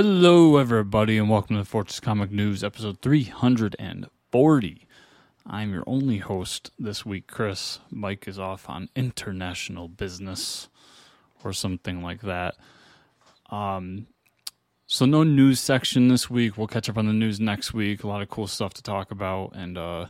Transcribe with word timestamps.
Hello, 0.00 0.58
everybody, 0.58 1.18
and 1.18 1.28
welcome 1.28 1.56
to 1.56 1.62
the 1.62 1.68
Fortress 1.68 1.98
Comic 1.98 2.30
News, 2.30 2.62
episode 2.62 3.02
340. 3.02 4.86
I'm 5.44 5.72
your 5.72 5.82
only 5.88 6.18
host 6.18 6.70
this 6.78 7.04
week, 7.04 7.26
Chris. 7.26 7.80
Mike 7.90 8.28
is 8.28 8.38
off 8.38 8.70
on 8.70 8.90
international 8.94 9.88
business 9.88 10.68
or 11.42 11.52
something 11.52 12.00
like 12.00 12.20
that. 12.20 12.54
Um, 13.50 14.06
so 14.86 15.04
no 15.04 15.24
news 15.24 15.58
section 15.58 16.06
this 16.06 16.30
week. 16.30 16.56
We'll 16.56 16.68
catch 16.68 16.88
up 16.88 16.96
on 16.96 17.06
the 17.06 17.12
news 17.12 17.40
next 17.40 17.74
week. 17.74 18.04
A 18.04 18.06
lot 18.06 18.22
of 18.22 18.28
cool 18.28 18.46
stuff 18.46 18.74
to 18.74 18.82
talk 18.84 19.10
about, 19.10 19.56
and 19.56 19.76
uh, 19.76 20.06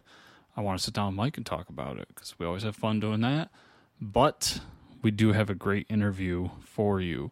I 0.54 0.60
want 0.60 0.78
to 0.78 0.84
sit 0.84 0.92
down 0.92 1.06
with 1.06 1.16
Mike 1.16 1.38
and 1.38 1.46
talk 1.46 1.70
about 1.70 1.96
it 1.96 2.08
because 2.08 2.38
we 2.38 2.44
always 2.44 2.64
have 2.64 2.76
fun 2.76 3.00
doing 3.00 3.22
that. 3.22 3.48
But 4.02 4.60
we 5.00 5.12
do 5.12 5.32
have 5.32 5.48
a 5.48 5.54
great 5.54 5.86
interview 5.88 6.50
for 6.62 7.00
you. 7.00 7.30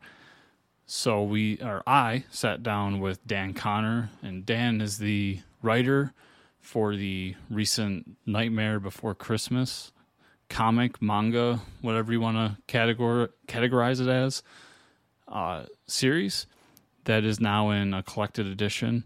So 0.86 1.24
we 1.24 1.58
or 1.58 1.82
I 1.84 2.24
sat 2.30 2.62
down 2.62 3.00
with 3.00 3.26
Dan 3.26 3.54
Conner, 3.54 4.10
and 4.22 4.46
Dan 4.46 4.80
is 4.80 4.98
the 4.98 5.40
writer 5.60 6.12
for 6.60 6.94
the 6.94 7.34
recent 7.50 8.16
Nightmare 8.24 8.78
Before 8.78 9.14
Christmas 9.14 9.90
comic, 10.48 11.02
manga, 11.02 11.60
whatever 11.80 12.12
you 12.12 12.20
want 12.20 12.36
to 12.36 12.72
categor- 12.72 13.30
categorize 13.48 14.00
it 14.00 14.08
as, 14.08 14.44
uh, 15.26 15.64
series 15.88 16.46
that 17.04 17.24
is 17.24 17.40
now 17.40 17.70
in 17.70 17.92
a 17.92 18.02
collected 18.04 18.46
edition 18.46 19.02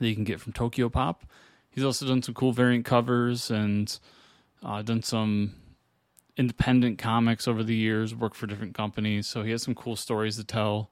that 0.00 0.08
you 0.08 0.14
can 0.14 0.24
get 0.24 0.40
from 0.40 0.54
TokyoPop. 0.54 1.16
He's 1.70 1.84
also 1.84 2.06
done 2.06 2.22
some 2.22 2.34
cool 2.34 2.52
variant 2.52 2.86
covers 2.86 3.50
and 3.50 3.98
uh, 4.62 4.80
done 4.80 5.02
some 5.02 5.54
independent 6.36 6.98
comics 6.98 7.46
over 7.46 7.62
the 7.62 7.74
years, 7.74 8.14
worked 8.14 8.36
for 8.36 8.46
different 8.46 8.74
companies. 8.74 9.26
So 9.26 9.42
he 9.42 9.50
has 9.50 9.62
some 9.62 9.74
cool 9.74 9.96
stories 9.96 10.36
to 10.36 10.44
tell 10.44 10.90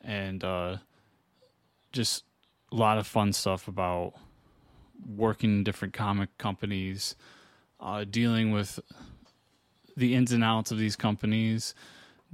and 0.00 0.44
uh, 0.44 0.76
just 1.92 2.24
a 2.70 2.76
lot 2.76 2.98
of 2.98 3.06
fun 3.06 3.32
stuff 3.32 3.66
about 3.66 4.14
working 5.16 5.50
in 5.58 5.64
different 5.64 5.94
comic 5.94 6.36
companies, 6.38 7.16
uh, 7.80 8.04
dealing 8.08 8.52
with 8.52 8.78
the 9.96 10.14
ins 10.14 10.32
and 10.32 10.44
outs 10.44 10.70
of 10.70 10.78
these 10.78 10.96
companies, 10.96 11.74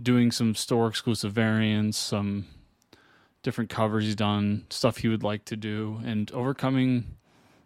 doing 0.01 0.31
some 0.31 0.55
store 0.55 0.89
exclusive 0.89 1.33
variants, 1.33 1.97
some 1.97 2.47
different 3.43 3.71
covers 3.71 4.05
he's 4.05 4.15
done, 4.15 4.67
stuff 4.71 4.99
he 4.99 5.09
would 5.09 5.23
like 5.23 5.45
to 5.47 5.57
do, 5.57 6.01
and 6.05 6.31
overcoming 6.33 7.17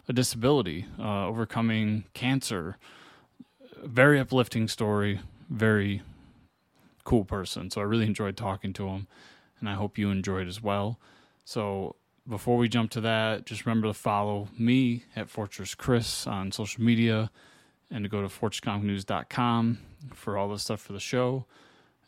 a 0.09 0.13
disability, 0.13 0.87
uh, 0.99 1.27
overcoming 1.27 2.05
cancer 2.15 2.77
very 3.85 4.19
uplifting 4.19 4.69
story, 4.69 5.21
very 5.49 6.03
cool 7.05 7.25
person. 7.25 7.71
So 7.71 7.81
I 7.81 7.85
really 7.85 8.07
enjoyed 8.07 8.37
talking 8.37 8.73
to 8.75 8.89
him, 8.89 9.07
and 9.61 9.69
I 9.69 9.75
hope 9.75 9.99
you 9.99 10.11
enjoyed 10.11 10.47
as 10.47 10.63
well. 10.63 10.99
So 11.45 11.97
before 12.29 12.59
we 12.59 12.69
jump 12.69 12.91
to 12.93 13.01
that, 13.01 13.47
just 13.47 13.65
remember 13.65 13.89
to 13.89 13.95
follow 13.95 14.49
me 14.59 15.05
at 15.17 15.31
Fortress 15.31 15.75
Chris 15.75 16.27
on 16.27 16.53
social 16.53 16.83
media 16.83 17.31
and 17.91 18.05
to 18.05 18.09
go 18.09 18.21
to 18.21 18.29
fortresscomicnews.com 18.29 19.79
for 20.13 20.37
all 20.37 20.49
the 20.49 20.59
stuff 20.59 20.81
for 20.81 20.93
the 20.93 21.01
show. 21.01 21.47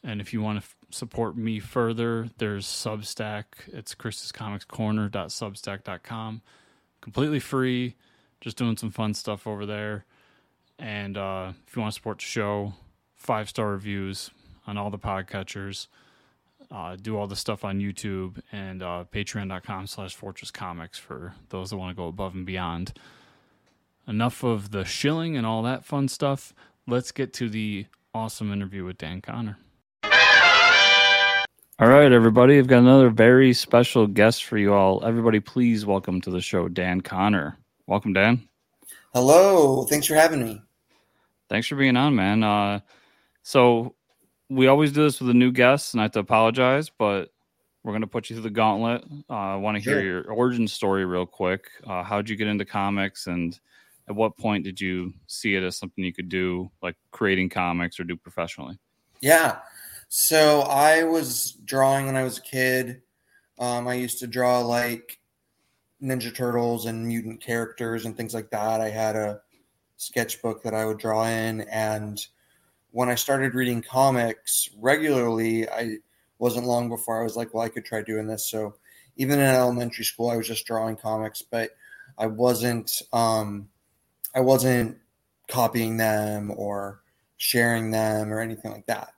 And 0.02 0.20
if 0.20 0.32
you 0.32 0.42
want 0.42 0.58
to 0.60 0.64
f- 0.64 0.74
support 0.90 1.36
me 1.36 1.60
further, 1.60 2.28
there's 2.38 2.66
Substack. 2.66 3.44
It's 3.68 3.94
chrisscomicscorner.substack.com. 3.94 6.42
Completely 7.00 7.40
free. 7.40 7.96
Just 8.40 8.58
doing 8.58 8.76
some 8.76 8.90
fun 8.90 9.14
stuff 9.14 9.46
over 9.46 9.64
there. 9.66 10.04
And 10.80 11.16
uh, 11.18 11.52
if 11.66 11.76
you 11.76 11.82
want 11.82 11.92
to 11.92 11.94
support 11.94 12.18
the 12.18 12.24
show, 12.24 12.72
five 13.14 13.48
star 13.48 13.70
reviews 13.70 14.30
on 14.66 14.78
all 14.78 14.90
the 14.90 14.98
podcatchers. 14.98 15.86
Uh, 16.70 16.96
do 16.96 17.18
all 17.18 17.26
the 17.26 17.36
stuff 17.36 17.64
on 17.64 17.80
YouTube 17.80 18.40
and 18.52 18.82
uh, 18.82 19.04
patreon.com 19.12 19.86
slash 19.86 20.14
fortress 20.14 20.50
comics 20.50 20.98
for 20.98 21.34
those 21.50 21.70
that 21.70 21.76
want 21.76 21.94
to 21.94 22.00
go 22.00 22.08
above 22.08 22.34
and 22.34 22.46
beyond. 22.46 22.92
Enough 24.06 24.42
of 24.42 24.70
the 24.70 24.84
shilling 24.84 25.36
and 25.36 25.44
all 25.44 25.62
that 25.62 25.84
fun 25.84 26.08
stuff. 26.08 26.54
Let's 26.86 27.12
get 27.12 27.32
to 27.34 27.48
the 27.48 27.86
awesome 28.14 28.52
interview 28.52 28.84
with 28.84 28.98
Dan 28.98 29.20
Conner. 29.20 29.58
All 31.78 31.88
right, 31.88 32.12
everybody. 32.12 32.58
I've 32.58 32.66
got 32.66 32.80
another 32.80 33.10
very 33.10 33.52
special 33.52 34.06
guest 34.06 34.44
for 34.44 34.56
you 34.58 34.72
all. 34.72 35.04
Everybody, 35.04 35.40
please 35.40 35.84
welcome 35.84 36.20
to 36.20 36.30
the 36.30 36.40
show 36.40 36.68
Dan 36.68 37.00
Conner. 37.00 37.56
Welcome, 37.86 38.12
Dan. 38.12 38.48
Hello. 39.12 39.84
Thanks 39.84 40.06
for 40.06 40.14
having 40.14 40.44
me. 40.44 40.62
Thanks 41.50 41.66
for 41.66 41.74
being 41.74 41.96
on, 41.96 42.14
man. 42.14 42.44
Uh, 42.44 42.80
so 43.42 43.96
we 44.48 44.68
always 44.68 44.92
do 44.92 45.02
this 45.02 45.20
with 45.20 45.30
a 45.30 45.34
new 45.34 45.50
guest, 45.50 45.92
and 45.92 46.00
I 46.00 46.04
have 46.04 46.12
to 46.12 46.20
apologize, 46.20 46.90
but 46.96 47.30
we're 47.82 47.90
going 47.92 48.02
to 48.02 48.06
put 48.06 48.30
you 48.30 48.36
through 48.36 48.44
the 48.44 48.50
gauntlet. 48.50 49.04
Uh, 49.28 49.34
I 49.34 49.56
want 49.56 49.76
to 49.76 49.82
hear 49.82 49.94
Sure. 49.94 50.02
your 50.02 50.30
origin 50.30 50.68
story 50.68 51.04
real 51.04 51.26
quick. 51.26 51.68
Uh, 51.84 52.04
how'd 52.04 52.28
you 52.28 52.36
get 52.36 52.46
into 52.46 52.64
comics, 52.64 53.26
and 53.26 53.58
at 54.08 54.14
what 54.14 54.36
point 54.38 54.62
did 54.64 54.80
you 54.80 55.12
see 55.26 55.56
it 55.56 55.64
as 55.64 55.76
something 55.76 56.04
you 56.04 56.12
could 56.12 56.28
do, 56.28 56.70
like 56.82 56.96
creating 57.10 57.48
comics 57.48 57.98
or 57.98 58.04
do 58.04 58.16
professionally? 58.16 58.78
Yeah. 59.20 59.58
So 60.08 60.60
I 60.62 61.02
was 61.02 61.52
drawing 61.64 62.06
when 62.06 62.16
I 62.16 62.22
was 62.22 62.38
a 62.38 62.42
kid. 62.42 63.02
Um, 63.58 63.88
I 63.88 63.94
used 63.94 64.20
to 64.20 64.26
draw 64.28 64.60
like 64.60 65.18
Ninja 66.02 66.34
Turtles 66.34 66.86
and 66.86 67.06
mutant 67.06 67.40
characters 67.40 68.06
and 68.06 68.16
things 68.16 68.34
like 68.34 68.50
that. 68.50 68.80
I 68.80 68.88
had 68.88 69.16
a 69.16 69.40
sketchbook 70.00 70.62
that 70.62 70.74
I 70.74 70.86
would 70.86 70.96
draw 70.96 71.26
in. 71.26 71.60
And 71.62 72.18
when 72.90 73.10
I 73.10 73.14
started 73.14 73.54
reading 73.54 73.82
comics 73.82 74.70
regularly, 74.78 75.68
I 75.68 75.98
wasn't 76.38 76.66
long 76.66 76.88
before 76.88 77.20
I 77.20 77.22
was 77.22 77.36
like, 77.36 77.52
well, 77.52 77.62
I 77.62 77.68
could 77.68 77.84
try 77.84 78.00
doing 78.00 78.26
this. 78.26 78.46
So 78.50 78.74
even 79.16 79.38
in 79.38 79.44
elementary 79.44 80.04
school, 80.04 80.30
I 80.30 80.36
was 80.36 80.48
just 80.48 80.66
drawing 80.66 80.96
comics, 80.96 81.42
but 81.42 81.72
I 82.16 82.26
wasn't, 82.28 83.02
um, 83.12 83.68
I 84.34 84.40
wasn't 84.40 84.96
copying 85.48 85.98
them 85.98 86.50
or 86.56 87.02
sharing 87.36 87.90
them 87.90 88.32
or 88.32 88.40
anything 88.40 88.72
like 88.72 88.86
that. 88.86 89.12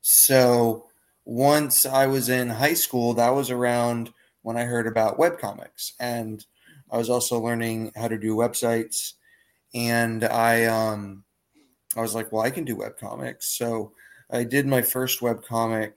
So 0.00 0.86
once 1.24 1.86
I 1.86 2.06
was 2.06 2.28
in 2.28 2.50
high 2.50 2.74
school, 2.74 3.14
that 3.14 3.34
was 3.34 3.50
around 3.50 4.12
when 4.42 4.56
I 4.56 4.62
heard 4.62 4.86
about 4.86 5.18
web 5.18 5.40
comics, 5.40 5.94
And 5.98 6.44
I 6.88 6.98
was 6.98 7.10
also 7.10 7.40
learning 7.40 7.92
how 7.96 8.06
to 8.06 8.18
do 8.18 8.36
websites. 8.36 9.14
And 9.74 10.24
I 10.24 10.64
um 10.66 11.24
I 11.96 12.00
was 12.00 12.14
like, 12.14 12.32
well, 12.32 12.42
I 12.42 12.50
can 12.50 12.64
do 12.64 12.76
webcomics. 12.76 13.44
So 13.44 13.92
I 14.30 14.44
did 14.44 14.66
my 14.66 14.82
first 14.82 15.20
webcomic 15.20 15.94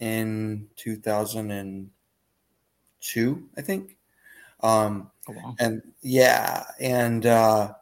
in 0.00 0.68
2002, 0.76 1.90
I 3.56 3.62
think. 3.62 3.96
Um 4.62 5.10
Oh, 5.28 5.32
wow. 5.34 5.54
and 5.60 5.82
yeah 6.02 6.64
and 6.80 7.26
uh 7.26 7.74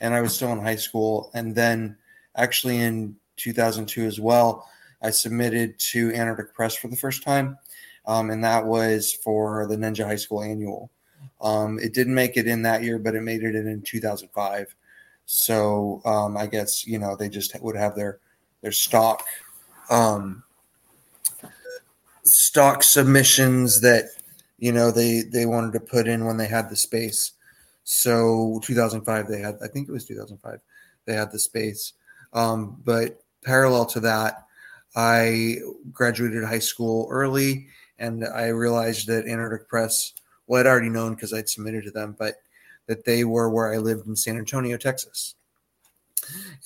and 0.00 0.14
i 0.14 0.22
was 0.22 0.34
still 0.34 0.52
in 0.52 0.60
high 0.60 0.76
school 0.76 1.30
and 1.34 1.54
then 1.54 1.98
actually 2.36 2.78
in 2.78 3.16
2002 3.36 4.04
as 4.06 4.20
well 4.20 4.68
i 5.02 5.10
submitted 5.10 5.78
to 5.80 6.12
antarctic 6.14 6.54
press 6.54 6.76
for 6.76 6.88
the 6.88 6.96
first 6.96 7.22
time 7.24 7.58
um, 8.06 8.30
and 8.30 8.44
that 8.44 8.64
was 8.64 9.12
for 9.12 9.66
the 9.68 9.76
ninja 9.76 10.04
high 10.06 10.16
school 10.16 10.42
annual 10.44 10.91
um, 11.42 11.78
it 11.80 11.92
didn't 11.92 12.14
make 12.14 12.36
it 12.36 12.46
in 12.46 12.62
that 12.62 12.82
year 12.82 12.98
but 12.98 13.14
it 13.14 13.22
made 13.22 13.42
it 13.42 13.54
in 13.54 13.66
in 13.66 13.82
2005 13.82 14.74
so 15.26 16.00
um, 16.04 16.36
i 16.36 16.46
guess 16.46 16.86
you 16.86 16.98
know 16.98 17.16
they 17.16 17.28
just 17.28 17.60
would 17.60 17.76
have 17.76 17.94
their 17.94 18.18
their 18.62 18.72
stock 18.72 19.24
um, 19.90 20.42
stock 22.24 22.82
submissions 22.82 23.80
that 23.80 24.04
you 24.58 24.72
know 24.72 24.90
they 24.90 25.22
they 25.22 25.46
wanted 25.46 25.72
to 25.72 25.80
put 25.80 26.06
in 26.06 26.24
when 26.24 26.36
they 26.36 26.46
had 26.46 26.70
the 26.70 26.76
space. 26.76 27.32
So 27.84 28.60
2005 28.62 29.26
they 29.26 29.40
had 29.40 29.56
i 29.62 29.66
think 29.66 29.88
it 29.88 29.92
was 29.92 30.06
2005 30.06 30.60
they 31.04 31.14
had 31.14 31.32
the 31.32 31.38
space. 31.38 31.94
Um, 32.32 32.80
but 32.84 33.20
parallel 33.44 33.86
to 33.86 34.00
that 34.00 34.46
i 34.94 35.56
graduated 35.90 36.44
high 36.44 36.60
school 36.60 37.08
early 37.10 37.66
and 37.98 38.24
i 38.24 38.46
realized 38.46 39.08
that 39.08 39.26
antarctic 39.26 39.68
press 39.68 40.12
well 40.52 40.60
i'd 40.60 40.66
already 40.66 40.90
known 40.90 41.14
because 41.14 41.32
i'd 41.32 41.48
submitted 41.48 41.82
to 41.82 41.90
them 41.90 42.14
but 42.18 42.34
that 42.86 43.04
they 43.04 43.24
were 43.24 43.48
where 43.48 43.72
i 43.72 43.78
lived 43.78 44.06
in 44.06 44.14
san 44.14 44.36
antonio 44.36 44.76
texas 44.76 45.34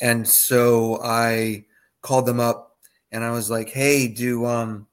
and 0.00 0.27
so 0.27 1.00
i 1.03 1.65
called 2.03 2.27
them 2.27 2.41
up 2.41 2.77
and 3.12 3.23
i 3.23 3.31
was 3.31 3.49
like 3.49 3.71
hey 3.71 4.09
do 4.09 4.44
um 4.44 4.87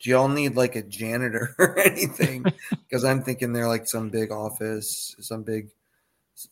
do 0.00 0.10
y'all 0.10 0.28
need 0.28 0.56
like 0.56 0.76
a 0.76 0.82
janitor 0.82 1.54
or 1.58 1.78
anything? 1.78 2.44
Because 2.88 3.04
I'm 3.04 3.22
thinking 3.22 3.52
they're 3.52 3.66
like 3.66 3.88
some 3.88 4.10
big 4.10 4.30
office, 4.30 5.16
some 5.18 5.42
big, 5.42 5.70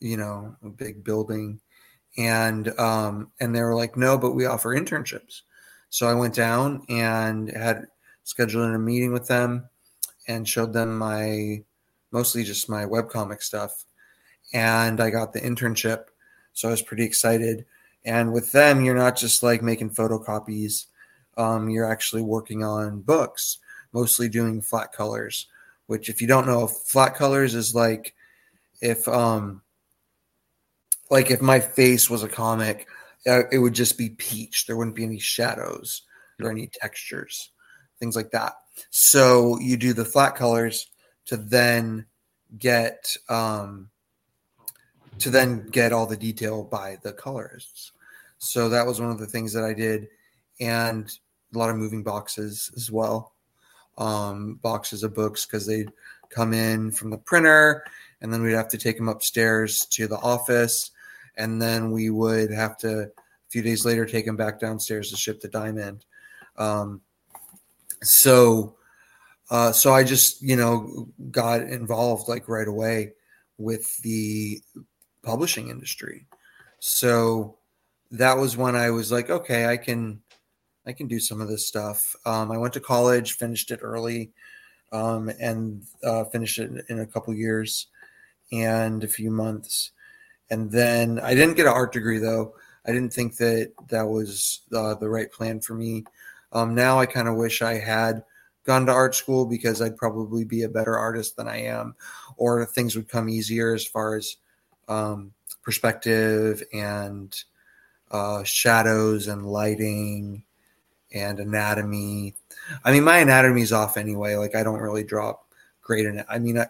you 0.01 0.17
know, 0.17 0.57
a 0.65 0.69
big 0.69 1.05
building. 1.05 1.61
And 2.19 2.69
um, 2.79 3.31
and 3.41 3.55
they 3.55 3.63
were 3.63 3.77
like, 3.77 3.97
no, 3.97 4.19
but 4.19 4.33
we 4.33 4.45
offer 4.45 4.75
internships. 4.75 5.43
So 5.91 6.09
I 6.09 6.15
went 6.15 6.35
down 6.35 6.85
and 6.89 7.49
had 7.51 7.87
scheduled 8.25 8.75
a 8.75 8.79
meeting 8.79 9.13
with 9.13 9.29
them 9.29 9.69
and 10.27 10.49
showed 10.49 10.73
them 10.73 10.99
my 10.99 11.63
mostly 12.15 12.45
just 12.45 12.71
my 12.71 12.87
webcomic 12.87 13.43
stuff. 13.43 13.85
And 14.55 15.03
I 15.03 15.11
got 15.11 15.35
the 15.35 15.41
internship. 15.41 16.05
So 16.55 16.69
I 16.69 16.71
was 16.71 16.81
pretty 16.81 17.05
excited. 17.05 17.67
And 18.07 18.33
with 18.33 18.53
them, 18.53 18.83
you're 18.83 18.95
not 18.95 19.17
just 19.17 19.43
like 19.43 19.63
making 19.63 19.91
photocopies 19.91 20.87
um, 21.37 21.69
you're 21.69 21.91
actually 21.91 22.23
working 22.23 22.63
on 22.63 23.01
books, 23.01 23.59
mostly 23.93 24.29
doing 24.29 24.61
flat 24.61 24.93
colors. 24.93 25.47
Which, 25.87 26.09
if 26.09 26.23
you 26.23 26.27
don't 26.29 26.47
know, 26.47 26.67
flat 26.67 27.15
colors 27.15 27.55
is 27.55 27.75
like 27.75 28.15
if 28.81 29.07
um 29.07 29.61
like 31.11 31.31
if 31.31 31.43
my 31.43 31.61
face 31.61 32.09
was 32.09 32.23
a 32.23 32.29
comic, 32.29 32.87
uh, 33.27 33.43
it 33.53 33.59
would 33.59 33.75
just 33.75 33.99
be 33.99 34.11
peach. 34.11 34.67
There 34.67 34.77
wouldn't 34.77 34.97
be 34.97 35.05
any 35.05 35.19
shadows 35.19 36.03
or 36.41 36.51
any 36.51 36.69
textures, 36.69 37.51
things 37.99 38.17
like 38.17 38.31
that. 38.31 38.55
So 38.91 39.59
you 39.61 39.77
do 39.77 39.93
the 39.93 40.05
flat 40.05 40.37
colors 40.37 40.89
to 41.27 41.37
then 41.37 42.07
get 42.59 43.17
um 43.29 43.91
to 45.19 45.31
then 45.31 45.67
get 45.69 45.93
all 45.93 46.07
the 46.07 46.17
detail 46.17 46.65
by 46.65 46.99
the 47.03 47.13
colorists. 47.13 47.93
So 48.39 48.69
that 48.69 48.87
was 48.87 49.01
one 49.01 49.11
of 49.11 49.19
the 49.19 49.27
things 49.27 49.53
that 49.53 49.65
I 49.65 49.73
did, 49.73 50.09
and 50.61 51.11
a 51.55 51.59
lot 51.59 51.71
of 51.71 51.77
moving 51.77 52.03
boxes 52.03 52.71
as 52.77 52.91
well. 52.91 53.33
Um, 53.97 54.57
boxes 54.57 55.05
of 55.05 55.15
books 55.15 55.47
because 55.47 55.67
they'd 55.67 55.93
come 56.31 56.53
in 56.53 56.91
from 56.91 57.11
the 57.11 57.19
printer, 57.19 57.85
and 58.21 58.33
then 58.33 58.43
we'd 58.43 58.53
have 58.53 58.69
to 58.69 58.79
take 58.79 58.97
them 58.97 59.09
upstairs 59.09 59.87
to 59.93 60.09
the 60.09 60.19
office, 60.19 60.91
and 61.37 61.63
then 61.63 61.91
we 61.93 62.11
would 62.11 62.51
have 62.51 62.77
to 62.79 63.03
a 63.03 63.11
few 63.49 63.63
days 63.63 63.85
later 63.85 64.05
take 64.05 64.27
them 64.27 64.37
back 64.37 64.59
downstairs 64.59 65.11
to 65.11 65.17
ship 65.17 65.41
the 65.41 65.49
Diamond. 65.49 66.05
Um, 66.57 67.01
so, 68.03 68.75
uh, 69.51 69.73
so 69.73 69.93
I 69.93 70.05
just 70.05 70.43
you 70.43 70.57
know 70.57 71.09
got 71.31 71.63
involved 71.63 72.29
like 72.29 72.49
right 72.49 72.69
away 72.69 73.13
with 73.59 73.97
the 74.03 74.61
publishing 75.23 75.69
industry. 75.69 76.27
So 76.81 77.57
that 78.11 78.37
was 78.37 78.57
when 78.57 78.77
I 78.77 78.91
was 78.91 79.11
like, 79.11 79.31
okay, 79.31 79.67
I 79.67 79.77
can, 79.77 80.21
I 80.87 80.93
can 80.93 81.09
do 81.09 81.19
some 81.19 81.41
of 81.41 81.49
this 81.49 81.67
stuff. 81.67 82.15
Um, 82.27 82.53
I 82.53 82.59
went 82.59 82.75
to 82.75 82.81
college, 82.81 83.37
finished 83.37 83.71
it 83.71 83.81
early, 83.83 84.33
um, 84.93 85.31
and 85.41 85.83
uh, 86.05 86.25
finished 86.25 86.59
it 86.59 86.85
in 86.89 87.01
a 87.01 87.07
couple 87.07 87.35
years 87.35 87.89
and 88.53 89.03
a 89.03 89.09
few 89.09 89.31
months. 89.31 89.91
And 90.51 90.71
then 90.71 91.19
I 91.19 91.35
didn't 91.35 91.55
get 91.55 91.67
an 91.67 91.73
art 91.73 91.93
degree 91.93 92.19
though. 92.19 92.55
I 92.87 92.93
didn't 92.93 93.13
think 93.13 93.37
that 93.39 93.73
that 93.89 94.07
was 94.07 94.61
uh, 94.75 94.95
the 94.95 95.09
right 95.09 95.33
plan 95.33 95.61
for 95.61 95.75
me. 95.75 96.05
Um, 96.53 96.75
now 96.75 97.01
I 97.01 97.07
kind 97.07 97.29
of 97.29 97.37
wish 97.37 97.63
I 97.63 97.79
had 97.79 98.23
gone 98.65 98.87
to 98.87 98.93
art 98.93 99.15
school 99.15 99.47
because 99.47 99.81
I'd 99.81 99.97
probably 99.97 100.45
be 100.45 100.63
a 100.63 100.69
better 100.69 100.97
artist 100.97 101.37
than 101.37 101.49
I 101.49 101.63
am, 101.63 101.95
or 102.37 102.65
things 102.65 102.97
would 102.97 103.09
come 103.09 103.29
easier 103.29 103.75
as 103.75 103.87
far 103.87 104.17
as 104.17 104.37
um, 104.89 105.33
perspective 105.63 106.63
and 106.73 107.35
uh, 108.11 108.43
shadows 108.45 109.29
and 109.29 109.47
lighting 109.47 110.45
and 111.13 111.41
anatomy. 111.41 112.35
I 112.85 112.93
mean, 112.93 113.05
my 113.05 113.19
anatomy 113.19 113.63
is 113.63 113.73
off 113.73 113.97
anyway. 113.97 114.37
Like 114.37 114.55
I 114.55 114.63
don't 114.63 114.81
really 114.81 115.05
draw 115.05 115.35
great 115.83 116.07
in 116.07 116.19
it. 116.19 116.27
I 116.29 116.39
mean, 116.39 116.59
uh, 116.59 116.67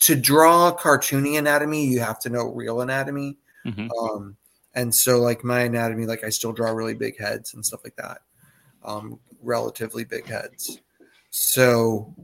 to 0.00 0.16
draw 0.16 0.76
cartoony 0.76 1.38
anatomy, 1.38 1.86
you 1.86 2.00
have 2.00 2.18
to 2.20 2.30
know 2.30 2.52
real 2.52 2.80
anatomy. 2.80 3.36
Mhm. 3.64 3.88
Um, 3.98 4.36
and 4.74 4.94
so 4.94 5.18
like 5.18 5.44
my 5.44 5.60
anatomy, 5.60 6.06
like 6.06 6.24
I 6.24 6.30
still 6.30 6.52
draw 6.52 6.70
really 6.70 6.94
big 6.94 7.18
heads 7.18 7.54
and 7.54 7.64
stuff 7.64 7.80
like 7.84 7.96
that. 7.96 8.22
Um, 8.84 9.20
relatively 9.42 10.04
big 10.04 10.26
heads. 10.26 10.80
So, 11.36 12.14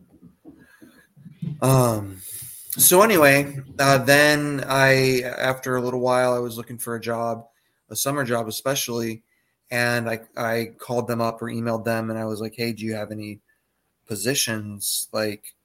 um, 1.60 2.22
so 2.76 3.02
anyway, 3.02 3.58
uh, 3.76 3.98
then 3.98 4.62
I, 4.68 5.22
after 5.22 5.74
a 5.74 5.82
little 5.82 5.98
while, 5.98 6.32
I 6.32 6.38
was 6.38 6.56
looking 6.56 6.78
for 6.78 6.94
a 6.94 7.00
job, 7.00 7.48
a 7.88 7.96
summer 7.96 8.22
job 8.22 8.46
especially, 8.46 9.24
and 9.68 10.08
I 10.08 10.20
I 10.36 10.74
called 10.78 11.08
them 11.08 11.20
up 11.20 11.42
or 11.42 11.46
emailed 11.46 11.84
them, 11.84 12.10
and 12.10 12.20
I 12.20 12.24
was 12.24 12.40
like, 12.40 12.54
"Hey, 12.54 12.72
do 12.72 12.84
you 12.84 12.94
have 12.94 13.10
any 13.10 13.40
positions 14.06 15.08
like 15.12 15.56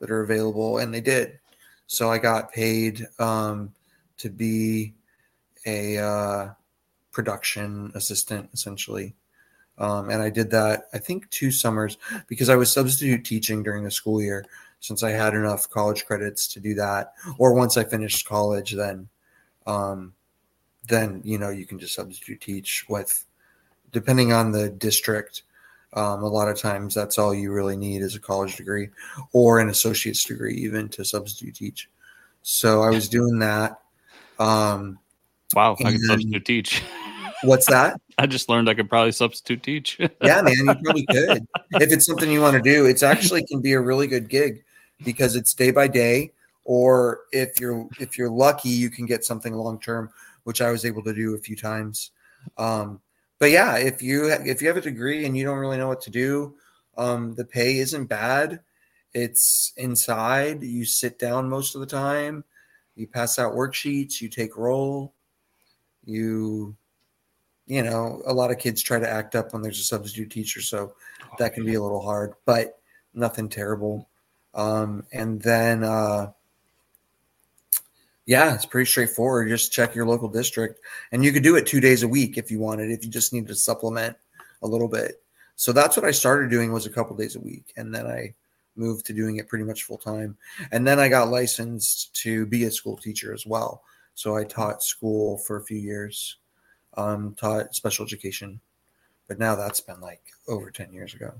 that 0.00 0.10
are 0.10 0.22
available?" 0.22 0.78
And 0.78 0.92
they 0.92 1.00
did. 1.00 1.38
So 1.86 2.10
I 2.10 2.18
got 2.18 2.52
paid 2.52 3.06
um, 3.20 3.72
to 4.16 4.28
be 4.28 4.94
a 5.66 5.98
uh, 5.98 6.48
production 7.12 7.92
assistant, 7.94 8.50
essentially. 8.52 9.14
Um, 9.78 10.10
and 10.10 10.20
I 10.22 10.30
did 10.30 10.50
that, 10.50 10.88
I 10.92 10.98
think, 10.98 11.28
two 11.30 11.50
summers 11.50 11.98
because 12.26 12.48
I 12.48 12.56
was 12.56 12.70
substitute 12.70 13.24
teaching 13.24 13.62
during 13.62 13.84
the 13.84 13.90
school 13.90 14.20
year 14.20 14.44
since 14.80 15.02
I 15.02 15.10
had 15.10 15.34
enough 15.34 15.70
college 15.70 16.04
credits 16.04 16.48
to 16.48 16.60
do 16.60 16.74
that. 16.74 17.14
Or 17.38 17.54
once 17.54 17.76
I 17.76 17.84
finished 17.84 18.26
college, 18.26 18.72
then, 18.72 19.08
um, 19.66 20.14
then 20.86 21.20
you 21.24 21.38
know 21.38 21.50
you 21.50 21.66
can 21.66 21.78
just 21.78 21.94
substitute 21.94 22.40
teach 22.40 22.84
with, 22.88 23.24
depending 23.92 24.32
on 24.32 24.52
the 24.52 24.68
district. 24.68 25.42
Um, 25.94 26.22
a 26.22 26.28
lot 26.28 26.48
of 26.48 26.58
times, 26.58 26.94
that's 26.94 27.18
all 27.18 27.34
you 27.34 27.50
really 27.50 27.76
need 27.76 28.02
is 28.02 28.14
a 28.14 28.20
college 28.20 28.56
degree 28.56 28.90
or 29.32 29.58
an 29.58 29.68
associate's 29.70 30.24
degree, 30.24 30.54
even 30.56 30.88
to 30.90 31.04
substitute 31.04 31.54
teach. 31.54 31.88
So 32.42 32.82
I 32.82 32.90
was 32.90 33.08
doing 33.08 33.38
that. 33.38 33.80
Um, 34.38 34.98
Wow, 35.54 35.76
I 35.80 35.92
can 35.92 36.00
substitute 36.00 36.44
teach. 36.44 36.82
what's 37.42 37.66
that? 37.66 38.00
I 38.18 38.26
just 38.26 38.48
learned 38.48 38.68
I 38.68 38.74
could 38.74 38.88
probably 38.88 39.12
substitute 39.12 39.62
teach. 39.62 39.98
yeah, 40.22 40.42
man, 40.42 40.54
you 40.56 40.74
probably 40.82 41.06
could. 41.06 41.46
If 41.72 41.92
it's 41.92 42.06
something 42.06 42.30
you 42.30 42.40
want 42.40 42.56
to 42.56 42.62
do, 42.62 42.86
it's 42.86 43.02
actually 43.02 43.44
can 43.44 43.60
be 43.60 43.72
a 43.72 43.80
really 43.80 44.06
good 44.06 44.28
gig 44.28 44.64
because 45.04 45.36
it's 45.36 45.54
day 45.54 45.70
by 45.70 45.88
day. 45.88 46.32
Or 46.64 47.20
if 47.32 47.60
you're 47.60 47.88
if 47.98 48.18
you're 48.18 48.30
lucky, 48.30 48.68
you 48.68 48.90
can 48.90 49.06
get 49.06 49.24
something 49.24 49.54
long 49.54 49.80
term, 49.80 50.10
which 50.44 50.60
I 50.60 50.70
was 50.70 50.84
able 50.84 51.02
to 51.04 51.14
do 51.14 51.34
a 51.34 51.38
few 51.38 51.56
times. 51.56 52.10
Um, 52.58 53.00
but 53.38 53.50
yeah, 53.50 53.76
if 53.76 54.02
you 54.02 54.26
if 54.26 54.60
you 54.60 54.68
have 54.68 54.76
a 54.76 54.82
degree 54.82 55.24
and 55.24 55.36
you 55.36 55.44
don't 55.44 55.58
really 55.58 55.78
know 55.78 55.88
what 55.88 56.02
to 56.02 56.10
do, 56.10 56.56
um, 56.96 57.34
the 57.34 57.44
pay 57.44 57.78
isn't 57.78 58.06
bad. 58.06 58.60
It's 59.14 59.72
inside. 59.76 60.62
You 60.62 60.84
sit 60.84 61.18
down 61.18 61.48
most 61.48 61.74
of 61.74 61.80
the 61.80 61.86
time. 61.86 62.44
You 62.96 63.06
pass 63.06 63.38
out 63.38 63.54
worksheets. 63.54 64.20
You 64.20 64.28
take 64.28 64.56
roll. 64.56 65.14
You 66.04 66.76
you 67.68 67.82
know, 67.82 68.22
a 68.26 68.32
lot 68.32 68.50
of 68.50 68.58
kids 68.58 68.82
try 68.82 68.98
to 68.98 69.08
act 69.08 69.34
up 69.34 69.52
when 69.52 69.62
there's 69.62 69.78
a 69.78 69.84
substitute 69.84 70.30
teacher, 70.30 70.60
so 70.60 70.94
that 71.38 71.52
can 71.52 71.64
be 71.64 71.74
a 71.74 71.82
little 71.82 72.00
hard, 72.00 72.32
but 72.46 72.80
nothing 73.14 73.48
terrible. 73.48 74.08
Um, 74.54 75.04
and 75.12 75.40
then, 75.42 75.84
uh, 75.84 76.32
yeah, 78.24 78.54
it's 78.54 78.64
pretty 78.64 78.90
straightforward. 78.90 79.48
Just 79.48 79.72
check 79.72 79.94
your 79.94 80.06
local 80.06 80.28
district, 80.28 80.80
and 81.12 81.22
you 81.22 81.30
could 81.30 81.42
do 81.42 81.56
it 81.56 81.66
two 81.66 81.80
days 81.80 82.02
a 82.02 82.08
week 82.08 82.38
if 82.38 82.50
you 82.50 82.58
wanted. 82.58 82.90
If 82.90 83.04
you 83.04 83.10
just 83.10 83.34
need 83.34 83.46
to 83.48 83.54
supplement 83.54 84.16
a 84.62 84.66
little 84.66 84.88
bit, 84.88 85.22
so 85.56 85.72
that's 85.72 85.96
what 85.96 86.06
I 86.06 86.10
started 86.10 86.50
doing 86.50 86.72
was 86.72 86.86
a 86.86 86.90
couple 86.90 87.16
days 87.16 87.36
a 87.36 87.40
week, 87.40 87.72
and 87.76 87.94
then 87.94 88.06
I 88.06 88.34
moved 88.76 89.04
to 89.06 89.12
doing 89.12 89.36
it 89.36 89.48
pretty 89.48 89.64
much 89.64 89.82
full 89.82 89.98
time. 89.98 90.36
And 90.72 90.86
then 90.86 90.98
I 90.98 91.08
got 91.08 91.28
licensed 91.28 92.14
to 92.22 92.46
be 92.46 92.64
a 92.64 92.70
school 92.70 92.96
teacher 92.96 93.34
as 93.34 93.44
well. 93.44 93.82
So 94.14 94.36
I 94.36 94.44
taught 94.44 94.82
school 94.82 95.38
for 95.38 95.56
a 95.56 95.64
few 95.64 95.78
years 95.78 96.36
um, 96.98 97.34
taught 97.38 97.74
special 97.74 98.04
education, 98.04 98.60
but 99.28 99.38
now 99.38 99.54
that's 99.54 99.80
been 99.80 100.00
like 100.00 100.20
over 100.48 100.70
10 100.70 100.92
years 100.92 101.14
ago. 101.14 101.32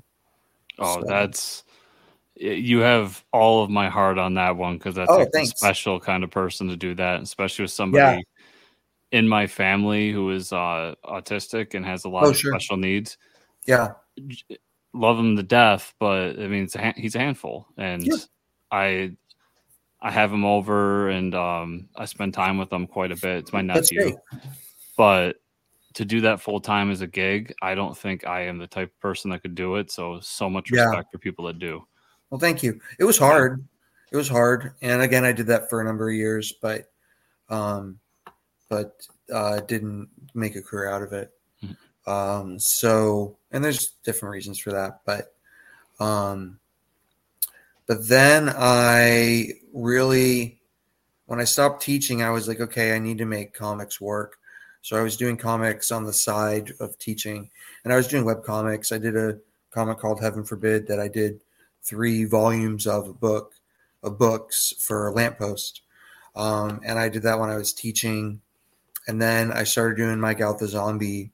Oh, 0.78 1.00
So- 1.00 1.06
that's 1.06 1.64
you 2.40 2.78
have 2.78 3.24
all 3.32 3.64
of 3.64 3.70
my 3.70 3.88
heart 3.88 4.16
on 4.16 4.34
that 4.34 4.56
one 4.56 4.78
because 4.78 4.94
that's 4.94 5.10
Oh, 5.10 5.18
like 5.18 5.30
a 5.34 5.46
special 5.46 5.98
kind 5.98 6.22
of 6.22 6.30
person 6.30 6.68
to 6.68 6.76
do 6.76 6.94
that, 6.94 7.20
especially 7.20 7.64
with 7.64 7.72
somebody 7.72 8.22
in 9.10 9.26
my 9.26 9.48
family 9.48 10.12
who 10.12 10.30
is 10.30 10.52
uh, 10.52 10.94
autistic 11.04 11.74
and 11.74 11.84
has 11.84 12.04
a 12.04 12.08
lot 12.08 12.24
Oh, 12.26 12.28
of 12.30 12.36
sure. 12.36 12.52
special 12.52 12.76
needs. 12.76 13.18
Yeah. 13.66 13.94
Love 14.92 15.18
him 15.18 15.36
to 15.36 15.42
death, 15.42 15.94
but 15.98 16.38
I 16.38 16.46
mean, 16.46 16.62
it's 16.64 16.76
a, 16.76 16.92
he's 16.96 17.16
a 17.16 17.18
handful, 17.18 17.66
and 17.76 18.06
Yeah. 18.06 18.16
I 18.70 19.16
I 20.00 20.12
have 20.12 20.32
him 20.32 20.44
over 20.44 21.08
and 21.08 21.34
um, 21.34 21.88
I 21.96 22.04
spend 22.04 22.34
time 22.34 22.56
with 22.58 22.72
him 22.72 22.86
quite 22.86 23.10
a 23.10 23.16
bit. 23.16 23.38
It's 23.38 23.52
my 23.52 23.62
nephew, 23.62 24.16
but 24.96 25.40
to 25.98 26.04
do 26.04 26.20
that 26.20 26.40
full 26.40 26.60
time 26.60 26.92
as 26.92 27.00
a 27.00 27.08
gig, 27.08 27.52
I 27.60 27.74
don't 27.74 27.98
think 27.98 28.24
I 28.24 28.42
am 28.42 28.58
the 28.58 28.68
type 28.68 28.88
of 28.88 29.00
person 29.00 29.32
that 29.32 29.42
could 29.42 29.56
do 29.56 29.74
it. 29.74 29.90
So, 29.90 30.20
so 30.20 30.48
much 30.48 30.70
Yeah. 30.70 30.84
respect 30.84 31.10
for 31.10 31.18
people 31.18 31.44
that 31.46 31.58
do. 31.58 31.84
Well, 32.30 32.38
thank 32.38 32.62
you. 32.62 32.80
It 33.00 33.04
was 33.04 33.18
hard. 33.18 33.66
It 34.12 34.16
was 34.16 34.28
hard. 34.28 34.74
And 34.80 35.02
again, 35.02 35.24
I 35.24 35.32
did 35.32 35.48
that 35.48 35.68
for 35.68 35.80
a 35.80 35.84
number 35.84 36.08
of 36.08 36.14
years, 36.14 36.52
but, 36.62 36.92
um, 37.50 37.98
but, 38.68 39.08
uh, 39.34 39.58
didn't 39.62 40.08
make 40.34 40.54
a 40.54 40.62
career 40.62 40.88
out 40.88 41.02
of 41.02 41.12
it. 41.12 41.32
Mhm. 41.64 41.76
Um, 42.06 42.60
so, 42.60 43.36
and 43.50 43.64
there's 43.64 43.96
different 44.04 44.32
reasons 44.32 44.60
for 44.60 44.70
that, 44.70 45.00
but, 45.04 45.34
um, 45.98 46.60
but 47.88 48.06
then 48.06 48.52
I 48.56 49.54
really, 49.72 50.60
when 51.26 51.40
I 51.40 51.44
stopped 51.44 51.82
teaching, 51.82 52.22
I 52.22 52.30
was 52.30 52.46
like, 52.46 52.60
okay, 52.60 52.94
I 52.94 53.00
need 53.00 53.18
to 53.18 53.24
make 53.26 53.52
comics 53.52 54.00
work. 54.00 54.37
So 54.88 54.96
I 54.96 55.02
was 55.02 55.18
doing 55.18 55.36
comics 55.36 55.92
on 55.92 56.04
the 56.04 56.14
side 56.14 56.72
of 56.80 56.98
teaching, 56.98 57.50
and 57.84 57.92
I 57.92 57.96
was 57.96 58.08
doing 58.08 58.24
web 58.24 58.42
comics. 58.42 58.90
I 58.90 58.96
did 58.96 59.16
a 59.16 59.36
comic 59.70 59.98
called 59.98 60.18
Heaven 60.18 60.44
Forbid 60.44 60.86
that 60.86 60.98
I 60.98 61.08
did 61.08 61.42
three 61.82 62.24
volumes 62.24 62.86
of 62.86 63.06
a 63.06 63.12
book 63.12 63.52
of 64.02 64.16
books 64.16 64.72
for 64.78 65.12
Lamppost, 65.12 65.82
um, 66.34 66.80
and 66.86 66.98
I 66.98 67.10
did 67.10 67.22
that 67.24 67.38
when 67.38 67.50
I 67.50 67.58
was 67.58 67.74
teaching, 67.74 68.40
and 69.06 69.20
then 69.20 69.52
I 69.52 69.64
started 69.64 69.98
doing 69.98 70.18
My 70.18 70.32
Gal 70.32 70.56
the 70.56 70.66
Zombie, 70.66 71.32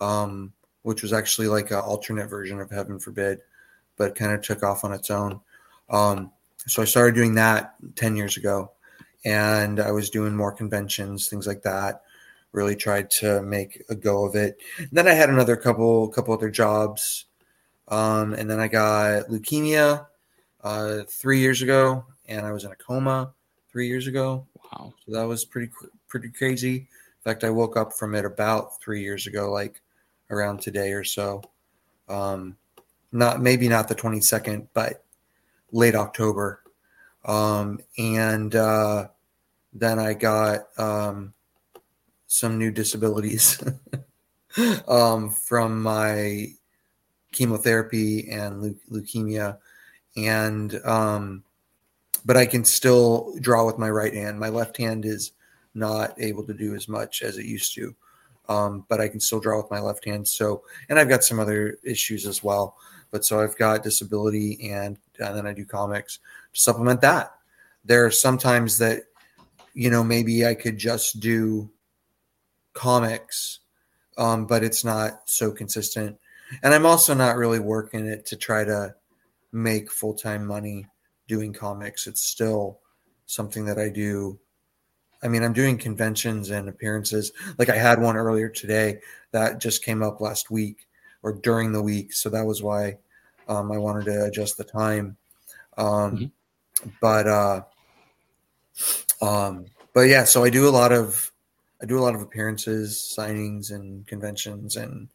um, 0.00 0.52
which 0.82 1.02
was 1.02 1.12
actually 1.12 1.46
like 1.46 1.70
an 1.70 1.78
alternate 1.78 2.26
version 2.26 2.58
of 2.58 2.72
Heaven 2.72 2.98
Forbid, 2.98 3.38
but 3.98 4.16
kind 4.16 4.32
of 4.32 4.42
took 4.42 4.64
off 4.64 4.82
on 4.82 4.92
its 4.92 5.12
own. 5.12 5.40
Um, 5.90 6.32
so 6.66 6.82
I 6.82 6.86
started 6.86 7.14
doing 7.14 7.36
that 7.36 7.76
10 7.94 8.16
years 8.16 8.36
ago 8.36 8.72
and 9.24 9.78
I 9.78 9.92
was 9.92 10.10
doing 10.10 10.34
more 10.34 10.50
conventions, 10.50 11.28
things 11.28 11.46
like 11.46 11.62
that. 11.62 12.02
Really 12.52 12.76
tried 12.76 13.10
to 13.12 13.42
make 13.42 13.82
a 13.88 13.94
go 13.94 14.24
of 14.24 14.34
it. 14.34 14.58
And 14.78 14.88
then 14.92 15.06
I 15.06 15.12
had 15.12 15.30
another 15.30 15.56
couple, 15.56 16.08
couple 16.08 16.34
other 16.34 16.50
jobs. 16.50 17.26
Um, 17.88 18.34
and 18.34 18.50
then 18.50 18.60
I 18.60 18.68
got 18.68 19.26
leukemia 19.28 20.06
uh, 20.62 20.98
three 21.08 21.40
years 21.40 21.62
ago, 21.62 22.04
and 22.28 22.46
I 22.46 22.52
was 22.52 22.64
in 22.64 22.72
a 22.72 22.76
coma 22.76 23.32
three 23.70 23.88
years 23.88 24.06
ago. 24.06 24.46
Wow. 24.64 24.94
So 25.04 25.12
that 25.12 25.24
was 25.24 25.44
pretty, 25.44 25.72
pretty 26.08 26.28
crazy. 26.30 26.76
In 26.76 27.22
fact, 27.24 27.44
I 27.44 27.50
woke 27.50 27.76
up 27.76 27.92
from 27.92 28.14
it 28.14 28.24
about 28.24 28.80
three 28.80 29.02
years 29.02 29.26
ago, 29.26 29.50
like 29.50 29.80
around 30.30 30.60
today 30.60 30.92
or 30.92 31.04
so. 31.04 31.42
Um, 32.08 32.56
not 33.12 33.40
maybe 33.40 33.68
not 33.68 33.88
the 33.88 33.94
22nd, 33.94 34.68
but 34.72 35.04
late 35.72 35.94
October. 35.94 36.62
Um, 37.24 37.80
and 37.98 38.54
uh, 38.54 39.08
then 39.72 39.98
I 39.98 40.14
got 40.14 40.60
um, 40.78 41.34
some 42.32 42.56
new 42.56 42.70
disabilities 42.70 43.60
um, 44.88 45.30
from 45.30 45.82
my 45.82 46.46
chemotherapy 47.32 48.30
and 48.30 48.76
leukemia. 48.88 49.58
And, 50.16 50.80
um, 50.84 51.42
but 52.24 52.36
I 52.36 52.46
can 52.46 52.64
still 52.64 53.34
draw 53.40 53.66
with 53.66 53.78
my 53.78 53.90
right 53.90 54.14
hand. 54.14 54.38
My 54.38 54.48
left 54.48 54.76
hand 54.76 55.04
is 55.04 55.32
not 55.74 56.14
able 56.18 56.44
to 56.44 56.54
do 56.54 56.76
as 56.76 56.88
much 56.88 57.22
as 57.22 57.36
it 57.36 57.46
used 57.46 57.74
to. 57.74 57.96
Um, 58.48 58.86
but 58.88 59.00
I 59.00 59.08
can 59.08 59.18
still 59.18 59.40
draw 59.40 59.56
with 59.56 59.70
my 59.72 59.80
left 59.80 60.04
hand. 60.04 60.26
So, 60.26 60.62
and 60.88 61.00
I've 61.00 61.08
got 61.08 61.24
some 61.24 61.40
other 61.40 61.78
issues 61.82 62.26
as 62.26 62.44
well. 62.44 62.76
But 63.10 63.24
so 63.24 63.42
I've 63.42 63.58
got 63.58 63.82
disability 63.82 64.70
and, 64.70 64.96
and 65.18 65.36
then 65.36 65.48
I 65.48 65.52
do 65.52 65.64
comics 65.64 66.20
to 66.54 66.60
supplement 66.60 67.00
that. 67.00 67.34
There 67.84 68.06
are 68.06 68.10
sometimes 68.12 68.78
that, 68.78 69.02
you 69.74 69.90
know, 69.90 70.04
maybe 70.04 70.46
I 70.46 70.54
could 70.54 70.78
just 70.78 71.18
do 71.18 71.68
comics, 72.72 73.60
um, 74.18 74.46
but 74.46 74.62
it's 74.64 74.84
not 74.84 75.22
so 75.26 75.50
consistent. 75.50 76.18
And 76.62 76.74
I'm 76.74 76.86
also 76.86 77.14
not 77.14 77.36
really 77.36 77.60
working 77.60 78.06
it 78.06 78.26
to 78.26 78.36
try 78.36 78.64
to 78.64 78.94
make 79.52 79.90
full 79.90 80.14
time 80.14 80.46
money 80.46 80.86
doing 81.28 81.52
comics. 81.52 82.06
It's 82.06 82.28
still 82.28 82.80
something 83.26 83.64
that 83.66 83.78
I 83.78 83.88
do. 83.88 84.38
I 85.22 85.28
mean, 85.28 85.44
I'm 85.44 85.52
doing 85.52 85.78
conventions 85.78 86.50
and 86.50 86.68
appearances. 86.68 87.32
Like 87.58 87.68
I 87.68 87.76
had 87.76 88.00
one 88.00 88.16
earlier 88.16 88.48
today 88.48 89.00
that 89.32 89.60
just 89.60 89.84
came 89.84 90.02
up 90.02 90.20
last 90.20 90.50
week 90.50 90.88
or 91.22 91.34
during 91.34 91.72
the 91.72 91.82
week. 91.82 92.12
So 92.12 92.30
that 92.30 92.46
was 92.46 92.62
why 92.62 92.98
um, 93.46 93.70
I 93.70 93.78
wanted 93.78 94.06
to 94.06 94.24
adjust 94.24 94.56
the 94.56 94.64
time. 94.64 95.16
Um, 95.76 95.86
mm-hmm 95.86 96.24
but 97.00 97.26
uh, 97.26 97.62
um, 99.22 99.66
but 99.92 100.02
yeah, 100.02 100.24
so 100.24 100.44
I 100.44 100.50
do 100.50 100.68
a 100.68 100.70
lot 100.70 100.92
of 100.92 101.32
I 101.82 101.86
do 101.86 101.98
a 101.98 102.00
lot 102.02 102.14
of 102.14 102.22
appearances, 102.22 103.14
signings, 103.16 103.70
and 103.70 104.06
conventions, 104.06 104.76
and 104.76 105.08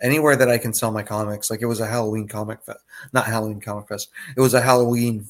anywhere 0.00 0.36
that 0.36 0.50
I 0.50 0.58
can 0.58 0.74
sell 0.74 0.92
my 0.92 1.02
comics. 1.02 1.50
Like 1.50 1.62
it 1.62 1.66
was 1.66 1.80
a 1.80 1.86
Halloween 1.86 2.28
comic 2.28 2.62
fest, 2.62 2.80
not 3.12 3.26
Halloween 3.26 3.60
comic 3.60 3.88
fest. 3.88 4.10
It 4.36 4.40
was 4.40 4.54
a 4.54 4.60
Halloween 4.60 5.26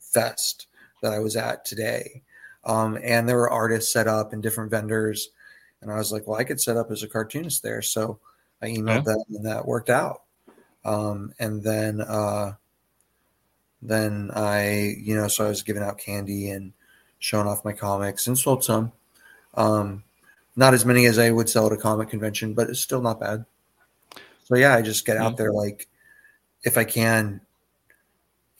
fest 0.00 0.66
that 1.02 1.12
I 1.12 1.18
was 1.18 1.36
at 1.36 1.64
today, 1.64 2.22
um, 2.64 2.98
and 3.02 3.28
there 3.28 3.36
were 3.36 3.50
artists 3.50 3.92
set 3.92 4.08
up 4.08 4.32
and 4.32 4.42
different 4.42 4.70
vendors, 4.70 5.30
and 5.80 5.90
I 5.90 5.96
was 5.96 6.12
like, 6.12 6.26
well, 6.26 6.38
I 6.38 6.44
could 6.44 6.60
set 6.60 6.76
up 6.76 6.90
as 6.90 7.02
a 7.02 7.08
cartoonist 7.08 7.62
there, 7.62 7.82
so 7.82 8.18
I 8.60 8.66
emailed 8.66 9.06
yeah. 9.06 9.14
them, 9.14 9.22
and 9.30 9.46
that 9.46 9.66
worked 9.66 9.90
out. 9.90 10.22
Um, 10.84 11.32
and 11.38 11.62
then 11.62 12.00
uh, 12.00 12.52
then 13.82 14.30
I, 14.34 14.94
you 14.98 15.14
know, 15.14 15.28
so 15.28 15.46
I 15.46 15.48
was 15.48 15.62
giving 15.62 15.82
out 15.82 15.98
candy 15.98 16.50
and 16.50 16.72
showing 17.18 17.46
off 17.46 17.64
my 17.64 17.72
comics 17.72 18.26
and 18.26 18.38
sold 18.38 18.64
some. 18.64 18.92
Um, 19.54 20.04
not 20.56 20.74
as 20.74 20.84
many 20.84 21.06
as 21.06 21.18
I 21.18 21.30
would 21.30 21.48
sell 21.48 21.66
at 21.66 21.72
a 21.72 21.76
comic 21.76 22.08
convention, 22.08 22.54
but 22.54 22.68
it's 22.68 22.80
still 22.80 23.02
not 23.02 23.20
bad. 23.20 23.44
So 24.44 24.56
yeah, 24.56 24.74
I 24.74 24.82
just 24.82 25.06
get 25.06 25.18
out 25.18 25.36
there 25.36 25.52
like 25.52 25.86
if 26.64 26.78
I 26.78 26.84
can 26.84 27.40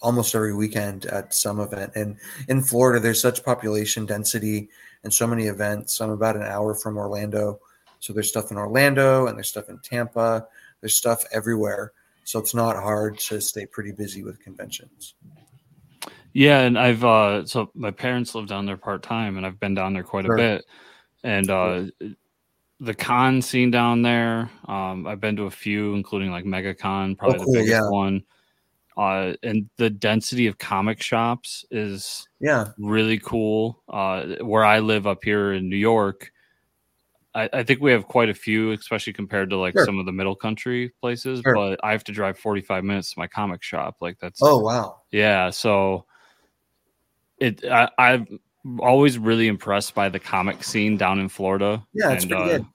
almost 0.03 0.35
every 0.35 0.55
weekend 0.55 1.07
at 1.07 1.35
some 1.35 1.59
event. 1.59 1.93
And 1.95 2.17
in 2.49 2.62
Florida, 2.62 3.00
there's 3.00 3.21
such 3.21 3.45
population 3.45 4.07
density 4.07 4.69
and 5.03 5.12
so 5.12 5.26
many 5.26 5.47
events. 5.47 6.00
I'm 6.00 6.11
about 6.11 6.37
an 6.37 6.43
hour 6.43 6.75
from 6.75 6.97
Orlando. 6.99 7.61
So 8.00 8.12
there's 8.12 8.29
stuff 8.29 8.50
in 8.50 8.57
Orlando 8.57 9.26
and 9.26 9.37
there's 9.37 9.49
stuff 9.49 9.69
in 9.69 9.79
Tampa. 9.79 10.47
There's 10.81 10.97
stuff 10.97 11.25
everywhere. 11.33 11.93
So 12.25 12.38
it's 12.38 12.55
not 12.55 12.76
hard 12.76 13.19
to 13.21 13.41
stay 13.41 13.67
pretty 13.67 13.93
busy 13.93 14.23
with 14.23 14.41
conventions. 14.41 15.15
Yeah, 16.33 16.61
and 16.61 16.79
I've 16.79 17.03
uh 17.03 17.47
so 17.47 17.71
my 17.75 17.91
parents 17.91 18.35
live 18.35 18.47
down 18.47 18.67
there 18.67 18.76
part 18.76 19.03
time 19.03 19.38
and 19.38 19.47
I've 19.47 19.59
been 19.59 19.75
down 19.75 19.95
there 19.95 20.03
quite 20.03 20.26
sure. 20.26 20.35
a 20.35 20.38
bit. 20.38 20.67
And 21.26 21.50
uh 21.50 21.87
the 22.78 22.95
con 22.95 23.42
scene 23.42 23.73
down 23.73 24.02
there, 24.02 24.49
um 24.68 25.09
I've 25.09 25.21
been 25.21 25.35
to 25.37 25.45
a 25.45 25.50
few, 25.50 25.95
including 25.95 26.30
like 26.30 26.45
MegaCon, 26.45 27.18
probably 27.18 27.40
oh, 27.40 27.45
cool, 27.45 27.52
the 27.52 27.59
biggest 27.59 27.73
yeah. 27.73 27.90
one. 27.90 28.23
Uh 28.97 29.35
and 29.42 29.68
the 29.76 29.90
density 29.90 30.47
of 30.47 30.56
comic 30.59 31.02
shops 31.02 31.64
is 31.73 32.28
yeah 32.40 32.68
really 32.78 33.18
cool. 33.18 33.83
Uh 33.88 34.37
where 34.40 34.64
I 34.64 34.78
live 34.78 35.09
up 35.09 35.25
here 35.25 35.52
in 35.52 35.68
New 35.68 35.76
York, 35.76 36.30
I, 37.35 37.50
I, 37.52 37.62
think 37.64 37.80
we 37.80 37.90
have 37.90 38.06
quite 38.06 38.30
a 38.30 38.35
few, 38.35 38.71
especially 38.71 39.12
compared 39.12 39.50
to 39.50 39.56
like 39.59 39.75
sure. 39.75 39.85
some 39.85 39.99
of 39.99 40.06
the 40.06 40.12
middle 40.12 40.37
country 40.37 40.92
places. 41.00 41.40
Sure. 41.40 41.56
But 41.56 41.80
I 41.83 41.90
have 41.90 42.04
to 42.04 42.12
drive 42.12 42.38
45 42.38 42.85
minutes 42.85 43.14
to 43.14 43.18
my 43.18 43.26
comic 43.26 43.64
shop. 43.64 43.97
Like 44.00 44.18
that's 44.21 44.40
oh 44.42 44.61
wow, 44.61 45.02
yeah. 45.11 45.50
So 45.50 46.06
it 47.38 47.64
I, 47.64 47.90
I'm 47.99 48.38
always 48.80 49.18
really 49.18 49.49
impressed 49.49 49.94
by 49.94 50.08
the 50.08 50.18
comic 50.18 50.64
scene 50.64 50.96
down 50.96 51.18
in 51.18 51.28
Florida. 51.28 51.85
Yeah, 51.92 52.12
it's 52.12 52.25
and, 52.25 52.32
pretty 52.32 52.44
uh, 52.44 52.58
good. 52.58 52.66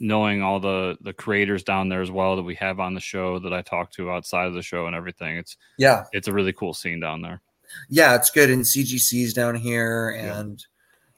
Knowing 0.00 0.42
all 0.42 0.60
the 0.60 0.96
the 1.00 1.12
creators 1.12 1.64
down 1.64 1.88
there 1.88 2.02
as 2.02 2.10
well 2.10 2.36
that 2.36 2.42
we 2.42 2.54
have 2.56 2.78
on 2.78 2.94
the 2.94 3.00
show 3.00 3.38
that 3.40 3.52
I 3.52 3.62
talk 3.62 3.90
to 3.92 4.10
outside 4.10 4.46
of 4.46 4.54
the 4.54 4.62
show 4.62 4.86
and 4.86 4.94
everything. 4.94 5.36
It's 5.36 5.56
yeah, 5.76 6.04
it's 6.12 6.28
a 6.28 6.32
really 6.32 6.52
cool 6.52 6.72
scene 6.72 7.00
down 7.00 7.20
there. 7.20 7.40
Yeah, 7.88 8.14
it's 8.14 8.30
good. 8.30 8.50
And 8.50 8.62
CGC's 8.62 9.34
down 9.34 9.54
here, 9.56 10.10
and 10.10 10.64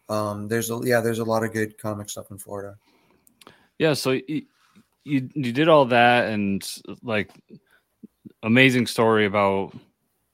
yeah. 0.09 0.31
um, 0.31 0.49
there's 0.49 0.71
a 0.71 0.81
yeah, 0.83 1.01
there's 1.01 1.19
a 1.19 1.25
lot 1.25 1.45
of 1.45 1.53
good 1.53 1.77
comic 1.77 2.09
stuff 2.09 2.31
in 2.31 2.39
Florida. 2.39 2.77
Yeah, 3.79 3.93
so 3.93 4.13
you, 4.13 4.43
you 5.05 5.29
you 5.35 5.53
did 5.53 5.69
all 5.69 5.85
that 5.87 6.31
and 6.31 6.67
like 7.03 7.31
amazing 8.43 8.87
story 8.87 9.27
about 9.27 9.75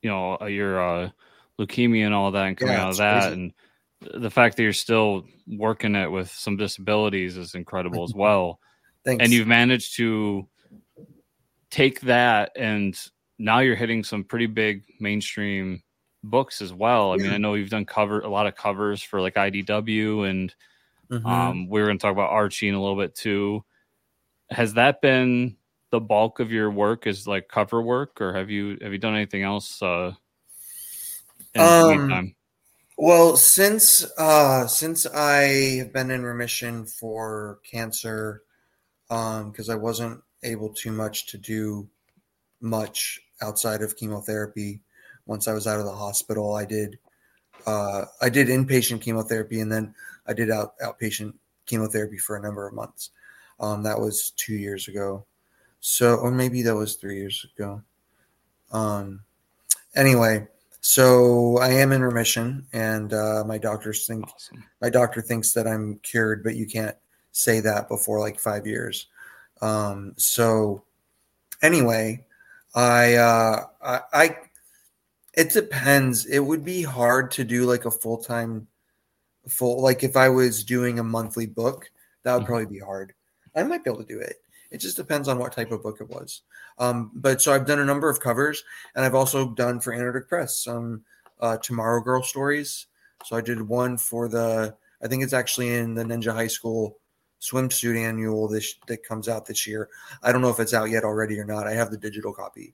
you 0.03 0.11
know 0.11 0.47
your 0.47 0.81
uh, 0.81 1.11
leukemia 1.59 2.07
and 2.07 2.15
all 2.15 2.31
that 2.31 2.47
and 2.47 2.57
coming 2.57 2.75
yeah, 2.75 2.85
out 2.85 2.91
of 2.91 2.97
that 2.99 3.23
crazy. 3.23 3.33
and 3.35 3.53
the 4.01 4.31
fact 4.31 4.57
that 4.57 4.63
you're 4.63 4.73
still 4.73 5.25
working 5.47 5.95
it 5.95 6.11
with 6.11 6.31
some 6.31 6.57
disabilities 6.57 7.37
is 7.37 7.55
incredible 7.55 8.05
as 8.05 8.15
well. 8.15 8.61
Thanks. 9.05 9.23
And 9.23 9.33
you've 9.33 9.47
managed 9.47 9.97
to 9.97 10.49
take 11.71 12.01
that 12.03 12.53
and 12.57 12.99
now 13.39 13.61
you're 13.61 13.77
hitting 13.77 14.03
some 14.03 14.25
pretty 14.25 14.47
big 14.47 14.83
mainstream 14.99 15.83
books 16.25 16.61
as 16.61 16.73
well. 16.73 17.13
I 17.13 17.17
mean, 17.17 17.31
I 17.31 17.37
know 17.37 17.55
you've 17.55 17.71
done 17.71 17.85
cover 17.85 18.21
a 18.21 18.29
lot 18.29 18.47
of 18.47 18.57
covers 18.57 19.03
for 19.03 19.21
like 19.21 19.35
IDW 19.35 20.29
and 20.29 20.55
Mm-hmm. 21.11 21.27
Um, 21.27 21.69
we 21.69 21.81
are 21.81 21.87
going 21.87 21.99
to 21.99 22.03
talk 22.03 22.13
about 22.13 22.31
Archie 22.31 22.69
in 22.69 22.75
a 22.75 22.81
little 22.81 22.97
bit 22.97 23.15
too. 23.15 23.65
Has 24.51 24.75
that 24.75 25.01
been 25.01 25.57
the 25.91 26.01
bulk 26.01 26.41
of 26.41 26.51
your 26.51 26.71
work? 26.71 27.07
Is 27.07 27.27
like 27.27 27.49
cover 27.49 27.81
work, 27.81 28.21
or 28.21 28.33
have 28.35 28.51
you 28.51 28.79
have 28.81 28.93
you 28.93 28.99
done 28.99 29.15
anything 29.15 29.43
else? 29.43 29.81
Uh, 29.83 30.13
um, 31.57 32.35
well, 32.97 33.37
since 33.37 34.05
uh, 34.17 34.67
since 34.67 35.07
I 35.07 35.79
have 35.79 35.93
been 35.93 36.11
in 36.11 36.23
remission 36.23 36.87
for 36.87 37.59
cancer, 37.71 38.43
because 39.09 39.69
um, 39.69 39.73
I 39.73 39.75
wasn't 39.75 40.23
able 40.43 40.71
too 40.71 40.93
much 40.93 41.27
to 41.27 41.39
do 41.39 41.89
much 42.61 43.21
outside 43.43 43.83
of 43.83 43.97
chemotherapy. 43.97 44.81
Once 45.27 45.49
I 45.49 45.53
was 45.53 45.67
out 45.67 45.79
of 45.79 45.85
the 45.85 45.93
hospital, 45.93 46.55
I 46.55 46.65
did 46.65 46.99
uh, 47.67 48.07
I 48.21 48.29
did 48.29 48.49
inpatient 48.49 49.03
chemotherapy, 49.03 49.61
and 49.61 49.71
then 49.71 49.95
I 50.27 50.33
did 50.33 50.51
out 50.51 50.79
outpatient 50.79 51.35
chemotherapy 51.67 52.19
for 52.19 52.37
a 52.37 52.43
number 52.43 52.67
of 52.67 52.75
months. 52.75 53.11
Um, 53.61 53.83
that 53.83 53.99
was 53.99 54.31
two 54.37 54.55
years 54.55 54.89
ago. 54.89 55.25
So, 55.81 56.17
or 56.17 56.31
maybe 56.31 56.63
that 56.63 56.75
was 56.75 56.95
three 56.95 57.17
years 57.17 57.47
ago. 57.57 57.83
Um, 58.73 59.21
anyway, 59.95 60.49
so 60.87 61.59
I 61.59 61.71
am 61.71 61.91
in 61.91 62.01
remission, 62.01 62.65
and 62.73 63.13
uh, 63.13 63.43
my 63.45 63.59
doctors 63.59 64.07
think 64.07 64.25
awesome. 64.33 64.63
my 64.81 64.89
doctor 64.89 65.21
thinks 65.21 65.53
that 65.55 65.67
I'm 65.67 65.99
cured, 66.05 66.45
but 66.45 66.55
you 66.55 66.65
can't 66.65 66.97
say 67.33 67.59
that 67.59 67.89
before 67.89 68.21
like 68.21 68.39
five 68.39 68.69
years. 68.69 69.09
Um, 69.61 70.15
so, 70.17 70.85
anyway, 71.61 72.25
I, 72.73 73.15
uh, 73.17 73.65
I, 73.83 74.01
I, 74.13 74.37
it 75.35 75.51
depends. 75.51 76.25
It 76.27 76.39
would 76.39 76.65
be 76.65 76.83
hard 76.83 77.33
to 77.33 77.43
do 77.43 77.65
like 77.65 77.85
a 77.85 77.91
full 77.91 78.19
time 78.19 78.69
full 79.49 79.83
like 79.83 80.05
if 80.05 80.17
I 80.17 80.29
was 80.29 80.63
doing 80.63 81.01
a 81.01 81.05
monthly 81.05 81.47
book, 81.47 81.91
that 82.23 82.33
would 82.33 82.45
mm-hmm. 82.45 82.47
probably 82.47 82.67
be 82.67 82.79
hard. 82.79 83.13
I 83.57 83.65
might 83.65 83.83
be 83.83 83.91
able 83.91 84.05
to 84.05 84.15
do 84.15 84.21
it. 84.21 84.37
It 84.71 84.79
just 84.79 84.97
depends 84.97 85.27
on 85.27 85.39
what 85.39 85.53
type 85.53 85.73
of 85.73 85.83
book 85.83 85.99
it 86.01 86.09
was. 86.09 86.43
Um, 86.79 87.11
but 87.15 87.41
so 87.41 87.53
I've 87.53 87.67
done 87.67 87.79
a 87.79 87.85
number 87.85 88.11
of 88.11 88.21
covers, 88.21 88.63
and 88.95 89.05
I've 89.05 89.15
also 89.15 89.49
done 89.51 89.81
for 89.81 89.93
Antarctic 89.93 90.29
Press 90.29 90.59
some 90.59 91.03
uh, 91.41 91.57
Tomorrow 91.59 92.03
Girl 92.03 92.23
stories. 92.23 92.87
So 93.25 93.37
I 93.37 93.41
did 93.41 93.63
one 93.63 93.97
for 93.97 94.29
the, 94.29 94.77
I 95.03 95.09
think 95.09 95.23
it's 95.23 95.33
actually 95.33 95.75
in 95.75 95.95
the 95.95 96.05
Ninja 96.05 96.33
High 96.33 96.47
School 96.49 96.99
swimsuit 97.41 97.99
annual 97.99 98.49
this 98.49 98.75
that 98.87 99.05
comes 99.05 99.29
out 99.29 99.47
this 99.47 99.67
year. 99.67 99.89
I 100.23 100.33
don't 100.33 100.41
know 100.41 100.51
if 100.51 100.61
it's 100.61 100.75
out 100.75 100.91
yet 100.91 101.05
already 101.05 101.39
or 101.39 101.45
not. 101.45 101.67
I 101.67 101.75
have 101.75 101.91
the 101.91 101.97
digital 101.97 102.33
copy, 102.33 102.73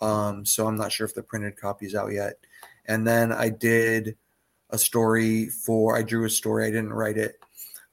um, 0.00 0.44
so 0.44 0.66
I'm 0.66 0.76
not 0.76 0.92
sure 0.92 1.06
if 1.06 1.14
the 1.14 1.22
printed 1.22 1.56
copy 1.56 1.86
is 1.86 1.94
out 1.94 2.12
yet. 2.12 2.38
And 2.86 3.06
then 3.06 3.32
I 3.32 3.48
did 3.48 4.16
a 4.70 4.78
story 4.78 5.48
for 5.48 5.96
I 5.96 6.02
drew 6.02 6.24
a 6.24 6.30
story. 6.30 6.66
I 6.66 6.70
didn't 6.70 6.92
write 6.92 7.16
it, 7.16 7.36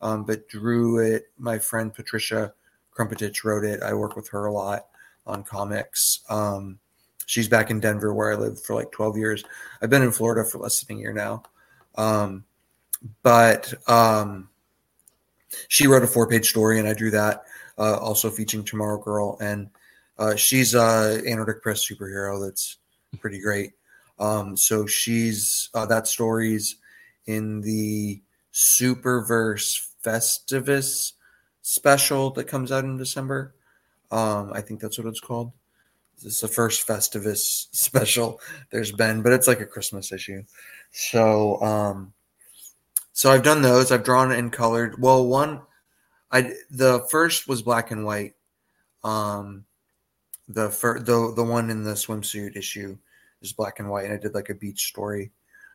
um, 0.02 0.24
but 0.24 0.48
drew 0.50 1.00
it. 1.00 1.26
My 1.38 1.60
friend 1.60 1.94
Patricia 1.94 2.54
Krumpetich 2.96 3.44
wrote 3.44 3.66
it. 3.66 3.82
I 3.82 3.94
work 3.94 4.16
with 4.16 4.30
her 4.30 4.46
a 4.46 4.54
lot 4.54 4.88
on 5.26 5.44
comics. 5.44 6.22
Um, 6.30 6.80
she's 7.26 7.48
back 7.48 7.70
in 7.70 7.80
Denver 7.80 8.14
where 8.14 8.32
I 8.32 8.36
lived 8.36 8.60
for 8.60 8.76
like 8.76 8.92
12 8.92 9.18
years. 9.18 9.44
I've 9.82 9.90
been 9.90 10.04
in 10.04 10.12
Florida 10.12 10.48
for 10.48 10.60
less 10.60 10.82
than 10.82 10.98
a 10.98 11.00
year 11.00 11.14
now. 11.14 11.44
Um, 11.96 12.46
but 13.22 13.74
um, 13.90 14.50
she 15.68 15.88
wrote 15.88 16.04
a 16.04 16.08
four 16.08 16.28
page 16.28 16.50
story 16.50 16.80
and 16.80 16.88
I 16.88 16.94
drew 16.94 17.12
that, 17.12 17.44
uh, 17.78 17.98
also 17.98 18.30
featuring 18.30 18.64
Tomorrow 18.64 19.02
Girl. 19.02 19.38
And 19.42 19.70
uh, 20.18 20.36
she's 20.36 20.74
a 20.74 21.22
Antarctic 21.28 21.62
Press 21.62 21.88
superhero 21.88 22.44
that's 22.44 22.78
pretty 23.20 23.40
great. 23.40 23.74
Um, 24.20 24.56
so 24.56 24.86
she's 24.86 25.70
uh, 25.74 25.86
that 25.88 26.08
story's 26.08 26.78
in 27.26 27.62
the 27.62 28.22
Superverse 28.54 29.88
Festivus 30.04 31.14
special 31.62 32.30
that 32.32 32.48
comes 32.48 32.72
out 32.72 32.84
in 32.84 32.98
December. 32.98 33.56
Um, 34.14 34.52
I 34.54 34.62
think 34.62 34.80
that's 34.80 34.98
what 34.98 35.08
it's 35.08 35.20
called. 35.20 35.52
This 36.16 36.36
is 36.36 36.40
the 36.42 36.48
first 36.48 36.88
Festivus 36.88 37.68
special 37.72 38.40
there's 38.70 38.92
been, 38.92 39.22
but 39.22 39.34
it's 39.34 39.48
like 39.48 39.60
a 39.60 39.66
Christmas 39.66 40.12
issue. 40.12 40.44
So, 40.92 41.62
um, 41.62 42.14
so 43.14 43.32
I've 43.32 43.44
done 43.44 43.62
those. 43.62 43.92
I've 43.92 44.04
drawn 44.04 44.32
and 44.32 44.52
colored. 44.52 45.02
Well, 45.02 45.26
one, 45.28 45.62
I 46.32 46.54
the 46.70 47.06
first 47.10 47.48
was 47.48 47.62
black 47.62 47.92
and 47.92 48.06
white. 48.06 48.34
Um, 49.04 49.66
the 50.48 50.70
fir- 50.70 51.00
the 51.00 51.34
the 51.36 51.44
one 51.44 51.70
in 51.70 51.84
the 51.84 51.94
swimsuit 51.94 52.56
issue 52.56 52.98
is 53.42 53.54
black 53.54 53.80
and 53.80 53.90
white, 53.90 54.06
and 54.06 54.14
I 54.14 54.18
did 54.18 54.34
like 54.34 54.50
a 54.50 54.56
beach 54.56 54.88
story. 54.88 55.24
It 55.24 55.32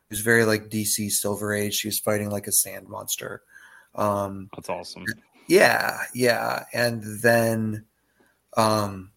was 0.09 0.21
very 0.21 0.43
like 0.45 0.69
DC 0.69 1.11
Silver 1.11 1.53
Age. 1.53 1.75
She 1.75 1.87
was 1.87 1.99
fighting 1.99 2.29
like 2.29 2.47
a 2.47 2.51
sand 2.51 2.87
monster. 2.87 3.41
Um, 3.95 4.49
That's 4.55 4.69
awesome. 4.69 5.05
yeah, 5.47 6.01
yeah, 6.13 6.65
and 6.73 7.03
then, 7.21 7.85
um, 8.59 9.11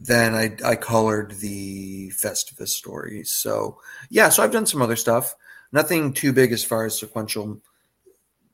then 0.00 0.34
I 0.34 0.56
I 0.64 0.76
colored 0.76 1.32
the 1.32 2.10
Festivus 2.10 2.68
stories. 2.68 3.32
So 3.32 3.80
yeah, 4.10 4.28
so 4.28 4.42
I've 4.42 4.52
done 4.52 4.66
some 4.66 4.82
other 4.82 4.96
stuff. 4.96 5.34
Nothing 5.72 6.12
too 6.12 6.32
big 6.32 6.52
as 6.52 6.64
far 6.64 6.86
as 6.86 6.98
sequential 6.98 7.60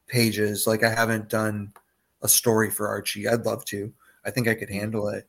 pages. 0.07 0.67
Like 0.67 0.83
I 0.83 0.89
haven't 0.89 1.29
done 1.29 1.73
a 2.23 2.29
story 2.29 2.71
for 2.71 2.89
Archie. 2.89 3.29
I'd 3.29 3.45
love 3.45 3.65
to. 3.67 3.93
I 4.25 4.31
think 4.31 4.49
I 4.49 4.55
could 4.55 4.71
handle 4.71 5.09
it, 5.09 5.29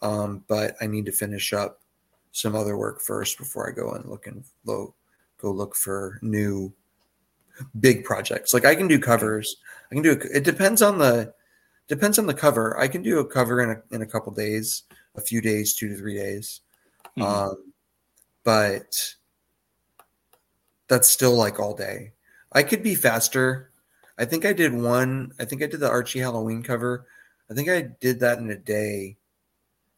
um, 0.00 0.44
but 0.46 0.76
I 0.80 0.86
need 0.86 1.06
to 1.06 1.12
finish 1.12 1.52
up 1.52 1.80
some 2.30 2.54
other 2.54 2.76
work 2.76 3.00
first 3.00 3.38
before 3.38 3.68
I 3.68 3.74
go 3.74 3.90
and 3.92 4.04
look 4.04 4.28
and 4.28 4.44
lo- 4.64 4.94
go 5.38 5.50
look 5.50 5.74
for 5.74 6.20
new 6.22 6.72
big 7.80 8.04
projects. 8.04 8.54
Like 8.54 8.64
I 8.64 8.76
can 8.76 8.86
do 8.86 9.00
covers. 9.00 9.56
I 9.90 9.94
can 9.96 10.02
do 10.04 10.12
it 10.32 10.44
depends 10.44 10.80
on 10.80 10.98
the 10.98 11.34
depends 11.88 12.18
on 12.18 12.26
the 12.26 12.34
cover. 12.34 12.78
I 12.78 12.88
can 12.88 13.02
do 13.02 13.18
a 13.18 13.24
cover 13.26 13.60
in 13.60 13.70
a 13.70 13.94
in 13.94 14.02
a 14.02 14.06
couple 14.06 14.32
days, 14.32 14.82
a 15.14 15.20
few 15.20 15.40
days, 15.40 15.74
two 15.74 15.88
to 15.88 15.96
three 15.96 16.14
days. 16.14 16.60
Mhm. 17.16 17.22
Um, 17.22 17.72
but 18.44 19.14
that's 20.88 21.08
still 21.10 21.34
like 21.34 21.58
all 21.58 21.74
day. 21.74 22.12
I 22.52 22.62
could 22.62 22.82
be 22.82 22.94
faster. 22.94 23.70
I 24.18 24.24
think 24.24 24.44
I 24.44 24.52
did 24.52 24.72
one. 24.72 25.32
I 25.38 25.44
think 25.44 25.62
I 25.62 25.66
did 25.66 25.80
the 25.80 25.90
Archie 25.90 26.20
Halloween 26.20 26.62
cover. 26.62 27.06
I 27.50 27.54
think 27.54 27.68
I 27.68 27.82
did 27.82 28.20
that 28.20 28.38
in 28.38 28.50
a 28.50 28.56
day. 28.56 29.16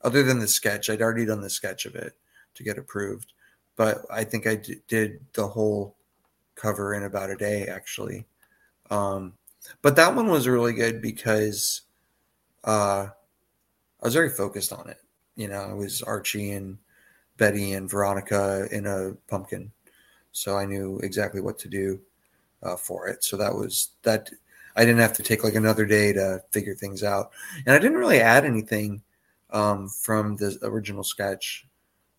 Other 0.02 0.22
than 0.22 0.38
the 0.38 0.48
sketch, 0.48 0.88
I'd 0.90 1.02
already 1.02 1.24
done 1.26 1.40
the 1.40 1.50
sketch 1.50 1.84
of 1.86 1.94
it 1.94 2.14
to 2.54 2.62
get 2.62 2.78
approved, 2.78 3.32
but 3.76 4.04
I 4.10 4.24
think 4.24 4.46
I 4.46 4.56
d- 4.56 4.80
did 4.88 5.20
the 5.32 5.46
whole 5.46 5.96
cover 6.54 6.94
in 6.94 7.02
about 7.04 7.30
a 7.30 7.36
day 7.36 7.66
actually. 7.66 8.26
Um, 8.90 9.34
but 9.82 9.96
that 9.96 10.14
one 10.14 10.28
was 10.28 10.48
really 10.48 10.72
good 10.72 11.00
because 11.02 11.82
uh, 12.64 13.08
I 14.02 14.04
was 14.04 14.14
very 14.14 14.30
focused 14.30 14.72
on 14.72 14.88
it. 14.88 14.98
You 15.36 15.48
know, 15.48 15.70
it 15.70 15.76
was 15.76 16.02
Archie 16.02 16.52
and 16.52 16.78
Betty 17.36 17.72
and 17.72 17.88
Veronica 17.88 18.66
in 18.72 18.86
a 18.86 19.12
pumpkin, 19.28 19.70
so 20.32 20.56
I 20.56 20.66
knew 20.66 20.98
exactly 21.00 21.40
what 21.40 21.58
to 21.60 21.68
do 21.68 22.00
uh, 22.62 22.76
for 22.76 23.08
it. 23.08 23.24
So 23.24 23.36
that 23.36 23.54
was 23.54 23.90
that. 24.02 24.30
I 24.76 24.84
didn't 24.84 25.00
have 25.00 25.14
to 25.14 25.24
take 25.24 25.42
like 25.42 25.56
another 25.56 25.86
day 25.86 26.12
to 26.12 26.42
figure 26.52 26.74
things 26.74 27.02
out, 27.02 27.30
and 27.66 27.74
I 27.74 27.78
didn't 27.78 27.98
really 27.98 28.20
add 28.20 28.44
anything 28.44 29.02
um, 29.50 29.88
from 29.88 30.36
the 30.36 30.58
original 30.62 31.04
sketch. 31.04 31.66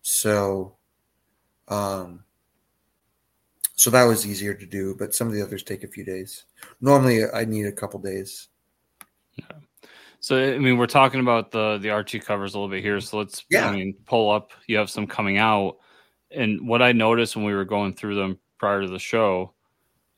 So, 0.02 0.76
um, 1.68 2.24
so 3.80 3.88
that 3.88 4.04
was 4.04 4.26
easier 4.26 4.52
to 4.52 4.66
do. 4.66 4.94
But 4.98 5.14
some 5.14 5.26
of 5.26 5.32
the 5.32 5.40
others 5.40 5.62
take 5.62 5.84
a 5.84 5.88
few 5.88 6.04
days. 6.04 6.44
Normally, 6.82 7.24
I 7.32 7.46
need 7.46 7.64
a 7.64 7.72
couple 7.72 7.98
days. 7.98 8.48
So 10.20 10.36
I 10.36 10.58
mean, 10.58 10.76
we're 10.76 10.86
talking 10.86 11.20
about 11.20 11.50
the 11.50 11.78
the 11.78 11.88
Archie 11.88 12.20
covers 12.20 12.54
a 12.54 12.58
little 12.58 12.68
bit 12.70 12.82
here. 12.82 13.00
So 13.00 13.16
let's 13.16 13.44
Yeah. 13.48 13.68
I 13.68 13.72
mean, 13.72 13.94
pull 14.04 14.30
up. 14.30 14.50
You 14.66 14.76
have 14.76 14.90
some 14.90 15.06
coming 15.06 15.38
out, 15.38 15.78
and 16.30 16.68
what 16.68 16.82
I 16.82 16.92
noticed 16.92 17.36
when 17.36 17.46
we 17.46 17.54
were 17.54 17.64
going 17.64 17.94
through 17.94 18.16
them 18.16 18.38
prior 18.58 18.82
to 18.82 18.88
the 18.88 18.98
show, 18.98 19.54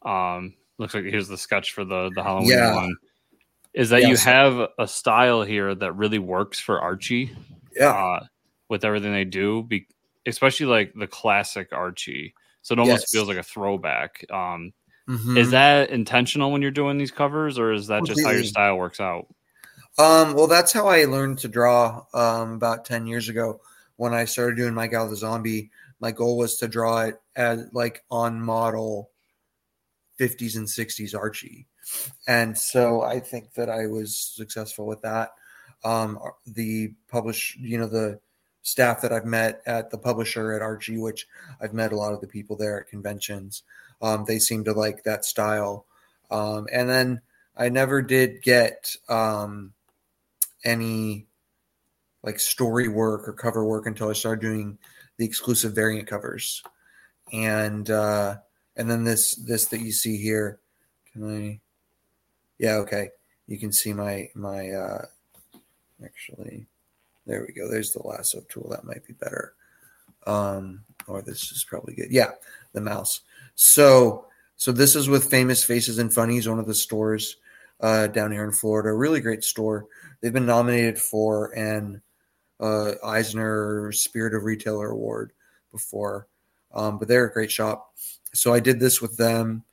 um, 0.05 0.55
looks 0.79 0.94
like 0.94 1.05
here's 1.05 1.29
the 1.29 1.38
sketch 1.38 1.72
for 1.72 1.85
the 1.85 2.11
the 2.16 2.22
Halloween 2.22 2.51
Yeah. 2.51 2.75
one. 2.75 2.96
Is 3.75 3.90
that 3.90 4.03
you 4.03 4.16
have 4.16 4.68
a 4.79 4.88
style 4.88 5.42
here 5.44 5.72
that 5.75 5.92
really 5.92 6.18
works 6.18 6.59
for 6.59 6.81
Archie, 6.81 7.31
Yeah, 7.77 7.94
uh, 7.94 8.27
with 8.68 8.85
everything 8.85 9.12
they 9.12 9.25
do, 9.25 9.62
be, 9.62 9.87
especially 10.27 10.66
like 10.66 10.92
the 10.94 11.07
classic 11.07 11.68
Archie. 11.72 12.35
So 12.62 12.72
it 12.72 12.79
almost 12.79 13.03
Yes. 13.03 13.11
feels 13.11 13.29
like 13.29 13.37
a 13.38 13.42
throwback. 13.42 14.25
Um, 14.31 14.72
Mhm. 15.09 15.37
Is 15.37 15.51
that 15.51 15.90
intentional 15.90 16.53
when 16.53 16.62
you're 16.62 16.70
doing 16.70 16.96
these 16.96 17.11
covers, 17.11 17.59
or 17.59 17.72
is 17.72 17.88
that 17.88 18.05
just 18.05 18.22
how 18.25 18.31
your 18.31 18.44
style 18.44 18.77
works 18.77 19.01
out? 19.01 19.27
Um, 19.98 20.35
well, 20.35 20.46
that's 20.46 20.72
how 20.72 20.87
I 20.87 21.05
learned 21.05 21.38
to 21.40 21.48
draw 21.48 22.05
um, 22.14 22.53
about 22.53 22.85
10 22.85 23.07
years 23.07 23.29
ago 23.29 23.61
when 23.96 24.14
I 24.14 24.25
started 24.25 24.57
doing 24.57 24.75
My 24.75 24.87
Gal 24.87 25.09
the 25.09 25.16
Zombie. 25.16 25.70
My 26.01 26.12
goal 26.12 26.38
was 26.38 26.57
to 26.59 26.68
draw 26.68 27.03
it 27.03 27.20
as 27.37 27.66
like 27.72 28.05
on 28.11 28.40
model 28.40 29.11
50s 30.18 30.57
and 30.57 30.68
60s 30.68 31.14
Archie. 31.14 31.66
And 32.29 32.57
so 32.57 33.03
I 33.03 33.20
think 33.20 33.53
that 33.55 33.68
I 33.68 33.87
was 33.87 34.16
successful 34.16 34.87
with 34.87 35.03
that. 35.03 35.31
Um, 35.85 36.18
the 36.46 36.94
publish, 37.09 37.57
you 37.59 37.79
know, 37.79 37.88
the 37.88 38.20
staff 38.62 39.03
that 39.03 39.12
I've 39.12 39.25
met 39.25 39.61
at 39.66 39.90
the 39.90 39.98
publisher 39.98 40.53
at 40.53 40.62
Archie, 40.62 40.98
which 40.98 41.27
I've 41.61 41.75
met 41.75 41.92
a 41.92 41.96
lot 41.96 42.12
of 42.12 42.20
the 42.20 42.27
people 42.27 42.57
there 42.57 42.81
at 42.81 42.88
conventions, 42.88 43.62
um, 44.01 44.25
they 44.27 44.38
seem 44.38 44.64
to 44.64 44.72
like 44.72 45.05
that 45.05 45.25
style. 45.25 45.85
Um, 46.31 46.66
and 46.72 46.88
then 46.88 47.20
I 47.57 47.68
never 47.68 48.03
did 48.03 48.42
get 48.42 48.96
um, 49.09 49.72
any 50.64 51.27
like 52.22 52.38
story 52.38 52.88
work 52.88 53.29
or 53.29 53.33
cover 53.33 53.64
work 53.64 53.87
until 53.87 54.09
I 54.09 54.12
started 54.12 54.40
doing 54.40 54.79
the 55.16 55.25
exclusive 55.25 55.75
variant 55.75 56.09
covers. 56.09 56.62
And 57.33 57.88
uh, 57.90 58.37
and 58.77 58.90
then 58.90 59.05
this 59.05 59.35
this 59.35 59.66
that 59.66 59.81
you 59.81 59.92
see 59.92 60.16
here, 60.16 60.59
can 61.12 61.48
I? 61.48 61.61
Yeah, 62.59 62.77
okay. 62.77 63.11
You 63.46 63.59
can 63.59 63.72
see 63.72 63.92
my 63.92 64.31
my 64.35 64.70
uh, 64.70 65.07
actually. 66.05 66.66
There 67.26 67.44
we 67.46 67.52
go. 67.52 67.70
There's 67.70 67.92
the 67.92 68.02
lasso 68.06 68.40
tool. 68.48 68.68
That 68.70 68.85
might 68.85 69.06
be 69.06 69.12
better. 69.12 69.54
Um, 70.26 70.82
or 71.06 71.22
this 71.22 71.52
is 71.52 71.64
probably 71.64 71.94
good. 71.94 72.11
Yeah, 72.11 72.32
the 72.72 72.80
mouse. 72.80 73.20
So 73.54 74.26
so 74.56 74.70
this 74.70 74.94
is 74.94 75.08
with 75.08 75.30
Famous 75.30 75.64
Faces 75.64 75.98
and 75.98 76.12
Funnies, 76.12 76.48
one 76.48 76.61
of 76.61 76.66
the 76.66 76.74
stores 76.74 77.37
uh, 77.80 78.06
down 78.06 78.30
here 78.30 78.44
in 78.44 78.52
Florida. 78.52 78.92
Really 78.92 79.20
great 79.20 79.42
store. 79.42 79.87
They've 80.20 80.32
been 80.32 80.46
nominated 80.46 80.98
for 80.98 81.52
an 81.52 82.00
uh, 82.61 82.92
Eisner 83.04 83.90
Spirit 83.92 84.35
of 84.35 84.44
Retailer 84.44 84.90
Award 84.90 85.32
before, 85.72 86.28
um, 86.72 86.98
but 86.98 87.08
they're 87.08 87.26
a 87.26 87.32
great 87.32 87.50
shop. 87.50 87.92
So 88.35 88.54
I 88.54 88.61
did 88.61 88.78
this 88.78 89.02
with 89.02 89.16
them, 89.16 89.64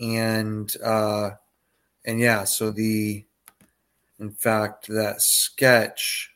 and 0.00 0.74
uh, 0.82 1.32
and 2.06 2.18
yeah, 2.18 2.44
so 2.44 2.70
the 2.70 3.24
in 4.18 4.30
fact 4.30 4.88
that 4.88 5.20
sketch 5.20 6.32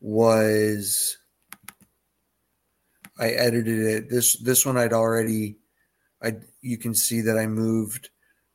was 0.00 1.18
I 3.18 3.30
edited 3.30 3.80
it. 3.80 4.10
This 4.10 4.36
this 4.36 4.66
one 4.66 4.76
I'd 4.76 4.92
already 4.92 5.56
I 6.22 6.36
you 6.60 6.78
can 6.78 6.94
see 6.94 7.20
that 7.22 7.38
I 7.38 7.46
moved 7.46 8.10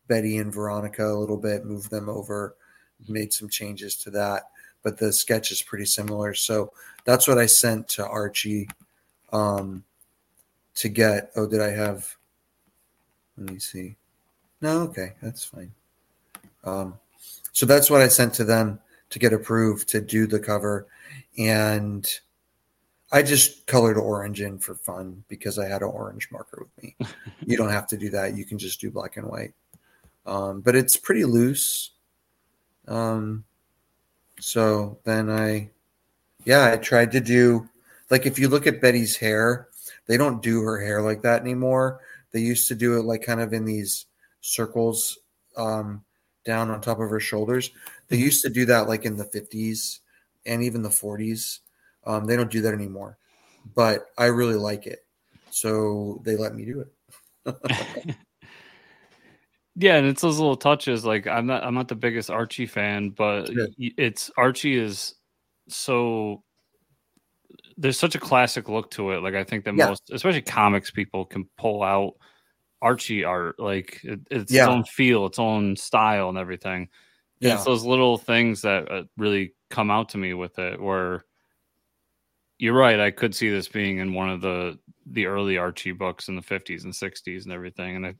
Betty 0.07 0.37
and 0.37 0.53
Veronica 0.53 1.05
a 1.05 1.17
little 1.17 1.37
bit, 1.37 1.65
moved 1.65 1.89
them 1.89 2.09
over 2.09 2.55
made 3.07 3.33
some 3.33 3.49
changes 3.49 3.95
to 3.97 4.11
that, 4.11 4.43
but 4.83 4.97
the 4.97 5.13
sketch 5.13 5.51
is 5.51 5.61
pretty 5.61 5.85
similar. 5.85 6.33
So 6.33 6.71
that's 7.05 7.27
what 7.27 7.37
I 7.37 7.45
sent 7.45 7.87
to 7.89 8.07
Archie 8.07 8.69
um, 9.31 9.83
to 10.75 10.89
get. 10.89 11.31
Oh, 11.35 11.47
did 11.47 11.61
I 11.61 11.71
have? 11.71 12.15
Let 13.37 13.51
me 13.51 13.59
see. 13.59 13.95
No, 14.61 14.81
okay, 14.81 15.13
that's 15.21 15.43
fine. 15.43 15.71
Um, 16.63 16.99
so 17.53 17.65
that's 17.65 17.89
what 17.89 18.01
I 18.01 18.07
sent 18.07 18.35
to 18.35 18.43
them 18.43 18.79
to 19.11 19.19
get 19.19 19.33
approved 19.33 19.87
to 19.89 20.01
do 20.01 20.25
the 20.25 20.39
cover, 20.39 20.87
and 21.37 22.09
I 23.11 23.21
just 23.21 23.67
colored 23.67 23.97
orange 23.97 24.41
in 24.41 24.57
for 24.57 24.75
fun 24.75 25.23
because 25.27 25.59
I 25.59 25.67
had 25.67 25.81
an 25.81 25.89
orange 25.89 26.29
marker 26.31 26.65
with 26.65 26.83
me. 26.83 26.95
you 27.45 27.57
don't 27.57 27.69
have 27.71 27.87
to 27.87 27.97
do 27.97 28.09
that; 28.09 28.35
you 28.35 28.45
can 28.45 28.57
just 28.57 28.81
do 28.81 28.89
black 28.89 29.17
and 29.17 29.27
white. 29.27 29.53
Um, 30.25 30.61
but 30.61 30.75
it's 30.75 30.97
pretty 30.97 31.25
loose. 31.25 31.91
Um, 32.87 33.43
so 34.39 34.97
then 35.03 35.29
I, 35.29 35.69
yeah, 36.45 36.71
I 36.73 36.77
tried 36.77 37.11
to 37.11 37.19
do 37.19 37.69
like 38.09 38.25
if 38.25 38.37
you 38.37 38.49
look 38.49 38.67
at 38.67 38.81
Betty's 38.81 39.15
hair, 39.15 39.67
they 40.07 40.17
don't 40.17 40.41
do 40.41 40.61
her 40.61 40.79
hair 40.79 41.01
like 41.01 41.21
that 41.23 41.41
anymore. 41.41 42.01
They 42.31 42.41
used 42.41 42.67
to 42.67 42.75
do 42.75 42.97
it 42.97 43.03
like 43.03 43.23
kind 43.23 43.41
of 43.41 43.53
in 43.53 43.65
these 43.65 44.05
circles 44.41 45.17
um, 45.57 46.03
down 46.45 46.69
on 46.69 46.81
top 46.81 46.99
of 46.99 47.09
her 47.09 47.19
shoulders. 47.19 47.71
They 48.11 48.17
used 48.17 48.43
to 48.43 48.49
do 48.49 48.65
that 48.65 48.87
like 48.87 49.05
in 49.05 49.17
the 49.17 49.25
50s 49.25 49.99
and 50.45 50.63
even 50.63 50.81
the 50.81 50.89
40s. 50.89 51.59
Um, 52.05 52.25
they 52.25 52.35
don't 52.35 52.51
do 52.51 52.61
that 52.61 52.73
anymore, 52.73 53.17
but 53.75 54.07
I 54.17 54.25
really 54.25 54.55
like 54.55 54.85
it. 54.85 55.05
So 55.49 56.21
they 56.23 56.35
let 56.35 56.55
me 56.55 56.65
do 56.65 56.85
it. 57.45 58.15
Yeah, 59.75 59.95
and 59.95 60.07
it's 60.07 60.21
those 60.21 60.37
little 60.37 60.57
touches. 60.57 61.05
Like 61.05 61.27
I'm 61.27 61.45
not, 61.47 61.63
I'm 61.63 61.73
not 61.73 61.87
the 61.87 61.95
biggest 61.95 62.29
Archie 62.29 62.65
fan, 62.65 63.09
but 63.09 63.49
it's 63.77 64.29
Archie 64.37 64.77
is 64.77 65.15
so. 65.69 66.43
There's 67.77 67.97
such 67.97 68.15
a 68.15 68.19
classic 68.19 68.69
look 68.69 68.91
to 68.91 69.11
it. 69.11 69.23
Like 69.23 69.33
I 69.33 69.43
think 69.43 69.65
that 69.65 69.75
yeah. 69.75 69.87
most, 69.87 70.11
especially 70.11 70.41
comics 70.41 70.91
people, 70.91 71.25
can 71.25 71.47
pull 71.57 71.83
out 71.83 72.15
Archie 72.81 73.23
art. 73.23 73.59
Like 73.59 74.01
it, 74.03 74.19
it's 74.29 74.51
yeah. 74.51 74.63
its 74.63 74.69
own 74.69 74.83
feel, 74.83 75.25
its 75.25 75.39
own 75.39 75.77
style, 75.77 76.27
and 76.29 76.37
everything. 76.37 76.89
Yeah, 77.41 77.55
it's 77.55 77.65
those 77.65 77.83
little 77.83 78.17
things 78.17 78.61
that 78.61 78.89
uh, 78.89 79.03
really 79.17 79.53
come 79.69 79.91
out 79.91 80.09
to 80.09 80.17
me 80.17 80.33
with 80.33 80.57
it. 80.59 80.79
Where 80.79 81.25
you're 82.57 82.73
right, 82.73 82.99
I 82.99 83.11
could 83.11 83.35
see 83.35 83.49
this 83.49 83.67
being 83.67 83.97
in 83.97 84.13
one 84.13 84.29
of 84.29 84.41
the 84.41 84.77
the 85.07 85.25
early 85.25 85.57
Archie 85.57 85.91
books 85.91 86.27
in 86.29 86.35
the 86.35 86.41
50s 86.41 86.83
and 86.83 86.93
60s 86.93 87.43
and 87.43 87.51
everything. 87.51 87.95
And 87.95 88.05
I, 88.05 88.15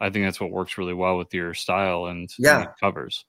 I 0.00 0.10
think 0.10 0.24
that's 0.24 0.40
what 0.40 0.50
works 0.50 0.78
really 0.78 0.94
well 0.94 1.18
with 1.18 1.32
your 1.34 1.54
style 1.54 2.06
and 2.06 2.28
yeah 2.38 2.66
covers. 2.80 3.26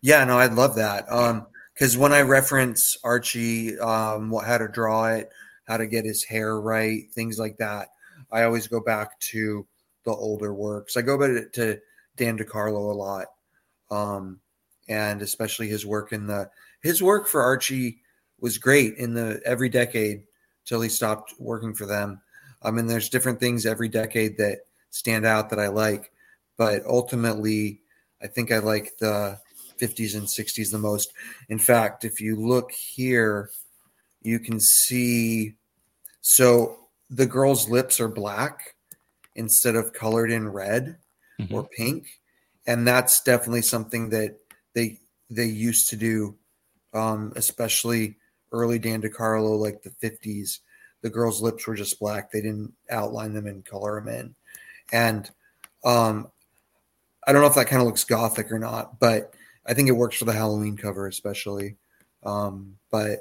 Yeah, 0.00 0.24
no, 0.24 0.38
I'd 0.38 0.54
love 0.54 0.74
that. 0.76 1.10
Um, 1.12 1.46
because 1.74 1.96
when 1.96 2.12
I 2.12 2.22
reference 2.22 2.96
Archie, 3.02 3.78
um, 3.78 4.30
what 4.30 4.46
how 4.46 4.58
to 4.58 4.68
draw 4.68 5.06
it, 5.06 5.30
how 5.66 5.76
to 5.76 5.86
get 5.86 6.04
his 6.04 6.24
hair 6.24 6.60
right, 6.60 7.04
things 7.12 7.38
like 7.38 7.56
that, 7.58 7.88
I 8.30 8.42
always 8.44 8.66
go 8.66 8.80
back 8.80 9.18
to 9.32 9.66
the 10.04 10.12
older 10.12 10.52
works. 10.52 10.96
I 10.96 11.02
go 11.02 11.18
back 11.18 11.52
to 11.52 11.78
Dan 12.16 12.38
DeCarlo 12.38 12.90
a 12.90 12.96
lot, 12.96 13.26
um, 13.90 14.40
and 14.88 15.22
especially 15.22 15.68
his 15.68 15.86
work 15.86 16.12
in 16.12 16.26
the 16.26 16.50
his 16.82 17.02
work 17.02 17.28
for 17.28 17.42
Archie 17.42 17.98
was 18.40 18.58
great 18.58 18.96
in 18.96 19.14
the 19.14 19.40
every 19.44 19.68
decade 19.68 20.24
till 20.64 20.80
he 20.80 20.88
stopped 20.88 21.34
working 21.38 21.74
for 21.74 21.86
them. 21.86 22.20
I 22.62 22.70
mean, 22.70 22.86
there's 22.86 23.08
different 23.08 23.40
things 23.40 23.66
every 23.66 23.88
decade 23.88 24.36
that 24.38 24.60
stand 24.90 25.26
out 25.26 25.50
that 25.50 25.58
I 25.58 25.68
like. 25.68 26.12
But 26.56 26.84
ultimately, 26.86 27.80
I 28.22 28.26
think 28.26 28.52
I 28.52 28.58
like 28.58 28.96
the 28.98 29.38
50s 29.80 30.14
and 30.14 30.26
60s 30.26 30.70
the 30.70 30.78
most. 30.78 31.12
In 31.48 31.58
fact, 31.58 32.04
if 32.04 32.20
you 32.20 32.36
look 32.36 32.70
here, 32.70 33.50
you 34.22 34.38
can 34.38 34.60
see 34.60 35.54
so 36.20 36.78
the 37.10 37.26
girl's 37.26 37.68
lips 37.68 37.98
are 37.98 38.08
black 38.08 38.76
instead 39.34 39.74
of 39.74 39.92
colored 39.92 40.30
in 40.30 40.48
red 40.48 40.98
mm-hmm. 41.40 41.54
or 41.54 41.64
pink. 41.64 42.20
And 42.66 42.86
that's 42.86 43.22
definitely 43.22 43.62
something 43.62 44.10
that 44.10 44.41
they 44.74 44.98
they 45.30 45.46
used 45.46 45.88
to 45.90 45.96
do, 45.96 46.36
um, 46.94 47.32
especially 47.36 48.16
early 48.52 48.78
Dan 48.78 49.02
DeCarlo, 49.02 49.58
like 49.58 49.82
the 49.82 49.90
50s. 49.90 50.58
The 51.00 51.10
girl's 51.10 51.42
lips 51.42 51.66
were 51.66 51.74
just 51.74 51.98
black. 51.98 52.30
They 52.30 52.40
didn't 52.40 52.72
outline 52.90 53.32
them 53.32 53.46
and 53.46 53.64
color 53.64 54.00
them 54.00 54.08
in 54.08 54.34
and 54.92 55.28
um, 55.84 56.30
I 57.26 57.32
don't 57.32 57.40
know 57.40 57.48
if 57.48 57.54
that 57.54 57.66
kind 57.66 57.80
of 57.80 57.86
looks 57.86 58.04
gothic 58.04 58.52
or 58.52 58.58
not, 58.58 59.00
but 59.00 59.34
I 59.66 59.74
think 59.74 59.88
it 59.88 59.92
works 59.92 60.16
for 60.16 60.26
the 60.26 60.32
Halloween 60.32 60.76
cover 60.76 61.06
especially. 61.06 61.76
Um, 62.22 62.76
but 62.90 63.20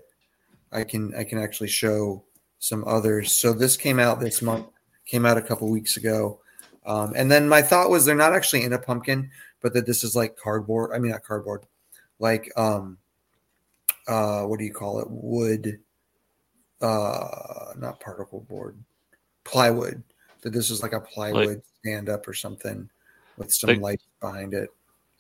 I 0.72 0.84
can 0.84 1.16
I 1.16 1.24
can 1.24 1.40
actually 1.40 1.70
show 1.70 2.24
some 2.60 2.84
others. 2.86 3.32
So 3.32 3.54
this 3.54 3.78
came 3.78 4.00
out 4.00 4.20
this 4.20 4.42
month, 4.42 4.68
came 5.06 5.26
out 5.26 5.38
a 5.38 5.42
couple 5.42 5.70
weeks 5.70 5.98
ago, 5.98 6.40
um, 6.86 7.14
and 7.16 7.32
then 7.32 7.50
my 7.50 7.62
thought 7.62 7.90
was 7.90 8.06
they're 8.06 8.16
not 8.16 8.34
actually 8.34 8.64
in 8.64 8.74
a 8.74 8.80
pumpkin, 8.80 9.32
but 9.62 9.74
that 9.74 9.86
this 9.86 10.04
is 10.04 10.16
like 10.16 10.38
cardboard. 10.38 10.92
I 10.94 11.00
mean 11.00 11.12
not 11.12 11.24
cardboard, 11.24 11.66
like 12.20 12.52
um, 12.56 12.98
uh, 14.08 14.44
what 14.44 14.60
do 14.60 14.66
you 14.66 14.74
call 14.74 15.00
it? 15.00 15.08
Wood, 15.10 15.80
uh, 16.82 17.74
not 17.78 18.00
particle 18.00 18.42
board, 18.42 18.78
plywood 19.44 20.04
that 20.42 20.54
this 20.54 20.70
is 20.70 20.82
like 20.82 20.94
a 20.94 21.00
plywood 21.00 21.48
like, 21.48 21.64
stand 21.80 22.10
up 22.10 22.28
or 22.28 22.34
something 22.34 22.90
with 23.38 23.54
some 23.54 23.70
like, 23.70 23.82
light 23.82 24.02
behind 24.20 24.54
it. 24.54 24.70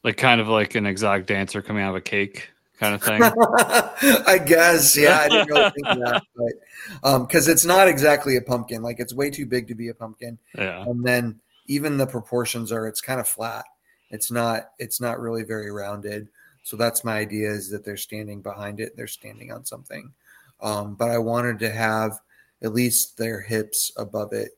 Like 0.04 0.17
kind 0.17 0.41
of 0.41 0.47
like 0.47 0.75
an 0.75 0.86
exotic 0.86 1.27
dancer 1.27 1.62
coming 1.62 1.84
out 1.84 1.91
of 1.91 1.95
a 1.95 2.01
cake 2.01 2.49
kind 2.80 2.95
of 2.95 3.04
thing. 3.04 3.21
I 3.21 4.39
guess, 4.43 4.97
yeah. 4.97 5.19
I 5.19 5.30
didn't 5.30 5.47
really 5.47 5.69
think 5.71 5.86
that, 5.86 6.23
but 6.36 7.21
because 7.21 7.47
um, 7.47 7.51
it's 7.51 7.65
not 7.65 7.88
exactly 7.88 8.36
a 8.36 8.41
pumpkin. 8.41 8.82
Like 8.82 8.99
it's 8.99 9.13
way 9.13 9.30
too 9.30 9.45
big 9.45 9.67
to 9.67 9.75
be 9.75 9.89
a 9.89 9.93
pumpkin. 9.93 10.38
Yeah. 10.58 10.84
And 10.84 11.04
then 11.04 11.39
even 11.67 11.97
the 11.97 12.08
proportions 12.08 12.71
are 12.71 12.88
it's 12.88 13.01
kind 13.01 13.19
of 13.19 13.27
flat. 13.27 13.65
It's 14.12 14.32
not 14.32 14.71
it's 14.78 15.02
not 15.02 15.19
really 15.19 15.43
very 15.43 15.71
rounded. 15.71 16.28
So 16.63 16.78
that's 16.78 17.04
my 17.04 17.17
idea 17.17 17.50
is 17.50 17.69
that 17.71 17.84
they're 17.84 17.97
standing 17.97 18.41
behind 18.41 18.80
it. 18.80 18.95
They're 18.95 19.08
standing 19.08 19.52
on 19.52 19.65
something. 19.65 20.13
Um, 20.62 20.95
but 20.95 21.10
I 21.10 21.17
wanted 21.17 21.60
to 21.60 21.71
have 21.71 22.19
at 22.62 22.74
least 22.74 23.17
their 23.17 23.41
hips 23.41 23.91
above 23.97 24.34
it 24.34 24.52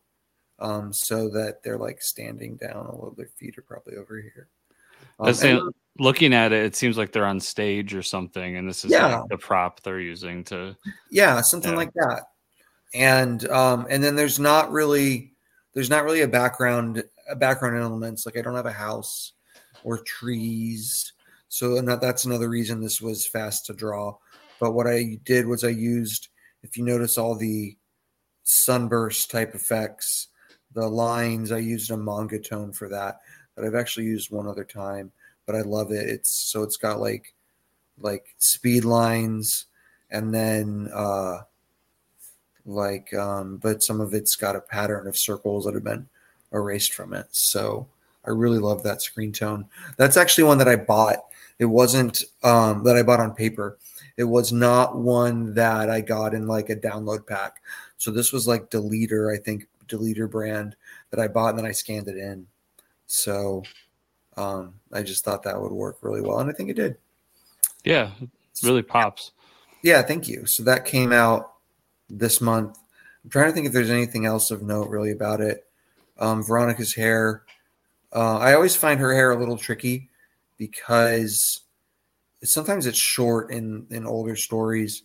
um, 0.59 0.91
so 0.91 1.29
that 1.29 1.63
they're 1.63 1.77
like 1.77 2.01
standing 2.01 2.57
down 2.57 2.85
a 2.85 2.93
little. 2.93 3.13
Their 3.15 3.29
feet 3.37 3.57
are 3.57 3.61
probably 3.63 3.95
over 3.95 4.19
here. 4.19 4.49
Um, 5.19 5.33
and, 5.43 5.73
looking 5.99 6.33
at 6.33 6.51
it, 6.51 6.65
it 6.65 6.75
seems 6.75 6.97
like 6.97 7.11
they're 7.11 7.25
on 7.25 7.39
stage 7.39 7.93
or 7.93 8.01
something, 8.01 8.57
and 8.57 8.67
this 8.67 8.83
is 8.83 8.91
yeah. 8.91 9.19
like 9.19 9.29
the 9.29 9.37
prop 9.37 9.81
they're 9.81 9.99
using 9.99 10.43
to. 10.45 10.75
Yeah, 11.09 11.41
something 11.41 11.71
yeah. 11.71 11.77
like 11.77 11.93
that. 11.93 12.23
And 12.93 13.47
um, 13.49 13.87
and 13.89 14.03
then 14.03 14.15
there's 14.15 14.39
not 14.39 14.71
really 14.71 15.33
there's 15.73 15.89
not 15.89 16.03
really 16.03 16.21
a 16.21 16.27
background 16.27 17.03
a 17.29 17.35
background 17.35 17.77
elements 17.77 18.25
like 18.25 18.37
I 18.37 18.41
don't 18.41 18.55
have 18.55 18.65
a 18.65 18.71
house 18.71 19.33
or 19.83 19.99
trees, 19.99 21.13
so 21.49 21.79
that's 21.81 22.25
another 22.25 22.49
reason 22.49 22.81
this 22.81 23.01
was 23.01 23.27
fast 23.27 23.65
to 23.67 23.73
draw. 23.73 24.17
But 24.59 24.73
what 24.73 24.87
I 24.87 25.19
did 25.23 25.45
was 25.45 25.63
I 25.63 25.69
used, 25.69 26.29
if 26.63 26.77
you 26.77 26.83
notice, 26.83 27.17
all 27.17 27.35
the 27.35 27.77
sunburst 28.43 29.31
type 29.31 29.55
effects 29.55 30.27
the 30.73 30.85
lines 30.85 31.51
i 31.51 31.57
used 31.57 31.91
a 31.91 31.97
manga 31.97 32.37
tone 32.37 32.73
for 32.73 32.89
that 32.89 33.19
that 33.55 33.63
i've 33.63 33.73
actually 33.73 34.05
used 34.05 34.31
one 34.31 34.47
other 34.47 34.65
time 34.65 35.11
but 35.45 35.55
i 35.55 35.61
love 35.61 35.91
it. 35.91 36.09
It's 36.09 36.29
so 36.29 36.63
it's 36.63 36.77
got 36.77 36.99
like 36.99 37.33
like 37.99 38.25
speed 38.37 38.85
lines 38.85 39.65
and 40.09 40.33
then 40.33 40.89
uh 40.93 41.41
like 42.65 43.13
um 43.13 43.57
but 43.57 43.83
some 43.83 44.01
of 44.01 44.13
it's 44.13 44.35
got 44.35 44.55
a 44.55 44.61
pattern 44.61 45.07
of 45.07 45.17
circles 45.17 45.65
that 45.65 45.73
have 45.73 45.83
been 45.83 46.07
erased 46.51 46.93
from 46.93 47.13
it. 47.13 47.27
So 47.31 47.87
i 48.25 48.29
really 48.29 48.59
love 48.59 48.83
that 48.83 49.01
screen 49.01 49.31
tone 49.31 49.65
that's 49.97 50.17
actually 50.17 50.43
one 50.43 50.57
that 50.57 50.67
i 50.67 50.75
bought 50.75 51.17
it 51.59 51.65
wasn't 51.65 52.23
um 52.43 52.83
that 52.83 52.95
i 52.95 53.03
bought 53.03 53.19
on 53.19 53.33
paper 53.33 53.77
it 54.17 54.23
was 54.23 54.51
not 54.51 54.97
one 54.97 55.53
that 55.53 55.89
i 55.89 56.01
got 56.01 56.33
in 56.33 56.47
like 56.47 56.69
a 56.69 56.75
download 56.75 57.25
pack 57.27 57.61
so 57.97 58.11
this 58.11 58.31
was 58.31 58.47
like 58.47 58.69
deleter 58.69 59.33
i 59.33 59.37
think 59.41 59.67
deleter 59.87 60.29
brand 60.29 60.75
that 61.11 61.19
I 61.19 61.27
bought 61.27 61.49
and 61.49 61.59
then 61.59 61.65
I 61.65 61.71
scanned 61.71 62.07
it 62.07 62.17
in. 62.17 62.47
So 63.05 63.63
um, 64.37 64.75
I 64.91 65.03
just 65.03 65.23
thought 65.23 65.43
that 65.43 65.59
would 65.59 65.71
work 65.71 65.97
really 66.01 66.21
well, 66.21 66.39
and 66.39 66.49
I 66.49 66.53
think 66.53 66.69
it 66.69 66.75
did. 66.75 66.97
Yeah, 67.83 68.11
it 68.21 68.29
really 68.63 68.81
pops. 68.81 69.31
Yeah, 69.81 70.01
thank 70.01 70.27
you. 70.27 70.45
So 70.45 70.63
that 70.63 70.85
came 70.85 71.11
out 71.11 71.53
this 72.09 72.41
month. 72.41 72.77
I'm 73.23 73.29
trying 73.29 73.47
to 73.47 73.51
think 73.51 73.67
if 73.67 73.73
there's 73.73 73.89
anything 73.89 74.25
else 74.25 74.51
of 74.51 74.63
note 74.63 74.89
really 74.89 75.11
about 75.11 75.41
it. 75.41 75.65
Um, 76.17 76.43
Veronica's 76.43 76.93
hair. 76.93 77.43
Uh, 78.13 78.37
I 78.37 78.53
always 78.53 78.75
find 78.75 78.99
her 78.99 79.13
hair 79.13 79.31
a 79.31 79.37
little 79.37 79.57
tricky 79.57 80.09
because 80.57 81.61
sometimes 82.43 82.85
it's 82.85 82.97
short 82.97 83.51
in 83.51 83.87
in 83.89 84.05
older 84.05 84.35
stories, 84.35 85.03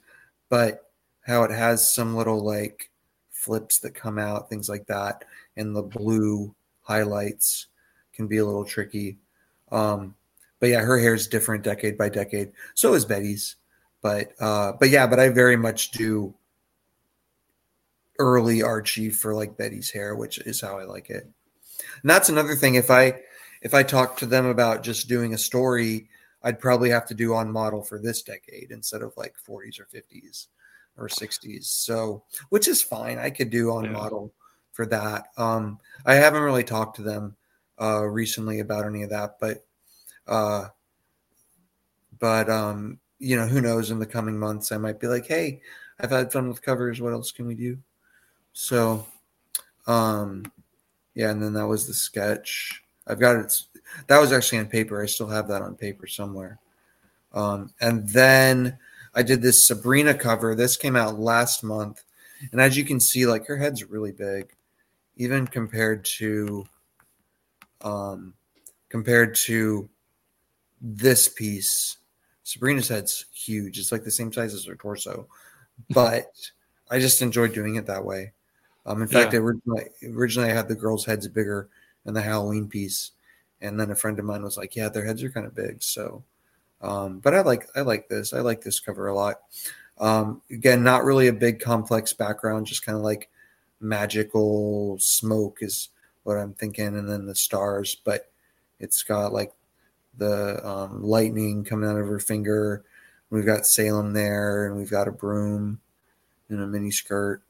but 0.50 0.90
how 1.22 1.42
it 1.44 1.50
has 1.50 1.94
some 1.94 2.14
little 2.14 2.44
like 2.44 2.90
flips 3.30 3.78
that 3.80 3.94
come 3.94 4.18
out, 4.18 4.50
things 4.50 4.68
like 4.68 4.86
that, 4.86 5.24
and 5.56 5.74
the 5.74 5.82
blue 5.82 6.54
highlights 6.82 7.66
can 8.12 8.26
be 8.26 8.38
a 8.38 8.44
little 8.44 8.64
tricky. 8.64 9.18
Um, 9.70 10.14
but 10.60 10.68
yeah, 10.70 10.80
her 10.80 10.98
hair 10.98 11.14
is 11.14 11.28
different 11.28 11.64
decade 11.64 11.96
by 11.96 12.08
decade. 12.08 12.52
So 12.74 12.94
is 12.94 13.04
Betty's, 13.04 13.56
but 14.02 14.32
uh, 14.40 14.72
but 14.78 14.90
yeah, 14.90 15.06
but 15.06 15.20
I 15.20 15.30
very 15.30 15.56
much 15.56 15.92
do 15.92 16.34
early 18.18 18.62
Archie 18.62 19.10
for 19.10 19.34
like 19.34 19.56
Betty's 19.56 19.90
hair, 19.90 20.14
which 20.16 20.38
is 20.38 20.60
how 20.60 20.78
I 20.78 20.84
like 20.84 21.08
it. 21.10 21.28
And 22.02 22.10
that's 22.10 22.28
another 22.28 22.54
thing. 22.54 22.74
If 22.74 22.90
I 22.90 23.20
if 23.62 23.74
I 23.74 23.82
talk 23.82 24.16
to 24.18 24.26
them 24.26 24.46
about 24.46 24.82
just 24.82 25.08
doing 25.08 25.34
a 25.34 25.38
story, 25.38 26.08
I'd 26.42 26.60
probably 26.60 26.90
have 26.90 27.06
to 27.08 27.14
do 27.14 27.34
on 27.34 27.50
model 27.50 27.82
for 27.82 27.98
this 27.98 28.22
decade 28.22 28.70
instead 28.70 29.02
of 29.02 29.16
like 29.16 29.34
40s 29.36 29.80
or 29.80 29.86
50s 29.86 30.46
or 30.96 31.08
60s. 31.08 31.64
So, 31.64 32.22
which 32.50 32.68
is 32.68 32.82
fine. 32.82 33.18
I 33.18 33.30
could 33.30 33.50
do 33.50 33.72
on 33.72 33.84
yeah. 33.84 33.90
model 33.90 34.32
for 34.72 34.86
that. 34.86 35.28
Um, 35.36 35.78
I 36.06 36.14
haven't 36.14 36.42
really 36.42 36.64
talked 36.64 36.96
to 36.96 37.02
them 37.02 37.36
uh, 37.80 38.04
recently 38.04 38.60
about 38.60 38.86
any 38.86 39.02
of 39.02 39.10
that, 39.10 39.38
but 39.40 39.64
uh, 40.26 40.66
but 42.18 42.48
um, 42.50 42.98
you 43.18 43.36
know, 43.36 43.46
who 43.46 43.60
knows? 43.60 43.90
In 43.90 43.98
the 43.98 44.06
coming 44.06 44.38
months, 44.38 44.70
I 44.72 44.78
might 44.78 45.00
be 45.00 45.06
like, 45.06 45.26
hey, 45.26 45.60
I've 45.98 46.10
had 46.10 46.32
fun 46.32 46.48
with 46.48 46.62
covers. 46.62 47.00
What 47.00 47.12
else 47.12 47.32
can 47.32 47.46
we 47.46 47.54
do? 47.54 47.78
So, 48.52 49.06
um, 49.86 50.50
yeah, 51.18 51.32
and 51.32 51.42
then 51.42 51.52
that 51.54 51.66
was 51.66 51.88
the 51.88 51.94
sketch. 51.94 52.80
I've 53.08 53.18
got 53.18 53.34
it. 53.34 53.52
That 54.06 54.20
was 54.20 54.32
actually 54.32 54.58
on 54.58 54.66
paper. 54.66 55.02
I 55.02 55.06
still 55.06 55.26
have 55.26 55.48
that 55.48 55.62
on 55.62 55.74
paper 55.74 56.06
somewhere. 56.06 56.60
Um, 57.32 57.72
and 57.80 58.08
then 58.08 58.78
I 59.16 59.24
did 59.24 59.42
this 59.42 59.66
Sabrina 59.66 60.14
cover. 60.14 60.54
This 60.54 60.76
came 60.76 60.94
out 60.94 61.18
last 61.18 61.64
month, 61.64 62.04
and 62.52 62.60
as 62.60 62.76
you 62.76 62.84
can 62.84 63.00
see, 63.00 63.26
like 63.26 63.48
her 63.48 63.56
head's 63.56 63.90
really 63.90 64.12
big, 64.12 64.52
even 65.16 65.48
compared 65.48 66.04
to, 66.18 66.64
um, 67.80 68.34
compared 68.88 69.34
to 69.46 69.90
this 70.80 71.26
piece. 71.26 71.96
Sabrina's 72.44 72.86
head's 72.86 73.24
huge. 73.32 73.80
It's 73.80 73.90
like 73.90 74.04
the 74.04 74.12
same 74.12 74.32
size 74.32 74.54
as 74.54 74.66
her 74.66 74.76
torso, 74.76 75.26
but 75.90 76.30
I 76.88 77.00
just 77.00 77.22
enjoyed 77.22 77.54
doing 77.54 77.74
it 77.74 77.86
that 77.86 78.04
way. 78.04 78.34
Um, 78.86 79.02
in 79.02 79.08
fact, 79.08 79.32
yeah. 79.32 79.40
originally, 79.40 79.84
originally 80.04 80.50
I 80.50 80.54
had 80.54 80.68
the 80.68 80.74
girls' 80.74 81.04
heads 81.04 81.28
bigger 81.28 81.68
in 82.06 82.14
the 82.14 82.22
Halloween 82.22 82.68
piece, 82.68 83.12
and 83.60 83.78
then 83.78 83.90
a 83.90 83.96
friend 83.96 84.18
of 84.18 84.24
mine 84.24 84.42
was 84.42 84.56
like, 84.56 84.74
"Yeah, 84.76 84.88
their 84.88 85.04
heads 85.04 85.22
are 85.22 85.30
kind 85.30 85.46
of 85.46 85.54
big." 85.54 85.82
So, 85.82 86.22
um, 86.80 87.18
but 87.18 87.34
I 87.34 87.42
like 87.42 87.68
I 87.76 87.82
like 87.82 88.08
this. 88.08 88.32
I 88.32 88.40
like 88.40 88.62
this 88.62 88.80
cover 88.80 89.08
a 89.08 89.14
lot. 89.14 89.40
Um, 89.98 90.42
again, 90.50 90.82
not 90.82 91.04
really 91.04 91.28
a 91.28 91.32
big 91.32 91.60
complex 91.60 92.12
background, 92.12 92.66
just 92.66 92.86
kind 92.86 92.96
of 92.96 93.02
like 93.02 93.28
magical 93.80 94.96
smoke 95.00 95.58
is 95.60 95.90
what 96.22 96.38
I'm 96.38 96.54
thinking, 96.54 96.86
and 96.86 97.08
then 97.08 97.26
the 97.26 97.34
stars. 97.34 97.96
But 98.04 98.30
it's 98.80 99.02
got 99.02 99.32
like 99.32 99.52
the 100.16 100.66
um, 100.66 101.02
lightning 101.02 101.64
coming 101.64 101.88
out 101.88 101.98
of 101.98 102.06
her 102.06 102.20
finger. 102.20 102.84
We've 103.30 103.46
got 103.46 103.66
Salem 103.66 104.12
there, 104.12 104.66
and 104.66 104.76
we've 104.76 104.90
got 104.90 105.08
a 105.08 105.12
broom 105.12 105.80
and 106.48 106.60
a 106.60 106.66
mini 106.66 106.90
skirt. 106.90 107.42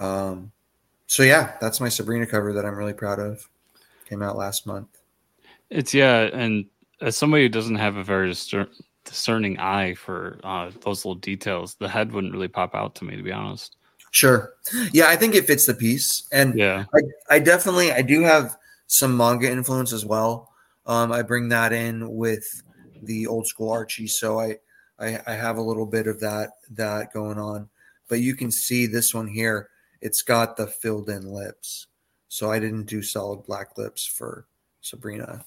Um, 0.00 0.50
so 1.06 1.22
yeah, 1.22 1.56
that's 1.60 1.80
my 1.80 1.88
Sabrina 1.88 2.26
cover 2.26 2.52
that 2.52 2.64
I'm 2.64 2.76
really 2.76 2.92
proud 2.92 3.18
of. 3.18 3.48
Came 4.08 4.22
out 4.22 4.36
last 4.36 4.66
month. 4.66 4.88
It's 5.68 5.94
yeah, 5.94 6.22
and 6.32 6.66
as 7.00 7.16
somebody 7.16 7.44
who 7.44 7.48
doesn't 7.48 7.76
have 7.76 7.96
a 7.96 8.02
very 8.02 8.34
discerning 9.04 9.58
eye 9.58 9.94
for 9.94 10.40
uh, 10.42 10.70
those 10.82 11.04
little 11.04 11.14
details, 11.14 11.76
the 11.76 11.88
head 11.88 12.12
wouldn't 12.12 12.32
really 12.32 12.48
pop 12.48 12.74
out 12.74 12.94
to 12.96 13.04
me, 13.04 13.16
to 13.16 13.22
be 13.22 13.32
honest. 13.32 13.76
Sure. 14.10 14.54
Yeah, 14.92 15.06
I 15.06 15.16
think 15.16 15.34
it 15.34 15.46
fits 15.46 15.66
the 15.66 15.74
piece, 15.74 16.26
and 16.32 16.58
yeah, 16.58 16.84
I, 16.94 17.36
I 17.36 17.38
definitely 17.38 17.92
I 17.92 18.02
do 18.02 18.22
have 18.22 18.56
some 18.88 19.16
manga 19.16 19.48
influence 19.48 19.92
as 19.92 20.04
well. 20.04 20.52
Um, 20.86 21.12
I 21.12 21.22
bring 21.22 21.48
that 21.50 21.72
in 21.72 22.10
with 22.16 22.44
the 23.02 23.28
old 23.28 23.46
school 23.46 23.70
Archie, 23.70 24.08
so 24.08 24.40
I, 24.40 24.56
I 24.98 25.20
I 25.28 25.32
have 25.34 25.58
a 25.58 25.62
little 25.62 25.86
bit 25.86 26.08
of 26.08 26.18
that 26.20 26.50
that 26.70 27.12
going 27.12 27.38
on. 27.38 27.68
But 28.08 28.20
you 28.20 28.34
can 28.34 28.50
see 28.50 28.86
this 28.86 29.14
one 29.14 29.28
here; 29.28 29.70
it's 30.00 30.22
got 30.22 30.56
the 30.56 30.66
filled 30.66 31.08
in 31.08 31.32
lips. 31.32 31.86
So 32.28 32.50
I 32.50 32.58
didn't 32.58 32.84
do 32.84 33.02
solid 33.02 33.44
black 33.44 33.76
lips 33.76 34.06
for 34.06 34.46
Sabrina. 34.80 35.44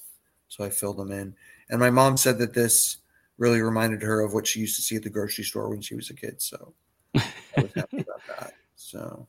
So 0.49 0.63
I 0.63 0.69
filled 0.69 0.97
them 0.97 1.11
in. 1.11 1.35
And 1.69 1.79
my 1.79 1.89
mom 1.89 2.17
said 2.17 2.37
that 2.39 2.53
this 2.53 2.97
really 3.37 3.61
reminded 3.61 4.01
her 4.01 4.21
of 4.21 4.33
what 4.33 4.45
she 4.45 4.59
used 4.59 4.75
to 4.75 4.81
see 4.81 4.95
at 4.95 5.03
the 5.03 5.09
grocery 5.09 5.43
store 5.43 5.69
when 5.69 5.81
she 5.81 5.95
was 5.95 6.09
a 6.09 6.13
kid. 6.13 6.41
So 6.41 6.73
I 7.15 7.23
was 7.61 7.73
happy 7.73 8.01
about 8.01 8.21
that. 8.39 8.53
So 8.75 9.27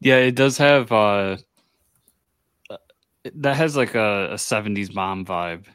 yeah, 0.00 0.16
it 0.16 0.34
does 0.34 0.58
have 0.58 0.92
uh 0.92 1.38
that 3.34 3.56
has 3.56 3.76
like 3.76 3.94
a, 3.94 4.30
a 4.32 4.34
70s 4.34 4.94
mom 4.94 5.24
vibe 5.24 5.66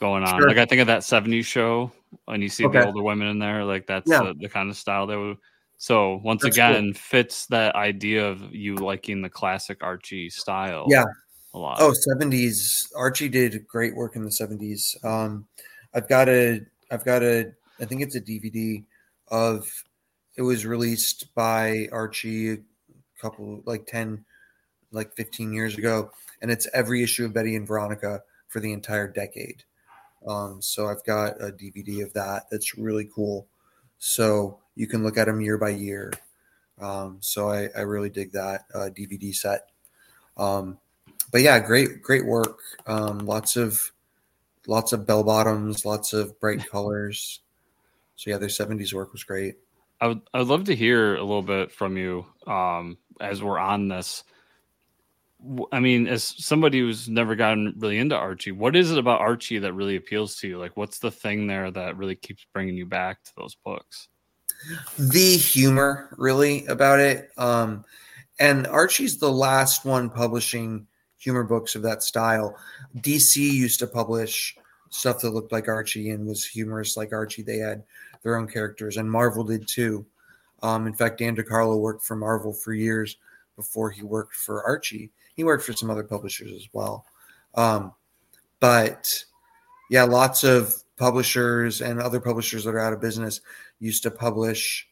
going 0.00 0.24
on. 0.24 0.40
Sure. 0.40 0.48
Like 0.48 0.58
I 0.58 0.66
think 0.66 0.80
of 0.80 0.88
that 0.88 1.02
70s 1.02 1.44
show 1.44 1.92
and 2.28 2.42
you 2.42 2.48
see 2.48 2.66
okay. 2.66 2.80
the 2.80 2.86
older 2.86 3.02
women 3.02 3.28
in 3.28 3.38
there, 3.38 3.64
like 3.64 3.86
that's 3.86 4.10
yeah. 4.10 4.22
the, 4.22 4.34
the, 4.34 4.48
kind 4.48 4.70
of 4.70 4.76
style 4.76 5.06
that 5.06 5.18
would 5.18 5.36
so 5.84 6.18
once 6.24 6.40
that's 6.40 6.56
again 6.56 6.94
cool. 6.94 6.94
fits 6.94 7.44
that 7.48 7.74
idea 7.74 8.26
of 8.26 8.54
you 8.54 8.74
liking 8.76 9.20
the 9.20 9.28
classic 9.28 9.82
Archie 9.82 10.30
style. 10.30 10.86
Yeah, 10.88 11.04
a 11.52 11.58
lot. 11.58 11.76
Oh, 11.78 11.92
70s. 11.92 12.90
Archie 12.96 13.28
did 13.28 13.66
great 13.66 13.94
work 13.94 14.16
in 14.16 14.24
the 14.24 14.30
70s. 14.30 15.04
Um, 15.04 15.46
I've 15.92 16.08
got 16.08 16.30
a, 16.30 16.62
I've 16.90 17.04
got 17.04 17.22
a, 17.22 17.52
I 17.78 17.84
think 17.84 18.00
it's 18.00 18.14
a 18.14 18.20
DVD 18.22 18.82
of, 19.28 19.70
it 20.38 20.40
was 20.40 20.64
released 20.64 21.34
by 21.34 21.90
Archie 21.92 22.52
a 22.52 22.56
couple, 23.20 23.60
like 23.66 23.86
10, 23.86 24.24
like 24.90 25.14
15 25.16 25.52
years 25.52 25.76
ago. 25.76 26.10
And 26.40 26.50
it's 26.50 26.66
every 26.72 27.02
issue 27.02 27.26
of 27.26 27.34
Betty 27.34 27.56
and 27.56 27.68
Veronica 27.68 28.22
for 28.48 28.60
the 28.60 28.72
entire 28.72 29.06
decade. 29.06 29.64
Um, 30.26 30.62
so 30.62 30.88
I've 30.88 31.04
got 31.04 31.34
a 31.42 31.52
DVD 31.52 32.02
of 32.02 32.14
that 32.14 32.44
that's 32.50 32.78
really 32.78 33.06
cool. 33.14 33.46
So 33.98 34.60
you 34.76 34.86
can 34.86 35.02
look 35.02 35.16
at 35.16 35.26
them 35.26 35.40
year 35.40 35.58
by 35.58 35.70
year. 35.70 36.12
Um, 36.80 37.18
so 37.20 37.50
I, 37.50 37.68
I 37.76 37.82
really 37.82 38.10
dig 38.10 38.32
that 38.32 38.62
uh, 38.74 38.90
DVD 38.90 39.34
set. 39.34 39.68
Um, 40.36 40.78
but 41.30 41.42
yeah, 41.42 41.58
great, 41.60 42.02
great 42.02 42.26
work. 42.26 42.58
Um, 42.86 43.18
lots 43.20 43.56
of, 43.56 43.92
lots 44.66 44.92
of 44.92 45.06
bell 45.06 45.22
bottoms, 45.22 45.84
lots 45.84 46.12
of 46.12 46.38
bright 46.40 46.66
colors. 46.70 47.40
So 48.16 48.30
yeah, 48.30 48.38
their 48.38 48.48
'70s 48.48 48.92
work 48.92 49.12
was 49.12 49.24
great. 49.24 49.56
I 50.00 50.08
would, 50.08 50.20
I 50.32 50.38
would 50.38 50.48
love 50.48 50.64
to 50.64 50.76
hear 50.76 51.16
a 51.16 51.22
little 51.22 51.42
bit 51.42 51.72
from 51.72 51.96
you 51.96 52.26
um, 52.46 52.98
as 53.20 53.42
we're 53.42 53.58
on 53.58 53.88
this. 53.88 54.24
I 55.72 55.80
mean, 55.80 56.06
as 56.06 56.24
somebody 56.24 56.78
who's 56.80 57.08
never 57.08 57.34
gotten 57.34 57.74
really 57.78 57.98
into 57.98 58.16
Archie, 58.16 58.52
what 58.52 58.76
is 58.76 58.90
it 58.90 58.98
about 58.98 59.20
Archie 59.20 59.58
that 59.58 59.74
really 59.74 59.96
appeals 59.96 60.36
to 60.36 60.48
you? 60.48 60.58
Like, 60.58 60.76
what's 60.76 61.00
the 61.00 61.10
thing 61.10 61.46
there 61.46 61.70
that 61.70 61.96
really 61.96 62.16
keeps 62.16 62.46
bringing 62.52 62.76
you 62.76 62.86
back 62.86 63.22
to 63.24 63.32
those 63.36 63.54
books? 63.54 64.08
The 64.98 65.36
humor, 65.36 66.08
really, 66.16 66.66
about 66.66 67.00
it. 67.00 67.30
Um, 67.36 67.84
and 68.38 68.66
Archie's 68.66 69.18
the 69.18 69.30
last 69.30 69.84
one 69.84 70.10
publishing 70.10 70.86
humor 71.18 71.44
books 71.44 71.74
of 71.74 71.82
that 71.82 72.02
style. 72.02 72.56
DC 72.98 73.36
used 73.36 73.78
to 73.80 73.86
publish 73.86 74.56
stuff 74.90 75.20
that 75.20 75.30
looked 75.30 75.52
like 75.52 75.68
Archie 75.68 76.10
and 76.10 76.26
was 76.26 76.44
humorous 76.44 76.96
like 76.96 77.12
Archie. 77.12 77.42
They 77.42 77.58
had 77.58 77.82
their 78.22 78.36
own 78.36 78.48
characters, 78.48 78.96
and 78.96 79.10
Marvel 79.10 79.44
did 79.44 79.66
too. 79.66 80.04
Um, 80.62 80.86
in 80.86 80.94
fact, 80.94 81.18
Dan 81.18 81.36
DeCarlo 81.36 81.78
worked 81.78 82.04
for 82.04 82.16
Marvel 82.16 82.52
for 82.52 82.72
years 82.72 83.16
before 83.56 83.90
he 83.90 84.02
worked 84.02 84.34
for 84.34 84.64
Archie. 84.64 85.10
He 85.34 85.44
worked 85.44 85.64
for 85.64 85.72
some 85.72 85.90
other 85.90 86.04
publishers 86.04 86.52
as 86.52 86.68
well. 86.72 87.04
Um, 87.54 87.92
but 88.60 89.24
yeah, 89.90 90.04
lots 90.04 90.44
of 90.44 90.74
publishers 90.96 91.82
and 91.82 92.00
other 92.00 92.20
publishers 92.20 92.64
that 92.64 92.74
are 92.74 92.80
out 92.80 92.92
of 92.92 93.00
business 93.00 93.40
used 93.84 94.02
to 94.04 94.10
publish 94.10 94.88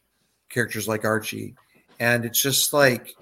characters 0.49 0.87
like 0.87 1.03
Archie. 1.03 1.55
And 1.99 2.25
it's 2.25 2.41
just 2.41 2.73
like 2.73 3.15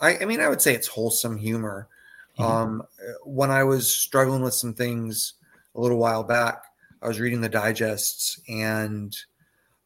I, 0.00 0.18
I 0.18 0.24
mean, 0.26 0.40
I 0.40 0.48
would 0.48 0.60
say 0.60 0.74
it's 0.74 0.86
wholesome 0.86 1.38
humor. 1.38 1.88
Mm-hmm. 2.38 2.50
Um, 2.50 2.82
when 3.24 3.50
I 3.50 3.64
was 3.64 3.90
struggling 3.90 4.42
with 4.42 4.54
some 4.54 4.74
things 4.74 5.34
a 5.74 5.80
little 5.80 5.98
while 5.98 6.24
back, 6.24 6.62
I 7.00 7.08
was 7.08 7.20
reading 7.20 7.40
the 7.40 7.48
digests 7.48 8.40
and 8.48 9.16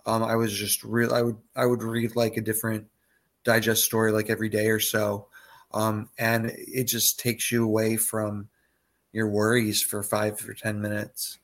um, 0.07 0.23
I 0.23 0.37
was 0.37 0.53
just 0.53 0.83
real. 0.83 1.15
I 1.15 1.23
would 1.23 1.37
I 1.55 1.67
would 1.67 1.83
read 1.83 2.17
like 2.17 2.37
a 2.37 2.41
different 2.41 2.87
digest 3.45 3.85
story 3.85 4.11
like 4.11 4.31
every 4.31 4.49
day 4.49 4.69
or 4.69 4.81
so, 4.81 5.27
um, 5.75 6.09
and 6.19 6.51
it 6.57 6.85
just 6.85 7.21
takes 7.21 7.53
you 7.53 7.65
away 7.65 7.99
from 7.99 8.49
your 9.13 9.29
worries 9.29 9.83
for 9.83 10.03
five 10.03 10.43
or 10.49 10.55
ten 10.55 10.81
minutes, 10.81 11.39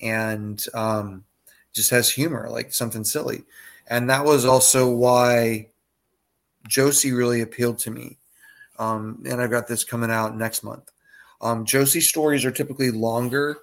and 0.00 0.64
um, 0.72 1.24
just 1.72 1.90
has 1.90 2.10
humor 2.10 2.48
like 2.50 2.72
something 2.72 3.04
silly, 3.04 3.44
and 3.88 4.08
that 4.10 4.24
was 4.24 4.44
also 4.44 4.88
why 4.90 5.68
Josie 6.66 7.12
really 7.12 7.40
appealed 7.40 7.78
to 7.80 7.90
me. 7.90 8.18
Um, 8.78 9.22
and 9.28 9.40
I've 9.40 9.50
got 9.50 9.66
this 9.66 9.84
coming 9.84 10.10
out 10.10 10.36
next 10.36 10.62
month. 10.62 10.90
Um, 11.40 11.64
Josie 11.64 12.00
stories 12.00 12.44
are 12.44 12.50
typically 12.50 12.90
longer 12.90 13.58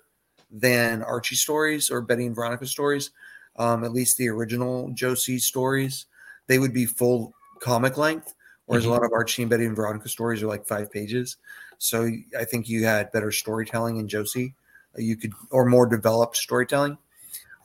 than 0.52 1.04
Archie 1.04 1.36
stories 1.36 1.90
or 1.90 2.02
Betty 2.02 2.26
and 2.26 2.36
Veronica 2.36 2.66
stories. 2.66 3.12
Um, 3.58 3.86
at 3.86 3.94
least 3.94 4.18
the 4.18 4.28
original 4.28 4.90
Josie 4.94 5.40
stories, 5.40 6.06
they 6.48 6.60
would 6.60 6.74
be 6.74 6.86
full 6.86 7.34
comic 7.62 7.98
length, 7.98 8.34
whereas 8.66 8.84
mm-hmm. 8.84 8.92
a 8.92 8.96
lot 8.96 9.06
of 9.06 9.14
Archie 9.14 9.44
and 9.44 9.50
Betty 9.50 9.66
and 9.66 9.76
Veronica 9.76 10.10
stories 10.10 10.44
are 10.44 10.48
like 10.48 10.68
five 10.68 10.92
pages. 10.92 11.38
So 11.78 12.10
I 12.38 12.44
think 12.44 12.68
you 12.68 12.84
had 12.84 13.12
better 13.14 13.32
storytelling 13.32 13.98
in 13.98 14.08
Josie 14.10 14.56
you 14.98 15.16
could 15.16 15.34
or 15.52 15.66
more 15.66 15.86
developed 15.86 16.38
storytelling. 16.38 16.98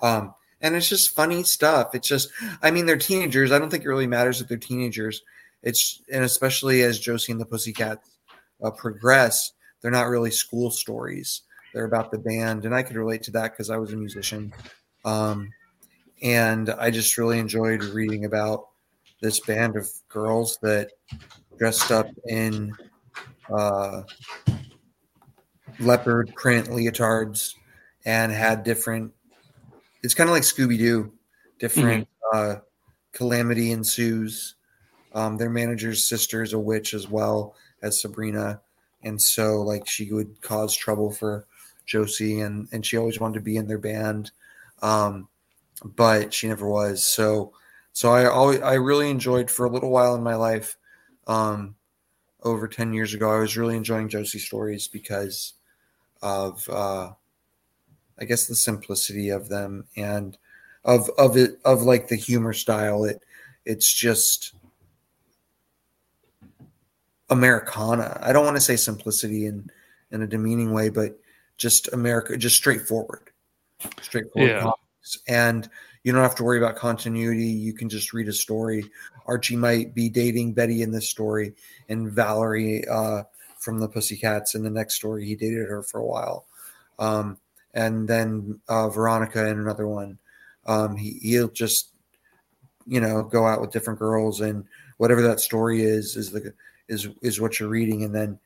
Um, 0.03 0.35
and 0.61 0.77
it's 0.77 0.89
just 0.89 1.15
funny 1.15 1.43
stuff. 1.43 1.95
It's 1.95 2.09
just, 2.09 2.31
I 2.63 2.71
mean, 2.71 2.87
they're 2.87 2.97
teenagers. 2.97 3.53
I 3.53 3.59
don't 3.59 3.71
think 3.71 3.85
it 3.85 3.89
really 3.89 4.07
matters 4.07 4.39
that 4.39 4.49
they're 4.49 4.59
teenagers. 4.59 5.23
It's 5.63 6.03
and 6.13 6.25
especially 6.25 6.83
as 6.83 6.99
Josie 6.99 7.33
and 7.33 7.41
the 7.41 7.47
Pussycats 7.47 8.19
uh, 8.63 8.71
progress, 8.71 9.53
they're 9.81 9.91
not 9.91 10.09
really 10.09 10.31
school 10.31 10.71
stories. 10.71 11.43
They're 11.73 11.85
about 11.85 12.11
the 12.11 12.19
band, 12.19 12.65
and 12.65 12.75
I 12.75 12.83
could 12.83 12.97
relate 12.97 13.23
to 13.25 13.31
that 13.33 13.53
because 13.53 13.71
I 13.71 13.77
was 13.77 13.93
a 13.93 13.97
musician. 13.97 14.53
Um, 15.05 15.51
and 16.23 16.71
I 16.71 16.91
just 16.91 17.17
really 17.17 17.39
enjoyed 17.39 17.83
reading 17.85 18.25
about 18.25 18.67
this 19.23 19.41
band 19.41 19.77
of 19.77 19.89
girls 20.09 20.59
that 20.63 20.91
dressed 21.59 21.91
up 21.91 22.07
in 22.27 22.73
uh, 23.55 24.03
leopard 25.79 26.35
print 26.35 26.69
leotards 26.69 27.55
and 28.05 28.33
had 28.33 28.65
different. 28.65 29.13
It's 30.03 30.15
kind 30.15 30.29
of 30.29 30.35
like 30.35 30.43
Scooby 30.43 30.79
Doo. 30.79 31.13
Different 31.59 32.09
uh, 32.33 32.57
calamity 33.13 33.73
ensues. 33.73 34.55
Um, 35.13 35.37
their 35.37 35.51
manager's 35.51 36.05
sister 36.05 36.43
is 36.43 36.53
a 36.53 36.59
witch 36.59 36.95
as 36.95 37.09
well 37.09 37.55
as 37.83 38.01
Sabrina, 38.01 38.61
and 39.03 39.21
so 39.21 39.61
like 39.63 39.87
she 39.87 40.13
would 40.13 40.41
cause 40.41 40.75
trouble 40.75 41.11
for 41.11 41.47
Josie, 41.85 42.41
and 42.41 42.69
and 42.73 42.85
she 42.87 42.97
always 42.97 43.21
wanted 43.21 43.35
to 43.35 43.41
be 43.41 43.57
in 43.57 43.67
their 43.67 43.79
band, 43.79 44.31
um, 44.83 45.29
but 45.85 46.33
she 46.33 46.49
never 46.49 46.69
was. 46.69 47.07
So 47.07 47.53
so 47.93 48.13
I 48.13 48.27
always 48.27 48.61
I 48.61 48.75
really 48.75 49.11
enjoyed 49.11 49.51
for 49.51 49.67
a 49.67 49.71
little 49.71 49.91
while 49.91 50.15
in 50.15 50.23
my 50.23 50.35
life. 50.35 50.77
Um, 51.27 51.77
over 52.43 52.69
10 52.69 52.93
years 52.93 53.15
ago, 53.15 53.31
I 53.31 53.39
was 53.41 53.57
really 53.57 53.77
enjoying 53.77 54.09
Josie 54.09 54.39
stories 54.39 54.89
because 54.89 55.55
of, 56.23 56.69
uh, 56.69 57.13
I 58.21 58.25
guess, 58.25 58.47
the 58.47 58.55
simplicity 58.55 59.31
of 59.31 59.49
them 59.49 59.85
and 59.97 60.37
of 60.85 61.11
of 61.19 61.37
it 61.37 61.59
of 61.65 61.83
like 61.83 62.09
the 62.09 62.17
humor 62.17 62.53
style. 62.53 63.05
It 63.05 63.23
it's 63.65 63.93
just 63.93 64.55
Americana. 67.31 68.19
I 68.23 68.33
don't 68.33 68.45
want 68.45 68.57
to 68.57 68.61
say 68.63 68.77
simplicity 68.77 69.47
in 69.47 69.71
in 70.11 70.23
a 70.23 70.27
demeaning 70.27 70.73
way, 70.73 70.89
but 70.89 71.19
just 71.57 71.93
America, 71.93 72.37
just 72.37 72.57
straightforward, 72.57 73.31
straightforward 74.01 74.51
Yeah. 74.51 74.61
comics. 74.63 75.19
And 75.29 75.69
you 76.03 76.13
don't 76.13 76.23
have 76.23 76.35
to 76.37 76.45
worry 76.45 76.59
about 76.59 76.77
continuity. 76.77 77.45
You 77.45 77.73
can 77.73 77.89
just 77.89 78.13
read 78.13 78.29
a 78.29 78.33
story. 78.33 78.91
Archie 79.27 79.57
might 79.57 79.95
be 79.95 80.09
dating 80.09 80.55
Betty 80.55 80.83
in 80.83 80.91
this 80.91 81.09
story, 81.09 81.55
and 81.89 82.11
Valerie 82.11 82.87
uh, 82.89 83.23
from 83.59 83.79
the 83.79 83.89
Pussycats 83.89 84.55
in 84.55 84.63
the 84.63 84.71
next 84.71 84.95
story. 84.95 85.27
He 85.27 85.37
dated 85.37 85.69
her 85.69 85.83
for 85.83 86.01
a 86.01 86.07
while, 86.07 86.47
um, 86.99 87.39
and 87.75 88.09
then 88.09 88.61
uh, 88.69 88.89
Veronica 88.89 89.47
in 89.47 89.59
another 89.59 89.87
one. 89.87 90.19
Um, 90.67 90.97
he, 90.97 91.19
he'll 91.23 91.49
just, 91.49 91.91
you 92.87 93.01
know, 93.01 93.23
go 93.23 93.47
out 93.47 93.61
with 93.61 93.73
different 93.73 93.99
girls, 93.99 94.41
and 94.41 94.65
whatever 94.99 95.23
that 95.23 95.41
story 95.41 95.83
is 95.83 96.17
is 96.17 96.31
the 96.31 96.53
is 96.89 97.09
is 97.23 97.41
what 97.41 97.59
you're 97.59 97.69
reading, 97.69 98.05
and 98.05 98.15
then 98.15 98.39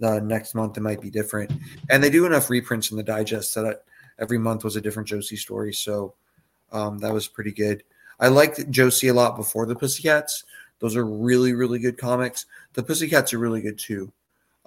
the 0.00 0.20
next 0.20 0.54
month 0.54 0.76
it 0.76 0.80
might 0.80 1.00
be 1.00 1.10
different. 1.10 1.52
And 1.90 2.02
they 2.02 2.10
do 2.10 2.26
enough 2.26 2.50
reprints 2.50 2.90
in 2.90 2.96
the 2.96 3.02
digest 3.02 3.54
that 3.54 3.66
I, 3.66 3.74
every 4.18 4.38
month 4.38 4.64
was 4.64 4.76
a 4.76 4.80
different 4.80 5.08
Josie 5.08 5.36
story, 5.36 5.72
so 5.72 6.14
um, 6.72 6.98
that 6.98 7.12
was 7.12 7.28
pretty 7.28 7.52
good. 7.52 7.82
I 8.20 8.28
liked 8.28 8.70
Josie 8.70 9.08
a 9.08 9.14
lot 9.14 9.36
before 9.36 9.66
the 9.66 9.76
Pussycats. 9.76 10.44
Those 10.80 10.96
are 10.96 11.04
really, 11.04 11.52
really 11.52 11.78
good 11.78 11.98
comics. 11.98 12.46
The 12.74 12.82
Pussycats 12.82 13.32
are 13.34 13.38
really 13.38 13.60
good 13.60 13.78
too. 13.78 14.12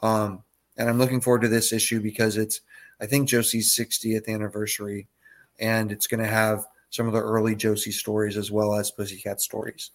Um, 0.04 0.43
and 0.78 0.89
I'm 0.89 0.97
looking 0.97 1.21
forward 1.21 1.41
to 1.41 1.47
this 1.47 1.74
issue 1.74 2.02
because 2.02 2.38
it's, 2.38 2.62
I 3.01 3.05
think, 3.07 3.27
Josie's 3.27 3.75
60th 3.75 4.27
anniversary, 4.27 5.07
and 5.59 5.91
it's 5.91 6.07
going 6.07 6.21
to 6.23 6.29
have 6.29 6.65
some 6.91 7.07
of 7.07 7.13
the 7.13 7.21
early 7.21 7.55
Josie 7.55 7.91
stories 7.91 8.37
as 8.37 8.51
well 8.51 8.75
as 8.75 8.91
Pussycat 8.91 9.41
stories. 9.41 9.89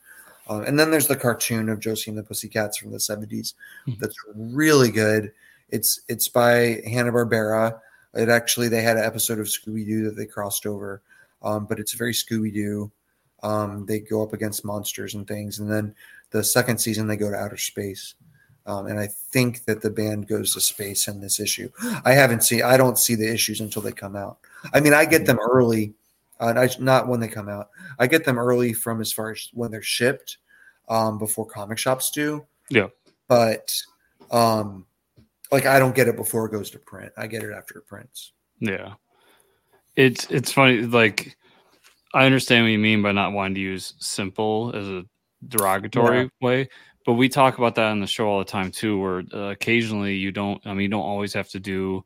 Um, 0.49 0.63
and 0.65 0.79
then 0.79 0.91
there's 0.91 1.07
the 1.09 1.17
cartoon 1.17 1.69
of 1.69 1.81
Josie 1.81 2.11
and 2.11 2.19
the 2.19 2.23
Pussycats 2.23 2.79
from 2.79 2.91
the 2.93 2.99
70s 3.01 3.55
Mhm. 3.87 3.99
that's 3.99 4.17
really 4.35 4.91
good. 4.91 5.33
It's 5.71 6.01
it's 6.09 6.29
by 6.29 6.81
Hanna 6.87 7.13
Barbera. 7.13 7.81
It 8.15 8.29
actually 8.29 8.69
they 8.69 8.83
had 8.83 8.97
an 8.97 9.05
episode 9.05 9.39
of 9.41 9.47
Scooby 9.47 9.85
Doo 9.85 10.05
that 10.05 10.17
they 10.17 10.25
crossed 10.27 10.65
over, 10.67 11.03
um, 11.43 11.67
but 11.67 11.81
it's 11.81 11.93
very 11.95 12.13
Scooby 12.13 12.53
Doo. 12.55 12.91
Um, 13.43 13.87
they 13.87 13.99
go 14.01 14.23
up 14.23 14.33
against 14.33 14.65
monsters 14.65 15.15
and 15.15 15.27
things, 15.27 15.59
and 15.59 15.71
then 15.71 15.95
the 16.31 16.43
second 16.45 16.79
season 16.79 17.07
they 17.09 17.17
go 17.17 17.31
to 17.31 17.37
outer 17.37 17.57
space. 17.59 18.15
Um, 18.67 18.87
and 18.87 18.99
I 18.99 19.07
think 19.07 19.65
that 19.67 19.81
the 19.81 19.91
band 19.91 20.27
goes 20.27 20.53
to 20.55 20.61
space 20.61 21.07
in 21.07 21.21
this 21.21 21.39
issue. 21.39 21.71
I 22.05 22.13
haven't 22.13 22.43
seen. 22.43 22.63
I 22.63 22.77
don't 22.77 22.99
see 22.99 23.15
the 23.15 23.33
issues 23.33 23.61
until 23.61 23.83
they 23.83 23.93
come 23.93 24.17
out. 24.17 24.39
I 24.75 24.81
mean, 24.81 24.93
I 24.93 25.05
get 25.05 25.25
them 25.25 25.39
early, 25.39 25.95
uh, 26.41 26.49
and 26.49 26.59
I, 26.59 26.69
not 26.81 27.07
when 27.07 27.21
they 27.21 27.29
come 27.29 27.49
out. 27.49 27.71
I 27.99 28.09
get 28.09 28.25
them 28.25 28.39
early 28.39 28.73
from 28.73 29.01
as 29.01 29.13
far 29.13 29.31
as 29.31 29.49
when 29.53 29.71
they're 29.71 29.83
shipped, 29.83 30.39
um, 30.89 31.19
before 31.19 31.47
comic 31.47 31.79
shops 31.79 32.11
do. 32.11 32.45
Yeah. 32.69 32.89
But, 33.29 33.81
um, 34.31 34.85
like 35.53 35.67
I 35.67 35.79
don't 35.79 35.95
get 35.95 36.09
it 36.09 36.17
before 36.17 36.47
it 36.47 36.53
goes 36.53 36.71
to 36.71 36.79
print. 36.79 37.13
I 37.17 37.29
get 37.29 37.45
it 37.45 37.53
after 37.53 37.79
it 37.79 37.87
prints. 37.87 38.33
Yeah. 38.59 38.95
It's 39.95 40.27
it's 40.31 40.53
funny, 40.53 40.83
like 40.83 41.37
I 42.13 42.27
understand 42.27 42.65
what 42.65 42.71
you 42.73 42.79
mean 42.79 43.01
by 43.01 43.13
not 43.13 43.33
wanting 43.33 43.55
to 43.55 43.61
use 43.61 43.95
simple 43.99 44.73
as 44.75 44.89
a 44.89 45.05
derogatory 45.49 46.31
way, 46.41 46.69
but 47.07 47.15
we 47.15 47.29
talk 47.29 47.57
about 47.59 47.75
that 47.77 47.91
on 47.93 48.01
the 48.01 48.07
show 48.07 48.29
all 48.29 48.41
the 48.41 48.45
time 48.45 48.71
too, 48.71 48.99
where 49.01 49.23
uh, 49.33 49.51
occasionally 49.53 50.17
you 50.17 50.33
don't 50.33 50.61
I 50.67 50.71
mean 50.71 50.83
you 50.83 50.89
don't 50.89 51.01
always 51.03 51.33
have 51.35 51.49
to 51.51 51.61
do 51.61 52.05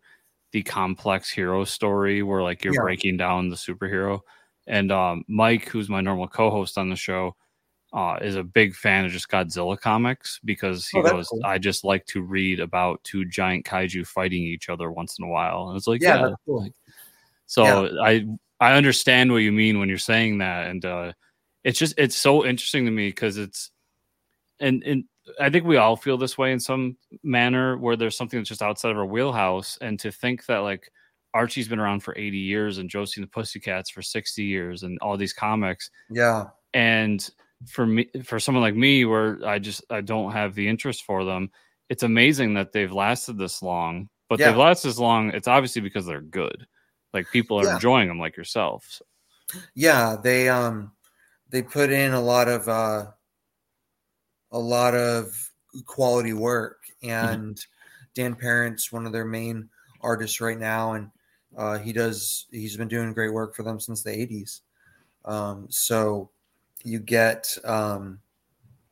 the 0.53 0.63
complex 0.63 1.31
hero 1.31 1.65
story 1.65 2.23
where 2.23 2.43
like 2.43 2.63
you're 2.65 2.75
Yeah. 2.75 2.81
breaking 2.83 3.17
down 3.17 3.49
the 3.49 3.57
superhero. 3.57 4.21
And 4.67 4.93
um, 4.93 5.25
Mike, 5.29 5.69
who's 5.69 5.89
my 5.89 6.01
normal 6.01 6.29
co-host 6.29 6.77
on 6.79 6.91
the 6.91 6.97
show, 6.97 7.35
uh, 7.93 8.19
is 8.21 8.37
a 8.37 8.45
big 8.45 8.75
fan 8.75 9.05
of 9.05 9.11
just 9.13 9.29
Godzilla 9.29 9.79
comics 9.81 10.39
because 10.45 10.87
he 10.89 10.99
Oh, 10.99 11.03
goes, 11.03 11.29
cool. 11.29 11.41
I 11.45 11.59
just 11.59 11.83
like 11.85 12.05
to 12.07 12.23
read 12.23 12.61
about 12.61 13.03
two 13.05 13.25
giant 13.25 13.65
kaiju 13.65 14.07
fighting 14.07 14.43
each 14.43 14.69
other 14.69 14.91
once 14.93 15.19
in 15.19 15.25
a 15.25 15.29
while. 15.29 15.69
And 15.69 15.77
it's 15.77 15.87
like, 15.87 16.01
Yeah, 16.01 16.17
yeah, 16.17 16.35
cool. 16.47 16.63
like- 16.63 16.73
so 17.47 17.89
I 18.05 18.27
I 18.61 18.75
understand 18.75 19.33
what 19.33 19.39
you 19.39 19.51
mean 19.53 19.79
when 19.81 19.89
you're 19.89 19.99
saying 19.99 20.39
that, 20.39 20.67
and 20.69 20.85
uh, 20.85 21.13
it's 21.65 21.79
just 21.79 21.95
it's 21.99 22.17
so 22.17 22.45
interesting 22.47 22.85
to 22.85 22.91
me 22.91 23.09
because 23.09 23.39
it's 23.39 23.71
and 24.61 24.83
and 24.85 25.05
I 25.41 25.51
think 25.51 25.65
we 25.65 25.77
all 25.77 25.97
feel 25.97 26.17
this 26.19 26.37
way 26.39 26.53
in 26.53 26.61
some 26.61 26.97
manner 27.23 27.77
where 27.79 27.97
there's 27.97 28.17
something 28.17 28.39
that's 28.39 28.49
just 28.49 28.63
outside 28.63 28.91
of 28.91 28.99
our 28.99 29.07
wheelhouse, 29.07 29.79
and 29.81 29.99
to 30.01 30.11
think 30.13 30.47
that 30.47 30.59
like 30.59 30.91
Archie's 31.35 31.69
been 31.69 31.79
around 31.79 32.01
for 32.01 32.17
80 32.17 32.39
years 32.39 32.79
and 32.79 32.91
Josie 32.91 33.21
and 33.21 33.29
the 33.29 33.31
Pussycats 33.33 33.91
for 33.91 34.03
60 34.03 34.43
years, 34.43 34.83
and 34.83 34.99
all 35.01 35.17
these 35.17 35.33
comics, 35.33 35.91
Yeah. 36.11 36.47
and 36.75 37.29
for 37.67 37.87
me 37.87 38.09
for 38.25 38.41
someone 38.41 38.63
like 38.63 38.75
me 38.75 39.05
where 39.05 39.39
i 39.47 39.59
just 39.59 39.85
i 39.91 40.01
don't 40.01 40.33
have 40.33 40.55
the 40.55 40.67
interest 40.67 41.05
for 41.05 41.27
them 41.27 41.51
it's 41.91 42.03
amazing 42.05 42.55
that 42.55 42.73
they've 42.73 42.91
lasted 42.91 43.37
this 43.37 43.61
long 43.61 44.09
but 44.31 44.39
Yeah. 44.39 44.49
they've 44.49 44.57
lasted 44.57 44.89
this 44.89 44.99
long 44.99 45.29
it's 45.33 45.47
obviously 45.47 45.83
because 45.83 46.07
they're 46.07 46.23
good 46.23 46.67
like 47.13 47.31
people 47.31 47.61
are 47.61 47.65
Yeah. 47.67 47.75
enjoying 47.75 48.09
them 48.09 48.19
like 48.19 48.35
yourself 48.35 49.03
Yeah, 49.75 50.17
they 50.23 50.49
um 50.49 50.93
they 51.51 51.61
put 51.61 51.91
in 51.91 52.15
a 52.15 52.21
lot 52.21 52.49
of 52.49 52.67
uh 52.67 53.11
a 54.53 54.59
lot 54.59 54.95
of 54.95 55.51
quality 55.87 56.33
work 56.33 56.83
and 57.03 57.65
Dan 58.15 58.35
Parent's 58.35 58.93
one 58.93 59.07
of 59.07 59.13
their 59.13 59.25
main 59.25 59.71
artists 60.01 60.41
right 60.41 60.59
now 60.59 60.93
and 60.93 61.11
uh 61.57 61.79
he 61.79 61.93
does 61.93 62.47
he's 62.51 62.77
been 62.77 62.89
doing 62.89 63.13
great 63.13 63.33
work 63.33 63.55
for 63.55 63.63
them 63.63 63.81
since 63.81 64.03
the 64.03 64.11
80s. 64.11 64.63
Um 65.25 65.67
so 65.71 66.31
you 66.85 66.99
get 67.01 67.57
um 67.65 68.21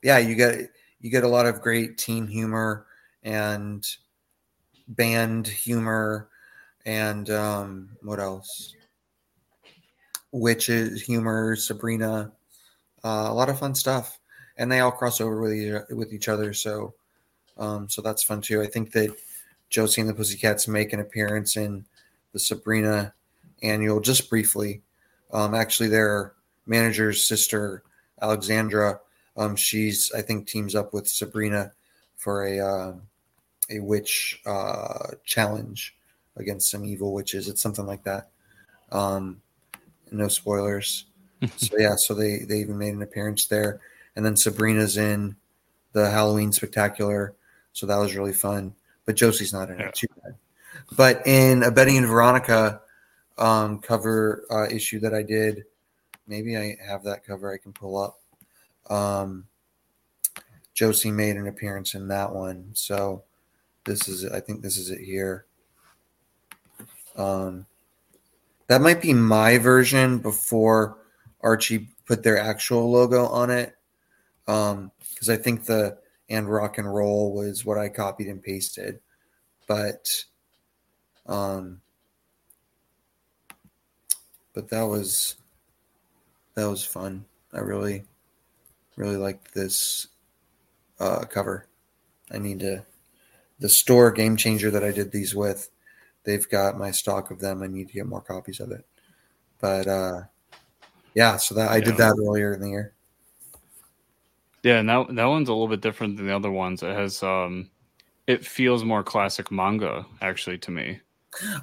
yeah, 0.02 0.18
you 0.18 0.34
get 0.34 0.70
you 1.00 1.10
get 1.10 1.24
a 1.24 1.28
lot 1.28 1.46
of 1.46 1.62
great 1.62 1.98
team 1.98 2.28
humor 2.28 2.86
and 3.22 3.86
band 4.88 5.46
humor 5.46 6.28
and 6.86 7.30
um 7.30 7.90
what 8.02 8.20
else? 8.20 8.74
witches 10.32 11.02
humor 11.02 11.56
sabrina 11.56 12.32
uh, 13.04 13.26
a 13.28 13.34
lot 13.34 13.48
of 13.48 13.58
fun 13.58 13.74
stuff 13.74 14.17
and 14.58 14.70
they 14.70 14.80
all 14.80 14.90
cross 14.90 15.20
over 15.20 15.40
with 15.40 15.54
each, 15.54 15.82
with 15.90 16.12
each 16.12 16.28
other. 16.28 16.52
So 16.52 16.94
um, 17.56 17.88
so 17.88 18.02
that's 18.02 18.22
fun 18.22 18.40
too. 18.40 18.62
I 18.62 18.66
think 18.66 18.92
that 18.92 19.16
josie 19.70 20.00
and 20.00 20.08
the 20.08 20.14
pussycats 20.14 20.66
make 20.66 20.92
an 20.92 21.00
appearance 21.00 21.56
in 21.56 21.84
the 22.32 22.38
sabrina 22.38 23.12
annual 23.62 24.00
just 24.00 24.30
briefly. 24.30 24.82
Um, 25.32 25.54
actually 25.54 25.88
their 25.88 26.32
manager's 26.66 27.26
sister 27.26 27.82
alexandra 28.20 29.00
um, 29.36 29.56
she's 29.56 30.10
i 30.16 30.22
think 30.22 30.46
teams 30.46 30.74
up 30.74 30.92
with 30.94 31.06
sabrina 31.06 31.72
for 32.16 32.44
a 32.44 32.58
uh, 32.58 32.92
a 33.70 33.80
witch 33.80 34.40
uh, 34.46 35.12
challenge 35.24 35.96
against 36.36 36.70
some 36.70 36.84
evil 36.84 37.12
witches. 37.12 37.48
It's 37.48 37.60
something 37.60 37.86
like 37.86 38.04
that. 38.04 38.30
Um, 38.90 39.40
no 40.10 40.28
spoilers. 40.28 41.04
so 41.56 41.76
yeah, 41.78 41.94
so 41.96 42.14
they 42.14 42.40
they 42.40 42.58
even 42.58 42.78
made 42.78 42.94
an 42.94 43.02
appearance 43.02 43.46
there, 43.46 43.80
and 44.18 44.26
then 44.26 44.34
Sabrina's 44.34 44.96
in 44.96 45.36
the 45.92 46.10
Halloween 46.10 46.50
spectacular, 46.50 47.36
so 47.72 47.86
that 47.86 47.98
was 47.98 48.16
really 48.16 48.32
fun. 48.32 48.74
But 49.04 49.14
Josie's 49.14 49.52
not 49.52 49.70
in 49.70 49.78
Yeah. 49.78 49.86
it. 49.90 49.94
Too 49.94 50.08
bad. 50.24 50.34
But 50.96 51.24
in 51.24 51.62
a 51.62 51.70
Betty 51.70 51.96
and 51.96 52.04
Veronica 52.04 52.80
um, 53.38 53.78
cover 53.78 54.44
uh, 54.50 54.66
issue 54.74 54.98
that 55.00 55.14
I 55.14 55.22
did, 55.22 55.66
maybe 56.26 56.56
I 56.56 56.76
have 56.84 57.04
that 57.04 57.24
cover 57.24 57.54
I 57.54 57.58
can 57.58 57.72
pull 57.72 57.96
up. 57.96 58.20
Um, 58.90 59.46
Josie 60.74 61.12
made 61.12 61.36
an 61.36 61.46
appearance 61.46 61.94
in 61.94 62.08
that 62.08 62.34
one, 62.34 62.70
so 62.74 63.22
this 63.84 64.08
is 64.08 64.24
I 64.24 64.40
think 64.40 64.62
this 64.62 64.76
is 64.78 64.90
it 64.90 65.00
here. 65.00 65.46
Um, 67.14 67.66
that 68.66 68.80
might 68.80 69.00
be 69.00 69.14
my 69.14 69.58
version 69.58 70.18
before 70.18 70.98
Archie 71.40 71.88
put 72.04 72.24
their 72.24 72.36
actual 72.38 72.90
logo 72.90 73.24
on 73.26 73.50
it. 73.50 73.76
Um, 74.48 74.90
because 75.10 75.28
I 75.30 75.36
think 75.36 75.66
the 75.66 75.98
and 76.28 76.50
rock 76.50 76.78
and 76.78 76.92
roll 76.92 77.32
was 77.32 77.64
what 77.64 77.78
I 77.78 77.88
copied 77.88 78.28
and 78.28 78.42
pasted. 78.42 79.00
But 79.66 80.24
um 81.26 81.80
but 84.54 84.68
that 84.68 84.82
was 84.82 85.36
that 86.54 86.66
was 86.66 86.84
fun. 86.84 87.24
I 87.52 87.60
really 87.60 88.04
really 88.96 89.16
liked 89.16 89.54
this 89.54 90.08
uh 91.00 91.24
cover. 91.24 91.66
I 92.30 92.38
need 92.38 92.60
to 92.60 92.84
the 93.58 93.68
store 93.68 94.10
game 94.12 94.36
changer 94.36 94.70
that 94.70 94.84
I 94.84 94.92
did 94.92 95.10
these 95.10 95.34
with, 95.34 95.70
they've 96.24 96.48
got 96.48 96.78
my 96.78 96.92
stock 96.92 97.30
of 97.30 97.40
them. 97.40 97.62
I 97.62 97.66
need 97.66 97.88
to 97.88 97.94
get 97.94 98.06
more 98.06 98.20
copies 98.20 98.60
of 98.60 98.70
it. 98.70 98.86
But 99.60 99.86
uh 99.86 100.22
yeah, 101.14 101.36
so 101.38 101.54
that 101.54 101.70
I 101.70 101.80
did 101.80 101.96
that 101.96 102.14
earlier 102.18 102.54
in 102.54 102.60
the 102.60 102.70
year. 102.70 102.94
Yeah, 104.68 104.80
and 104.80 104.88
that 104.90 105.14
that 105.14 105.24
one's 105.24 105.48
a 105.48 105.52
little 105.52 105.66
bit 105.66 105.80
different 105.80 106.18
than 106.18 106.26
the 106.26 106.36
other 106.36 106.50
ones. 106.50 106.82
It 106.82 106.94
has 106.94 107.22
um 107.22 107.70
it 108.26 108.44
feels 108.44 108.84
more 108.84 109.02
classic 109.02 109.50
manga 109.50 110.04
actually 110.20 110.58
to 110.58 110.70
me. 110.70 111.00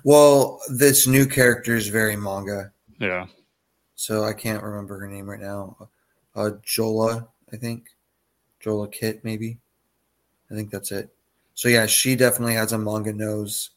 Well, 0.04 0.60
this 0.70 1.06
new 1.06 1.28
character 1.28 1.76
is 1.76 1.88
very 1.88 2.16
manga. 2.16 2.72
Yeah. 3.00 3.28
So 3.94 4.24
I 4.24 4.34
can't 4.34 4.64
remember 4.64 4.98
her 4.98 5.08
name 5.08 5.30
right 5.30 5.40
now. 5.40 5.88
Uh 6.36 6.54
Jola, 6.66 7.28
I 7.54 7.58
think. 7.58 7.90
Jola 8.60 8.92
Kit, 8.92 9.24
maybe. 9.24 9.60
I 10.50 10.56
think 10.56 10.72
that's 10.72 10.92
it. 10.92 11.14
So 11.54 11.70
yeah, 11.70 11.86
she 11.86 12.16
definitely 12.16 12.56
has 12.56 12.74
a 12.74 12.80
manga 12.80 13.14
nose. 13.14 13.70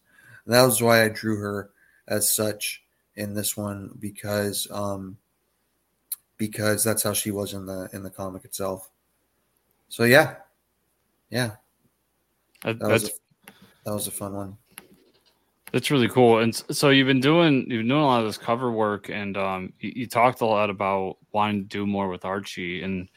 And 0.46 0.54
that 0.54 0.62
was 0.62 0.80
why 0.80 1.04
I 1.04 1.10
drew 1.10 1.36
her 1.36 1.68
as 2.06 2.32
such 2.32 2.82
in 3.16 3.34
this 3.34 3.58
one 3.58 3.90
because 4.00 4.66
um 4.70 5.18
because 6.38 6.82
that's 6.82 7.02
how 7.02 7.12
she 7.12 7.30
was 7.30 7.52
in 7.52 7.66
the 7.66 7.90
in 7.92 8.02
the 8.02 8.08
comic 8.08 8.46
itself. 8.46 8.88
So 9.88 10.04
yeah, 10.04 10.36
yeah, 11.30 11.52
That, 12.62 12.78
that 12.78 12.88
was 12.88 13.04
a, 13.04 13.10
that 13.84 13.92
was 13.94 14.06
a 14.06 14.10
fun 14.10 14.34
one. 14.34 14.56
that's 15.72 15.90
really 15.90 16.08
cool. 16.08 16.38
And 16.38 16.54
so 16.54 16.90
you've 16.90 17.06
been 17.06 17.20
doing 17.20 17.60
you've 17.70 17.80
been 17.80 17.88
doing 17.88 18.00
a 18.02 18.06
lot 18.06 18.20
of 18.20 18.26
this 18.26 18.38
cover 18.38 18.70
work, 18.72 19.10
and 19.10 19.36
um, 19.36 19.72
you, 19.80 19.92
you 19.96 20.06
talked 20.06 20.40
a 20.40 20.46
lot 20.46 20.70
about 20.70 21.18
wanting 21.32 21.62
to 21.62 21.68
do 21.68 21.86
more 21.86 22.08
with 22.08 22.24
Archie. 22.24 22.82
And 22.82 23.08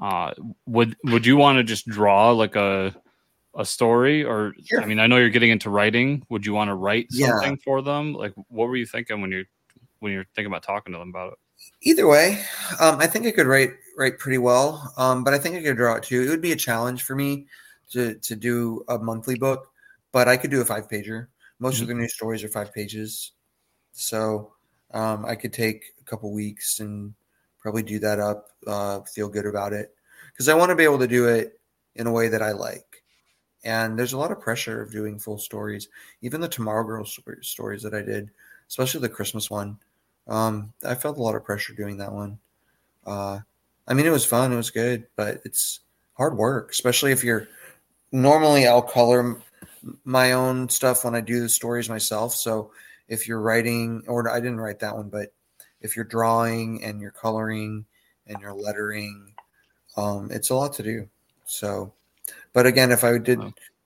uh, 0.00 0.32
would 0.66 0.96
would 1.04 1.26
you 1.26 1.36
want 1.36 1.58
to 1.58 1.64
just 1.64 1.86
draw 1.86 2.30
like 2.30 2.56
a 2.56 2.94
a 3.56 3.64
story, 3.64 4.24
or 4.24 4.54
Sure. 4.64 4.82
I 4.82 4.86
mean, 4.86 5.00
I 5.00 5.08
know 5.08 5.16
you're 5.16 5.30
getting 5.30 5.50
into 5.50 5.70
writing. 5.70 6.24
Would 6.28 6.46
you 6.46 6.54
want 6.54 6.68
to 6.70 6.74
write 6.76 7.08
Yeah. 7.10 7.26
something 7.26 7.56
for 7.58 7.82
them? 7.82 8.14
Like, 8.14 8.32
what 8.48 8.68
were 8.68 8.76
you 8.76 8.86
thinking 8.86 9.20
when 9.20 9.32
you're 9.32 9.46
when 9.98 10.12
you're 10.12 10.26
thinking 10.36 10.52
about 10.52 10.62
talking 10.62 10.92
to 10.92 10.98
them 11.00 11.08
about 11.10 11.32
it? 11.32 11.38
Either 11.82 12.06
way, 12.06 12.42
um, 12.80 12.98
I 13.00 13.06
think 13.06 13.26
I 13.26 13.30
could 13.30 13.46
write 13.46 13.72
write 13.96 14.18
pretty 14.18 14.38
well, 14.38 14.92
um, 14.96 15.24
but 15.24 15.34
I 15.34 15.38
think 15.38 15.56
I 15.56 15.62
could 15.62 15.76
draw 15.76 15.96
it 15.96 16.02
too. 16.02 16.22
It 16.22 16.28
would 16.28 16.40
be 16.40 16.52
a 16.52 16.56
challenge 16.56 17.02
for 17.02 17.14
me 17.14 17.46
to 17.90 18.14
to 18.14 18.36
do 18.36 18.84
a 18.88 18.98
monthly 18.98 19.36
book, 19.38 19.70
but 20.12 20.28
I 20.28 20.36
could 20.36 20.50
do 20.50 20.60
a 20.60 20.64
five 20.64 20.88
pager. 20.88 21.28
Most 21.58 21.82
of 21.82 21.88
the 21.88 21.94
new 21.94 22.08
stories 22.08 22.42
are 22.42 22.48
five 22.48 22.72
pages, 22.72 23.32
so 23.92 24.52
um, 24.92 25.24
I 25.26 25.34
could 25.34 25.52
take 25.52 25.94
a 26.00 26.04
couple 26.04 26.32
weeks 26.32 26.80
and 26.80 27.14
probably 27.58 27.82
do 27.82 27.98
that 27.98 28.18
up. 28.18 28.48
Uh, 28.66 29.00
feel 29.02 29.28
good 29.28 29.46
about 29.46 29.72
it 29.72 29.94
because 30.32 30.48
I 30.48 30.54
want 30.54 30.70
to 30.70 30.76
be 30.76 30.84
able 30.84 30.98
to 30.98 31.08
do 31.08 31.28
it 31.28 31.60
in 31.96 32.06
a 32.06 32.12
way 32.12 32.28
that 32.28 32.42
I 32.42 32.52
like. 32.52 33.02
And 33.64 33.98
there's 33.98 34.14
a 34.14 34.18
lot 34.18 34.32
of 34.32 34.40
pressure 34.40 34.80
of 34.80 34.92
doing 34.92 35.18
full 35.18 35.38
stories. 35.38 35.88
Even 36.22 36.40
the 36.40 36.48
Tomorrow 36.48 36.84
Girl 36.84 37.04
stories 37.42 37.82
that 37.82 37.94
I 37.94 38.00
did, 38.00 38.30
especially 38.68 39.02
the 39.02 39.10
Christmas 39.10 39.50
one, 39.50 39.78
um, 40.30 40.72
I 40.86 40.94
felt 40.94 41.18
a 41.18 41.22
lot 41.22 41.34
of 41.34 41.44
pressure 41.44 41.74
doing 41.74 41.98
that 41.98 42.12
one. 42.12 42.38
Uh, 43.04 43.40
I 43.86 43.94
mean, 43.94 44.06
it 44.06 44.10
was 44.10 44.24
fun, 44.24 44.52
it 44.52 44.56
was 44.56 44.70
good, 44.70 45.06
but 45.16 45.42
it's 45.44 45.80
hard 46.14 46.36
work, 46.36 46.70
especially 46.70 47.12
if 47.12 47.24
you're. 47.24 47.48
Normally, 48.12 48.66
I'll 48.66 48.82
color 48.82 49.40
my 50.04 50.32
own 50.32 50.68
stuff 50.68 51.04
when 51.04 51.14
I 51.14 51.20
do 51.20 51.40
the 51.40 51.48
stories 51.48 51.88
myself. 51.88 52.34
So 52.34 52.72
if 53.08 53.28
you're 53.28 53.40
writing, 53.40 54.02
or 54.06 54.28
I 54.28 54.40
didn't 54.40 54.60
write 54.60 54.80
that 54.80 54.96
one, 54.96 55.08
but 55.08 55.32
if 55.80 55.96
you're 55.96 56.04
drawing 56.04 56.82
and 56.84 57.00
you're 57.00 57.10
coloring 57.10 57.84
and 58.26 58.40
you're 58.40 58.54
lettering, 58.54 59.32
um, 59.96 60.30
it's 60.30 60.50
a 60.50 60.54
lot 60.54 60.72
to 60.74 60.82
do. 60.82 61.08
So, 61.44 61.92
but 62.52 62.66
again, 62.66 62.92
if 62.92 63.02
I 63.04 63.18
did, 63.18 63.40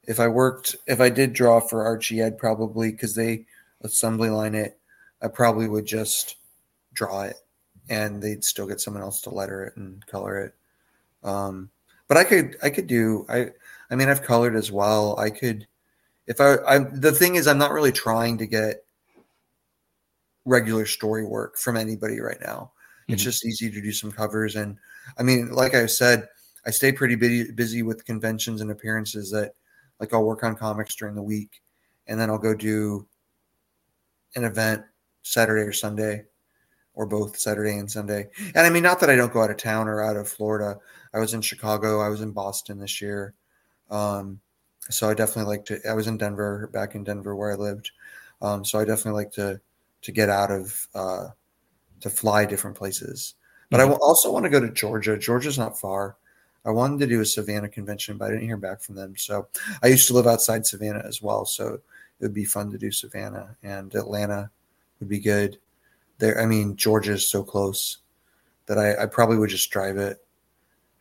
if 0.04 0.20
I 0.20 0.28
worked, 0.28 0.76
if 0.86 1.00
I 1.00 1.08
did 1.08 1.32
draw 1.32 1.60
for 1.60 1.84
Archie, 1.84 2.22
I'd 2.22 2.38
probably 2.38 2.90
because 2.90 3.14
they 3.14 3.46
assembly 3.82 4.30
line 4.30 4.54
it, 4.54 4.78
I 5.24 5.28
probably 5.28 5.68
would 5.68 5.86
just 5.86 6.36
draw 6.92 7.22
it, 7.22 7.36
and 7.88 8.22
they'd 8.22 8.44
still 8.44 8.66
get 8.66 8.80
someone 8.80 9.02
else 9.02 9.22
to 9.22 9.30
letter 9.30 9.64
it 9.64 9.76
and 9.76 10.04
color 10.06 10.38
it. 10.38 10.54
Um, 11.26 11.70
but 12.06 12.18
I 12.18 12.24
could, 12.24 12.56
I 12.62 12.68
could 12.68 12.86
do, 12.86 13.24
I, 13.28 13.50
I 13.90 13.96
mean, 13.96 14.08
I've 14.10 14.22
colored 14.22 14.54
as 14.54 14.70
well. 14.70 15.18
I 15.18 15.30
could, 15.30 15.66
if 16.26 16.40
I, 16.40 16.56
I, 16.66 16.78
the 16.78 17.12
thing 17.12 17.36
is, 17.36 17.46
I'm 17.46 17.58
not 17.58 17.72
really 17.72 17.92
trying 17.92 18.36
to 18.38 18.46
get 18.46 18.84
regular 20.44 20.84
story 20.84 21.24
work 21.24 21.56
from 21.56 21.76
anybody 21.78 22.20
right 22.20 22.40
now. 22.42 22.72
It's 23.08 23.22
Mhm. 23.22 23.24
just 23.24 23.46
easy 23.46 23.70
to 23.70 23.80
do 23.80 23.92
some 23.92 24.12
covers, 24.12 24.56
and 24.56 24.76
I 25.18 25.22
mean, 25.22 25.50
like 25.50 25.74
I 25.74 25.86
said, 25.86 26.28
I 26.66 26.70
stay 26.70 26.92
pretty 26.92 27.14
busy, 27.16 27.50
busy 27.52 27.82
with 27.82 28.04
conventions 28.04 28.60
and 28.60 28.70
appearances. 28.70 29.30
That, 29.30 29.54
like, 30.00 30.12
I'll 30.12 30.24
work 30.24 30.44
on 30.44 30.56
comics 30.56 30.94
during 30.94 31.14
the 31.14 31.22
week, 31.22 31.62
and 32.06 32.18
then 32.20 32.30
I'll 32.30 32.38
go 32.38 32.54
do 32.54 33.06
an 34.36 34.44
event 34.44 34.84
Saturday 35.24 35.62
or 35.62 35.72
Sunday, 35.72 36.26
or 36.94 37.06
both 37.06 37.36
Saturday 37.38 37.78
and 37.78 37.90
Sunday. 37.90 38.28
And 38.54 38.66
I 38.66 38.70
mean, 38.70 38.84
not 38.84 39.00
that 39.00 39.10
I 39.10 39.16
don't 39.16 39.32
go 39.32 39.42
out 39.42 39.50
of 39.50 39.56
town 39.56 39.88
or 39.88 40.02
out 40.02 40.16
of 40.16 40.28
Florida. 40.28 40.78
I 41.12 41.18
was 41.18 41.34
in 41.34 41.40
Chicago. 41.42 42.00
I 42.00 42.08
was 42.08 42.20
in 42.20 42.30
Boston 42.30 42.78
this 42.78 43.02
year. 43.02 43.34
Um, 43.90 44.40
so 44.90 45.08
I 45.10 45.14
definitely 45.14 45.50
like 45.56 45.64
to. 45.66 45.80
I 45.88 45.94
was 45.94 46.06
in 46.06 46.18
Denver, 46.18 46.68
back 46.72 46.94
in 46.94 47.04
Denver 47.04 47.34
where 47.34 47.52
I 47.52 47.56
lived. 47.56 47.90
Um, 48.42 48.64
so 48.64 48.78
I 48.78 48.84
definitely 48.84 49.20
like 49.22 49.32
to 49.32 49.60
to 50.02 50.12
get 50.12 50.28
out 50.30 50.50
of 50.52 50.86
uh, 50.94 51.28
to 52.00 52.10
fly 52.10 52.44
different 52.44 52.76
places. 52.76 53.34
But 53.70 53.80
I 53.80 53.84
Mhm. 53.84 53.90
will 53.90 54.02
also 54.02 54.30
want 54.30 54.44
to 54.44 54.50
go 54.50 54.60
to 54.60 54.70
Georgia. 54.70 55.16
Georgia's 55.18 55.58
not 55.58 55.78
far. 55.80 56.16
I 56.66 56.70
wanted 56.70 57.00
to 57.00 57.06
do 57.06 57.20
a 57.20 57.26
Savannah 57.26 57.68
convention, 57.68 58.18
but 58.18 58.26
I 58.26 58.30
didn't 58.32 58.46
hear 58.46 58.56
back 58.56 58.80
from 58.80 58.94
them. 58.94 59.16
So 59.16 59.48
I 59.82 59.88
used 59.88 60.06
to 60.08 60.14
live 60.14 60.26
outside 60.26 60.66
Savannah 60.66 61.04
as 61.06 61.22
well. 61.22 61.44
So 61.46 61.74
it 61.74 61.82
would 62.20 62.34
be 62.34 62.44
fun 62.44 62.70
to 62.70 62.78
do 62.78 62.90
Savannah 62.90 63.56
and 63.62 63.94
Atlanta 63.94 64.50
would 65.04 65.10
be 65.10 65.20
good. 65.20 65.58
There, 66.18 66.40
I 66.40 66.46
mean, 66.46 66.76
Georgia 66.76 67.12
is 67.12 67.30
so 67.30 67.42
close 67.42 67.98
that 68.66 68.78
I, 68.78 69.02
I 69.02 69.06
probably 69.06 69.36
would 69.36 69.50
just 69.50 69.70
drive 69.70 69.98
it, 69.98 70.24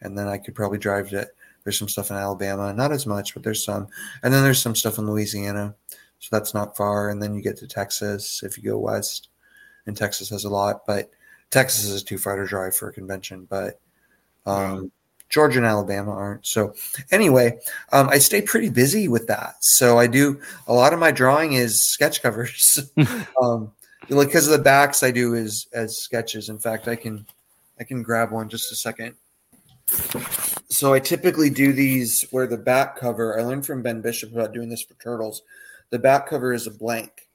and 0.02 0.18
then 0.18 0.28
I 0.28 0.38
could 0.38 0.56
probably 0.56 0.78
drive 0.78 1.14
it. 1.14 1.30
There's 1.64 1.80
some 1.80 1.88
stuff 1.88 2.12
in 2.12 2.18
Alabama, 2.18 2.74
not 2.74 2.92
as 2.92 3.06
much, 3.06 3.34
but 3.34 3.44
there's 3.44 3.64
some, 3.64 3.88
and 4.22 4.34
then 4.34 4.44
there's 4.44 4.62
some 4.62 4.76
stuff 4.76 4.98
in 4.98 5.08
Louisiana, 5.08 5.74
so 6.20 6.28
that's 6.32 6.54
not 6.54 6.76
far. 6.76 7.10
And 7.10 7.24
then 7.24 7.34
you 7.34 7.42
get 7.42 7.56
to 7.58 7.68
Texas 7.68 8.44
if 8.44 8.58
you 8.58 8.64
go 8.64 8.78
west, 8.78 9.30
and 9.88 9.96
Texas 9.96 10.30
has 10.30 10.44
a 10.44 10.50
lot, 10.50 10.86
but 10.86 11.10
Texas 11.50 11.86
is 11.86 12.04
too 12.04 12.18
far 12.18 12.36
to 12.36 12.46
drive 12.46 12.76
for 12.76 12.90
a 12.90 12.94
convention. 12.94 13.48
But 13.50 13.80
um, 14.46 14.92
Georgia 15.30 15.60
and 15.60 15.66
Alabama 15.66 16.12
aren't. 16.12 16.46
So 16.46 16.74
anyway, 17.12 17.60
um, 17.94 18.10
I 18.10 18.18
stay 18.18 18.42
pretty 18.42 18.70
busy 18.70 19.08
with 19.08 19.28
that. 19.28 19.56
So 19.62 19.98
I 20.00 20.08
do 20.08 20.42
a 20.68 20.74
lot 20.74 20.92
of 20.92 21.00
my 21.00 21.12
drawing 21.12 21.54
is 21.54 21.82
sketch 21.82 22.22
covers. 22.22 22.92
um, 23.42 23.72
like 24.10 24.28
because 24.28 24.48
of 24.48 24.54
the 24.58 24.64
backs 24.64 25.04
I 25.04 25.12
do 25.12 25.34
is 25.34 25.68
as 25.74 25.98
sketches. 25.98 26.50
In 26.50 26.60
fact, 26.60 26.88
I 26.88 26.96
can 26.96 27.26
I 27.80 27.84
can 27.84 28.04
grab 28.04 28.32
one 28.32 28.50
just 28.50 28.72
a 28.72 28.76
second. 28.76 29.16
So 30.70 30.94
I 30.94 31.00
typically 31.00 31.50
do 31.50 31.74
these 31.74 32.26
where 32.32 32.48
the 32.48 32.58
back 32.58 32.98
cover. 32.98 33.40
I 33.40 33.44
learned 33.44 33.66
from 33.66 33.82
Ben 33.82 34.02
Bishop 34.02 34.32
about 34.32 34.54
doing 34.54 34.70
this 34.70 34.82
for 34.82 34.96
turtles. 34.96 35.44
The 35.90 36.00
back 36.00 36.28
cover 36.28 36.54
is 36.54 36.66
a 36.68 36.72
blank, 36.72 37.30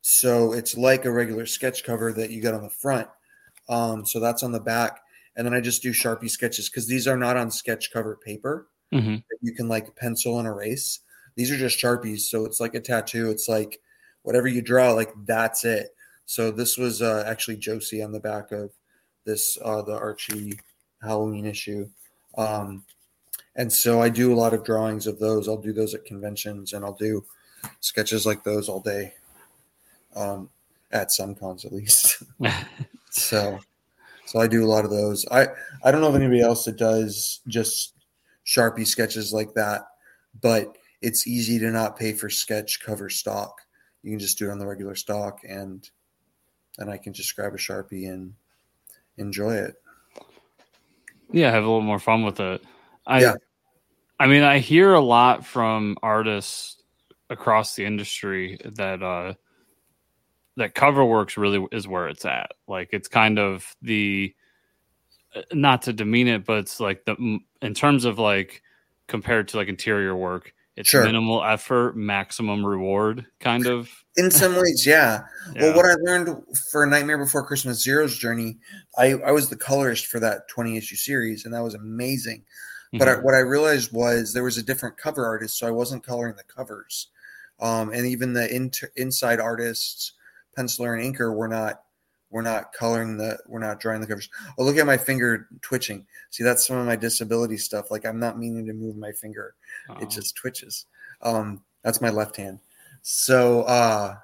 so 0.00 0.52
it's 0.52 0.76
like 0.76 1.04
a 1.04 1.10
regular 1.12 1.44
sketch 1.46 1.84
cover 1.84 2.12
that 2.12 2.30
you 2.30 2.40
get 2.40 2.54
on 2.54 2.62
the 2.62 2.70
front. 2.70 3.08
Um, 3.68 4.06
so 4.06 4.20
that's 4.20 4.42
on 4.42 4.52
the 4.52 4.60
back, 4.60 5.00
and 5.36 5.46
then 5.46 5.52
I 5.52 5.60
just 5.60 5.82
do 5.82 5.90
Sharpie 5.90 6.30
sketches 6.30 6.70
because 6.70 6.86
these 6.86 7.06
are 7.06 7.18
not 7.18 7.36
on 7.36 7.50
sketch 7.50 7.92
cover 7.92 8.16
paper 8.16 8.68
Mhm. 8.92 9.22
that 9.28 9.38
you 9.42 9.52
can 9.52 9.68
like 9.68 9.94
pencil 9.96 10.38
and 10.38 10.48
erase. 10.48 11.00
These 11.34 11.50
are 11.50 11.56
just 11.58 11.78
Sharpies, 11.78 12.20
so 12.20 12.46
it's 12.46 12.60
like 12.60 12.74
a 12.74 12.80
tattoo. 12.80 13.30
It's 13.30 13.48
like 13.48 13.80
whatever 14.22 14.48
you 14.48 14.62
draw, 14.62 14.92
like 14.92 15.12
that's 15.26 15.64
it. 15.66 15.94
So 16.28 16.50
this 16.50 16.76
was 16.76 17.00
uh, 17.00 17.24
actually 17.26 17.56
Josie 17.56 18.02
on 18.02 18.12
the 18.12 18.20
back 18.20 18.52
of 18.52 18.70
this 19.24 19.56
uh, 19.64 19.80
the 19.80 19.94
Archie 19.94 20.60
Halloween 21.00 21.46
issue. 21.46 21.88
Um, 22.36 22.84
and 23.56 23.72
so 23.72 24.02
I 24.02 24.10
do 24.10 24.30
a 24.30 24.36
lot 24.36 24.52
of 24.52 24.62
drawings 24.62 25.06
of 25.06 25.18
those. 25.18 25.48
I'll 25.48 25.56
do 25.56 25.72
those 25.72 25.94
at 25.94 26.04
conventions, 26.04 26.74
and 26.74 26.84
I'll 26.84 26.92
do 26.92 27.24
sketches 27.80 28.26
like 28.26 28.44
those 28.44 28.68
all 28.68 28.80
day. 28.80 29.14
Um, 30.14 30.50
at 30.92 31.12
some 31.12 31.34
cons 31.34 31.64
at 31.64 31.72
least. 31.72 32.22
so, 33.10 33.58
so 34.26 34.38
I 34.38 34.48
do 34.48 34.62
a 34.62 34.68
lot 34.68 34.84
of 34.84 34.90
those. 34.90 35.26
I 35.30 35.46
I 35.82 35.90
don't 35.90 36.02
know 36.02 36.08
of 36.08 36.14
anybody 36.14 36.42
else 36.42 36.66
that 36.66 36.76
does 36.76 37.40
just 37.48 37.94
Sharpie 38.46 38.86
sketches 38.86 39.32
like 39.32 39.54
that, 39.54 39.80
but 40.42 40.76
it's 41.00 41.26
easy 41.26 41.58
to 41.58 41.70
not 41.70 41.98
pay 41.98 42.12
for 42.12 42.28
sketch 42.28 42.80
cover 42.80 43.08
stock. 43.08 43.62
You 44.02 44.10
can 44.10 44.18
just 44.18 44.36
do 44.36 44.48
it 44.48 44.52
on 44.52 44.58
the 44.58 44.66
regular 44.66 44.94
stock, 44.94 45.38
and 45.48 45.88
then 46.78 46.88
I 46.88 46.96
can 46.96 47.12
just 47.12 47.34
grab 47.34 47.54
a 47.54 47.58
Sharpie 47.58 48.08
and 48.08 48.32
enjoy 49.16 49.54
it. 49.54 49.74
Yeah, 51.32 51.50
have 51.50 51.64
a 51.64 51.66
little 51.66 51.82
more 51.82 51.98
fun 51.98 52.24
with 52.24 52.40
it. 52.40 52.62
I, 53.06 53.20
yeah. 53.20 53.34
I 54.18 54.26
mean, 54.26 54.42
I 54.42 54.58
hear 54.58 54.94
a 54.94 55.00
lot 55.00 55.44
from 55.44 55.96
artists 56.02 56.82
across 57.30 57.74
the 57.74 57.84
industry 57.84 58.58
that 58.64 59.02
uh, 59.02 59.34
that 60.56 60.74
cover 60.74 61.04
works 61.04 61.36
really 61.36 61.66
is 61.72 61.86
where 61.86 62.08
it's 62.08 62.24
at. 62.24 62.52
Like 62.66 62.90
it's 62.92 63.08
kind 63.08 63.38
of 63.38 63.76
the 63.82 64.34
not 65.52 65.82
to 65.82 65.92
demean 65.92 66.28
it, 66.28 66.44
but 66.44 66.58
it's 66.58 66.80
like 66.80 67.04
the 67.04 67.38
in 67.60 67.74
terms 67.74 68.04
of 68.04 68.18
like 68.18 68.62
compared 69.06 69.48
to 69.48 69.56
like 69.56 69.68
interior 69.68 70.16
work, 70.16 70.52
it's 70.78 70.90
sure. 70.90 71.04
minimal 71.04 71.42
effort, 71.42 71.96
maximum 71.96 72.64
reward 72.64 73.26
kind 73.40 73.66
of. 73.66 73.90
In 74.16 74.30
some 74.30 74.54
ways, 74.54 74.86
yeah. 74.86 75.22
yeah. 75.56 75.62
Well, 75.62 75.76
what 75.76 75.86
I 75.86 75.94
learned 76.00 76.56
for 76.70 76.86
Nightmare 76.86 77.18
Before 77.18 77.44
Christmas 77.44 77.82
Zero's 77.82 78.16
journey, 78.16 78.58
I, 78.96 79.14
I 79.14 79.32
was 79.32 79.50
the 79.50 79.56
colorist 79.56 80.06
for 80.06 80.20
that 80.20 80.48
20 80.48 80.76
issue 80.76 80.94
series, 80.94 81.44
and 81.44 81.52
that 81.52 81.64
was 81.64 81.74
amazing. 81.74 82.44
Mm-hmm. 82.94 82.98
But 82.98 83.08
I, 83.08 83.14
what 83.14 83.34
I 83.34 83.40
realized 83.40 83.92
was 83.92 84.32
there 84.32 84.44
was 84.44 84.56
a 84.56 84.62
different 84.62 84.96
cover 84.96 85.26
artist, 85.26 85.58
so 85.58 85.66
I 85.66 85.72
wasn't 85.72 86.06
coloring 86.06 86.36
the 86.36 86.44
covers. 86.44 87.08
Um, 87.58 87.90
and 87.92 88.06
even 88.06 88.32
the 88.32 88.48
inter, 88.54 88.92
inside 88.94 89.40
artists, 89.40 90.12
penciler 90.56 90.96
and 90.96 91.12
inker, 91.12 91.34
were 91.34 91.48
not 91.48 91.82
we're 92.30 92.42
not 92.42 92.72
coloring 92.72 93.16
the 93.16 93.38
we're 93.46 93.58
not 93.58 93.80
drawing 93.80 94.00
the 94.00 94.06
covers 94.06 94.28
oh 94.58 94.64
look 94.64 94.76
at 94.76 94.86
my 94.86 94.96
finger 94.96 95.48
twitching. 95.62 96.06
See 96.30 96.44
that's 96.44 96.66
some 96.66 96.76
of 96.76 96.86
my 96.86 96.96
disability 96.96 97.56
stuff. 97.56 97.90
Like 97.90 98.06
i'm 98.06 98.20
not 98.20 98.38
meaning 98.38 98.66
to 98.66 98.72
move 98.72 98.96
my 98.96 99.12
finger. 99.12 99.54
Uh-oh. 99.88 100.02
it 100.02 100.10
just 100.10 100.36
twitches. 100.36 100.86
Um 101.22 101.62
that's 101.82 102.00
my 102.00 102.10
left 102.10 102.36
hand. 102.36 102.60
So 103.02 103.62
uh 103.62 104.16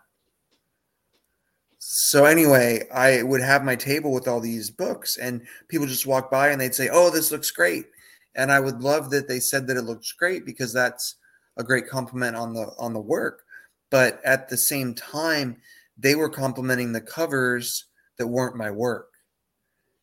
so 1.79 2.25
anyway 2.25 2.87
i 2.93 3.23
would 3.23 3.43
have 3.43 3.63
my 3.63 3.77
table 3.77 4.13
with 4.13 4.27
all 4.27 4.41
these 4.41 4.71
books 4.71 5.19
and 5.19 5.43
people 5.69 5.87
just 5.87 6.07
walk 6.07 6.31
by 6.31 6.49
and 6.49 6.59
they'd 6.61 6.75
say 6.75 6.89
oh 6.93 7.11
this 7.11 7.33
looks 7.33 7.51
great. 7.51 7.87
And 8.35 8.53
i 8.53 8.61
would 8.61 8.83
love 8.83 9.11
that 9.11 9.29
they 9.29 9.41
said 9.41 9.67
that 9.67 9.77
it 9.77 9.83
looks 9.83 10.13
great 10.13 10.45
because 10.45 10.73
that's 10.73 11.17
a 11.57 11.65
great 11.65 11.89
compliment 11.89 12.37
on 12.37 12.53
the 12.53 12.73
on 12.79 12.93
the 12.93 13.01
work. 13.01 13.45
But 13.91 14.21
at 14.25 14.49
the 14.49 14.57
same 14.57 14.95
time 14.95 15.57
they 15.97 16.15
were 16.15 16.29
complimenting 16.29 16.93
the 16.93 17.01
covers 17.01 17.85
that 18.19 18.27
weren't 18.27 18.57
my 18.57 18.71
work. 18.71 19.11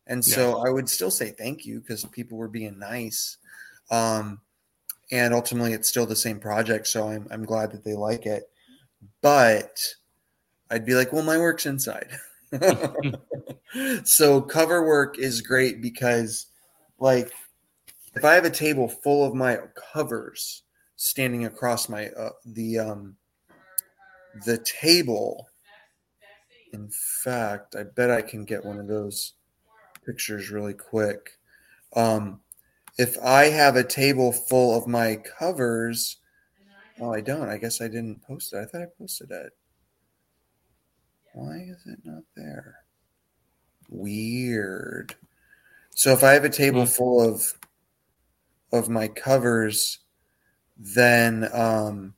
And 0.08 0.24
so 0.24 0.58
yeah. 0.58 0.70
I 0.70 0.72
would 0.72 0.90
still 0.90 1.12
say 1.12 1.32
thank 1.32 1.66
you 1.66 1.80
because 1.80 2.04
people 2.06 2.38
were 2.38 2.48
being 2.48 2.80
nice. 2.80 3.38
Um, 3.90 4.42
and 5.12 5.34
ultimately, 5.34 5.74
it's 5.74 5.90
still 5.90 6.06
the 6.06 6.16
same 6.16 6.40
project. 6.40 6.88
So 6.88 7.08
I'm, 7.08 7.28
I'm 7.32 7.46
glad 7.46 7.72
that 7.72 7.84
they 7.84 7.94
like 7.94 8.26
it. 8.26 8.50
But 9.22 9.80
I'd 10.70 10.86
be 10.86 10.96
like, 10.96 11.12
well, 11.12 11.24
my 11.24 11.38
work's 11.38 11.66
inside. 11.66 12.10
so 14.04 14.42
cover 14.42 14.86
work 14.86 15.20
is 15.20 15.42
great 15.42 15.82
because, 15.82 16.48
like, 17.00 17.32
if 18.16 18.26
I 18.26 18.34
have 18.36 18.46
a 18.46 18.50
table 18.50 18.88
full 18.88 19.26
of 19.26 19.34
my 19.34 19.60
covers 19.94 20.64
standing 20.96 21.46
across 21.46 21.90
my 21.90 22.10
uh, 22.10 22.30
the 22.46 22.80
um, 22.80 23.16
the 24.46 24.58
table 24.60 25.48
in 26.74 26.90
fact, 26.90 27.76
I 27.76 27.84
bet 27.84 28.12
I 28.12 28.22
can 28.22 28.46
get 28.46 28.66
one 28.66 28.80
of 28.80 28.88
those 28.88 29.34
pictures 30.06 30.50
really 30.50 30.74
quick. 30.74 31.38
Um, 31.96 32.42
if 32.98 33.18
I 33.20 33.46
have 33.46 33.76
a 33.76 33.84
table 33.84 34.32
full 34.32 34.78
of 34.78 34.88
my 34.88 35.18
covers, 35.18 36.18
well, 36.98 37.14
I 37.14 37.22
don't. 37.22 37.50
I 37.50 37.58
guess 37.58 37.82
I 37.82 37.88
didn't 37.88 38.22
post 38.22 38.54
it. 38.54 38.58
I 38.58 38.66
thought 38.66 38.84
I 38.84 38.88
posted 38.98 39.32
it. 39.32 39.54
Why 41.34 41.66
is 41.68 41.84
it 41.86 42.00
not 42.04 42.24
there? 42.36 42.76
Weird. 43.90 45.16
So 45.92 46.12
if 46.14 46.24
I 46.24 46.34
have 46.34 46.46
a 46.46 46.50
table 46.50 46.82
hmm. 46.82 46.92
full 46.92 47.22
of 47.22 47.54
of 48.72 48.88
my 48.88 49.08
covers, 49.08 50.00
then 50.78 51.50
um, 51.54 52.14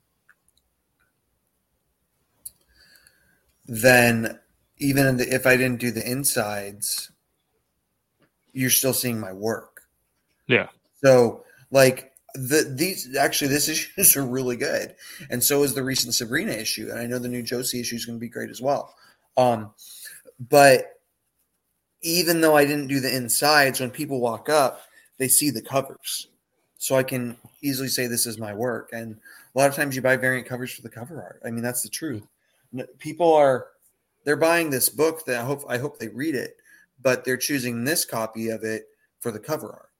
then 3.66 4.38
even 4.78 5.20
if 5.20 5.46
I 5.46 5.56
didn't 5.56 5.80
do 5.80 5.90
the 5.90 6.08
insides, 6.08 7.10
you're 8.52 8.70
still 8.70 8.92
seeing 8.92 9.20
my 9.20 9.32
work. 9.32 9.82
Yeah. 10.46 10.68
So 11.02 11.44
like 11.70 12.12
the 12.34 12.72
these 12.74 13.16
actually 13.16 13.48
this 13.48 13.68
issues 13.96 14.16
are 14.16 14.24
really 14.24 14.56
good, 14.56 14.94
and 15.30 15.42
so 15.42 15.62
is 15.62 15.74
the 15.74 15.82
recent 15.82 16.14
Sabrina 16.14 16.52
issue, 16.52 16.88
and 16.90 16.98
I 16.98 17.06
know 17.06 17.18
the 17.18 17.28
new 17.28 17.42
Josie 17.42 17.80
issue 17.80 17.96
is 17.96 18.06
going 18.06 18.18
to 18.18 18.20
be 18.20 18.28
great 18.28 18.50
as 18.50 18.60
well. 18.60 18.94
Um, 19.36 19.72
but 20.48 21.00
even 22.02 22.40
though 22.40 22.56
I 22.56 22.64
didn't 22.64 22.88
do 22.88 23.00
the 23.00 23.14
insides, 23.14 23.80
when 23.80 23.90
people 23.90 24.20
walk 24.20 24.48
up, 24.48 24.82
they 25.18 25.28
see 25.28 25.50
the 25.50 25.62
covers, 25.62 26.28
so 26.78 26.96
I 26.96 27.02
can 27.02 27.36
easily 27.62 27.88
say 27.88 28.06
this 28.06 28.26
is 28.26 28.38
my 28.38 28.52
work. 28.52 28.90
And 28.92 29.16
a 29.54 29.58
lot 29.58 29.68
of 29.68 29.74
times 29.74 29.96
you 29.96 30.02
buy 30.02 30.16
variant 30.16 30.48
covers 30.48 30.72
for 30.72 30.82
the 30.82 30.90
cover 30.90 31.22
art. 31.22 31.40
I 31.44 31.50
mean 31.50 31.62
that's 31.62 31.82
the 31.82 31.88
truth. 31.88 32.24
People 32.98 33.32
are 33.32 33.68
they're 34.24 34.36
buying 34.36 34.70
this 34.70 34.88
book 34.88 35.24
that 35.26 35.40
I 35.40 35.44
hope 35.44 35.64
I 35.68 35.78
hope 35.78 35.98
they 35.98 36.08
read 36.08 36.34
it, 36.34 36.56
but 37.00 37.24
they're 37.24 37.36
choosing 37.36 37.84
this 37.84 38.04
copy 38.04 38.48
of 38.48 38.64
it 38.64 38.84
for 39.20 39.30
the 39.30 39.38
cover 39.38 39.70
art 39.70 39.90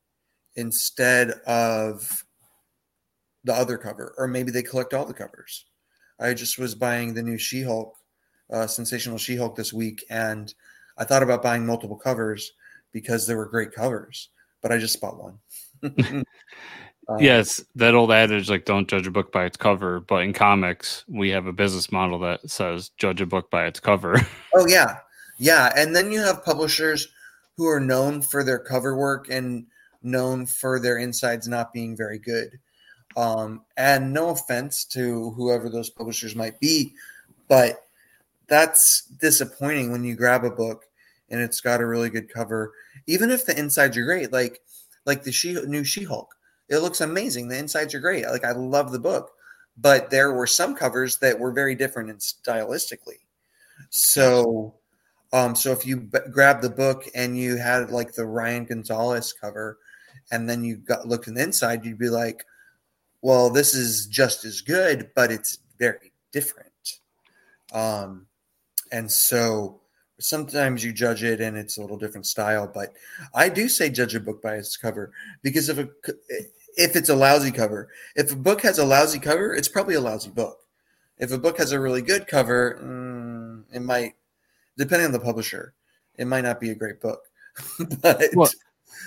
instead 0.56 1.30
of 1.46 2.24
the 3.44 3.54
other 3.54 3.76
cover, 3.76 4.14
or 4.16 4.26
maybe 4.26 4.50
they 4.50 4.62
collect 4.62 4.94
all 4.94 5.04
the 5.04 5.14
covers. 5.14 5.66
I 6.18 6.32
just 6.34 6.58
was 6.58 6.74
buying 6.74 7.12
the 7.12 7.22
new 7.22 7.36
She-Hulk, 7.36 7.94
uh, 8.50 8.66
Sensational 8.66 9.18
She-Hulk 9.18 9.56
this 9.56 9.72
week, 9.72 10.04
and 10.08 10.54
I 10.96 11.04
thought 11.04 11.22
about 11.22 11.42
buying 11.42 11.66
multiple 11.66 11.96
covers 11.96 12.52
because 12.92 13.26
there 13.26 13.36
were 13.36 13.46
great 13.46 13.72
covers, 13.72 14.30
but 14.62 14.72
I 14.72 14.78
just 14.78 15.00
bought 15.00 15.20
one. 15.20 15.38
Um, 17.08 17.20
yes, 17.20 17.62
that 17.76 17.94
old 17.94 18.10
adage 18.10 18.48
like 18.48 18.64
don't 18.64 18.88
judge 18.88 19.06
a 19.06 19.10
book 19.10 19.32
by 19.32 19.44
its 19.44 19.56
cover, 19.56 20.00
but 20.00 20.22
in 20.22 20.32
comics 20.32 21.04
we 21.08 21.30
have 21.30 21.46
a 21.46 21.52
business 21.52 21.92
model 21.92 22.18
that 22.20 22.48
says 22.48 22.90
judge 22.96 23.20
a 23.20 23.26
book 23.26 23.50
by 23.50 23.66
its 23.66 23.80
cover. 23.80 24.20
oh 24.54 24.66
yeah. 24.66 24.98
Yeah, 25.38 25.72
and 25.76 25.94
then 25.94 26.12
you 26.12 26.20
have 26.20 26.44
publishers 26.44 27.08
who 27.56 27.66
are 27.66 27.80
known 27.80 28.22
for 28.22 28.44
their 28.44 28.58
cover 28.58 28.96
work 28.96 29.28
and 29.28 29.66
known 30.02 30.46
for 30.46 30.78
their 30.78 30.98
insides 30.98 31.48
not 31.48 31.72
being 31.72 31.96
very 31.96 32.18
good. 32.18 32.58
Um, 33.16 33.62
and 33.76 34.12
no 34.12 34.30
offense 34.30 34.84
to 34.86 35.30
whoever 35.30 35.68
those 35.68 35.90
publishers 35.90 36.34
might 36.34 36.58
be, 36.60 36.94
but 37.48 37.86
that's 38.48 39.02
disappointing 39.20 39.90
when 39.90 40.04
you 40.04 40.16
grab 40.16 40.44
a 40.44 40.50
book 40.50 40.84
and 41.30 41.40
it's 41.40 41.60
got 41.60 41.80
a 41.80 41.86
really 41.86 42.10
good 42.10 42.32
cover, 42.32 42.72
even 43.06 43.30
if 43.30 43.46
the 43.46 43.58
insides 43.58 43.96
are 43.96 44.04
great, 44.04 44.32
like 44.32 44.60
like 45.06 45.22
the 45.22 45.32
she 45.32 45.54
new 45.66 45.84
She-Hulk 45.84 46.33
it 46.68 46.78
looks 46.78 47.00
amazing. 47.00 47.48
The 47.48 47.58
insides 47.58 47.94
are 47.94 48.00
great. 48.00 48.26
Like 48.26 48.44
I 48.44 48.52
love 48.52 48.92
the 48.92 48.98
book, 48.98 49.32
but 49.76 50.10
there 50.10 50.32
were 50.32 50.46
some 50.46 50.74
covers 50.74 51.18
that 51.18 51.38
were 51.38 51.52
very 51.52 51.74
different 51.74 52.10
and 52.10 52.18
stylistically. 52.18 53.20
So, 53.90 54.74
um, 55.32 55.54
so 55.54 55.72
if 55.72 55.86
you 55.86 56.00
b- 56.00 56.18
grab 56.30 56.62
the 56.62 56.70
book 56.70 57.04
and 57.14 57.36
you 57.38 57.56
had 57.56 57.90
like 57.90 58.14
the 58.14 58.26
Ryan 58.26 58.64
Gonzalez 58.64 59.32
cover, 59.32 59.78
and 60.30 60.48
then 60.48 60.64
you 60.64 60.76
got 60.76 61.06
looked 61.08 61.28
in 61.28 61.34
the 61.34 61.42
inside, 61.42 61.84
you'd 61.84 61.98
be 61.98 62.08
like, 62.08 62.46
"Well, 63.22 63.50
this 63.50 63.74
is 63.74 64.06
just 64.06 64.44
as 64.44 64.60
good, 64.60 65.10
but 65.14 65.32
it's 65.32 65.58
very 65.78 66.12
different." 66.32 67.00
Um, 67.72 68.26
and 68.92 69.10
so 69.10 69.80
sometimes 70.20 70.84
you 70.84 70.92
judge 70.92 71.24
it 71.24 71.40
and 71.40 71.56
it's 71.56 71.76
a 71.76 71.80
little 71.80 71.98
different 71.98 72.26
style 72.26 72.70
but 72.72 72.92
i 73.34 73.48
do 73.48 73.68
say 73.68 73.90
judge 73.90 74.14
a 74.14 74.20
book 74.20 74.40
by 74.42 74.54
its 74.54 74.76
cover 74.76 75.12
because 75.42 75.68
if 75.68 75.78
a 75.78 75.88
if 76.76 76.96
it's 76.96 77.08
a 77.08 77.14
lousy 77.14 77.50
cover 77.50 77.88
if 78.14 78.32
a 78.32 78.36
book 78.36 78.60
has 78.62 78.78
a 78.78 78.84
lousy 78.84 79.18
cover 79.18 79.54
it's 79.54 79.68
probably 79.68 79.94
a 79.94 80.00
lousy 80.00 80.30
book. 80.30 80.58
If 81.16 81.30
a 81.30 81.38
book 81.38 81.58
has 81.58 81.70
a 81.70 81.78
really 81.78 82.02
good 82.02 82.26
cover 82.26 82.80
mm, 82.82 83.64
it 83.74 83.82
might 83.82 84.14
depending 84.76 85.06
on 85.06 85.12
the 85.12 85.20
publisher 85.20 85.74
it 86.16 86.26
might 86.26 86.42
not 86.42 86.60
be 86.60 86.70
a 86.70 86.74
great 86.74 87.00
book 87.00 87.20
but 88.00 88.22
well, 88.34 88.50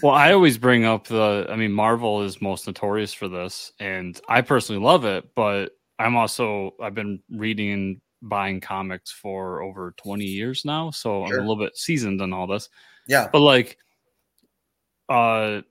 well 0.01 0.13
i 0.13 0.31
always 0.31 0.57
bring 0.57 0.85
up 0.85 1.07
the 1.07 1.45
i 1.49 1.55
mean 1.55 1.71
marvel 1.71 2.21
is 2.21 2.41
most 2.41 2.67
notorious 2.67 3.13
for 3.13 3.27
this 3.27 3.71
and 3.79 4.21
i 4.29 4.41
personally 4.41 4.81
love 4.81 5.03
it 5.03 5.25
but 5.35 5.71
i'm 5.99 6.15
also 6.15 6.73
i've 6.81 6.95
been 6.95 7.19
reading 7.29 7.99
buying 8.22 8.59
comics 8.59 9.11
for 9.11 9.61
over 9.61 9.93
20 9.97 10.26
years 10.26 10.65
now, 10.65 10.91
so 10.91 11.26
sure. 11.26 11.36
I'm 11.36 11.45
a 11.45 11.47
little 11.47 11.63
bit 11.63 11.78
seasoned 11.78 12.22
in 12.22 12.34
all 12.34 12.47
this. 12.47 12.70
Yeah. 13.07 13.30
But 13.32 13.41
like 13.41 13.78
uh 15.09 15.61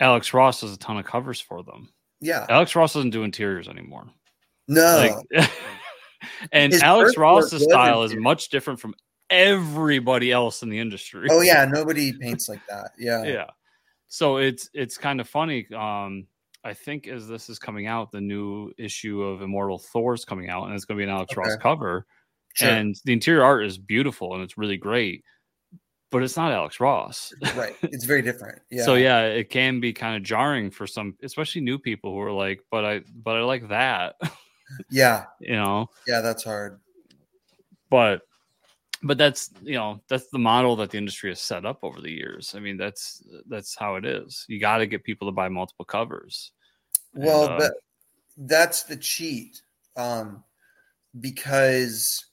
Alex 0.00 0.32
Ross 0.32 0.62
does 0.62 0.72
a 0.72 0.78
ton 0.78 0.98
of 0.98 1.04
covers 1.04 1.40
for 1.40 1.62
them. 1.62 1.92
Yeah. 2.20 2.46
Alex 2.48 2.74
Ross 2.74 2.94
doesn't 2.94 3.10
do 3.10 3.22
interiors 3.22 3.68
anymore. 3.68 4.06
No. 4.66 5.20
Like, 5.30 5.50
and 6.52 6.72
His 6.72 6.82
Alex 6.82 7.16
Ross's 7.16 7.62
style 7.62 8.02
is 8.02 8.14
much 8.14 8.48
different 8.48 8.80
from 8.80 8.94
everybody 9.28 10.32
else 10.32 10.62
in 10.62 10.68
the 10.68 10.78
industry. 10.78 11.28
oh 11.30 11.40
yeah, 11.40 11.64
nobody 11.70 12.12
paints 12.12 12.48
like 12.48 12.60
that. 12.68 12.92
Yeah. 12.98 13.22
yeah. 13.24 13.50
So 14.08 14.38
it's 14.38 14.68
it's 14.74 14.98
kind 14.98 15.20
of 15.20 15.28
funny. 15.28 15.66
Um, 15.74 16.26
I 16.64 16.74
think 16.74 17.06
as 17.08 17.26
this 17.26 17.48
is 17.48 17.58
coming 17.58 17.86
out, 17.86 18.12
the 18.12 18.20
new 18.20 18.70
issue 18.78 19.22
of 19.22 19.40
Immortal 19.42 19.78
Thor's 19.78 20.24
coming 20.24 20.48
out, 20.50 20.64
and 20.66 20.74
it's 20.74 20.84
going 20.84 20.98
to 20.98 21.04
be 21.04 21.10
an 21.10 21.14
Alex 21.16 21.36
Ross 21.36 21.56
cover, 21.56 22.06
Sure. 22.54 22.68
and 22.68 22.96
the 23.04 23.12
interior 23.12 23.44
art 23.44 23.64
is 23.64 23.78
beautiful 23.78 24.34
and 24.34 24.42
it's 24.42 24.58
really 24.58 24.76
great, 24.76 25.24
but 26.10 26.22
it's 26.22 26.36
not 26.36 26.52
Alex 26.52 26.80
Ross. 26.80 27.32
right. 27.56 27.74
It's 27.82 28.04
very 28.04 28.22
different. 28.22 28.60
Yeah. 28.70 28.84
So 28.84 28.94
yeah, 28.96 29.22
it 29.26 29.48
can 29.50 29.80
be 29.80 29.92
kind 29.92 30.16
of 30.16 30.22
jarring 30.24 30.70
for 30.70 30.86
some, 30.86 31.14
especially 31.22 31.60
new 31.62 31.78
people 31.78 32.12
who 32.12 32.20
are 32.20 32.32
like, 32.32 32.60
"But 32.70 32.84
I, 32.84 33.00
but 33.22 33.36
I 33.36 33.40
like 33.42 33.68
that," 33.68 34.16
Yeah. 34.90 35.26
you 35.40 35.54
know. 35.54 35.88
Yeah. 36.06 36.20
That's 36.20 36.42
hard. 36.44 36.80
But, 37.88 38.22
but 39.02 39.18
that's 39.18 39.50
you 39.62 39.74
know 39.74 40.00
that's 40.08 40.28
the 40.28 40.38
model 40.38 40.76
that 40.76 40.90
the 40.90 40.98
industry 40.98 41.30
has 41.30 41.40
set 41.40 41.64
up 41.64 41.78
over 41.82 42.00
the 42.00 42.10
years. 42.10 42.54
I 42.56 42.60
mean, 42.60 42.76
that's 42.76 43.22
that's 43.48 43.76
how 43.76 43.96
it 43.96 44.04
is. 44.04 44.44
You 44.48 44.60
got 44.60 44.78
to 44.78 44.86
get 44.86 45.04
people 45.04 45.28
to 45.28 45.32
buy 45.32 45.48
multiple 45.48 45.84
covers. 45.84 46.52
And, 47.14 47.24
Well, 47.24 47.44
uh, 47.44 47.58
but 47.58 47.72
that's 48.36 48.84
the 48.84 48.96
cheat. 48.96 49.60
Um, 49.96 50.44
because 51.18 52.24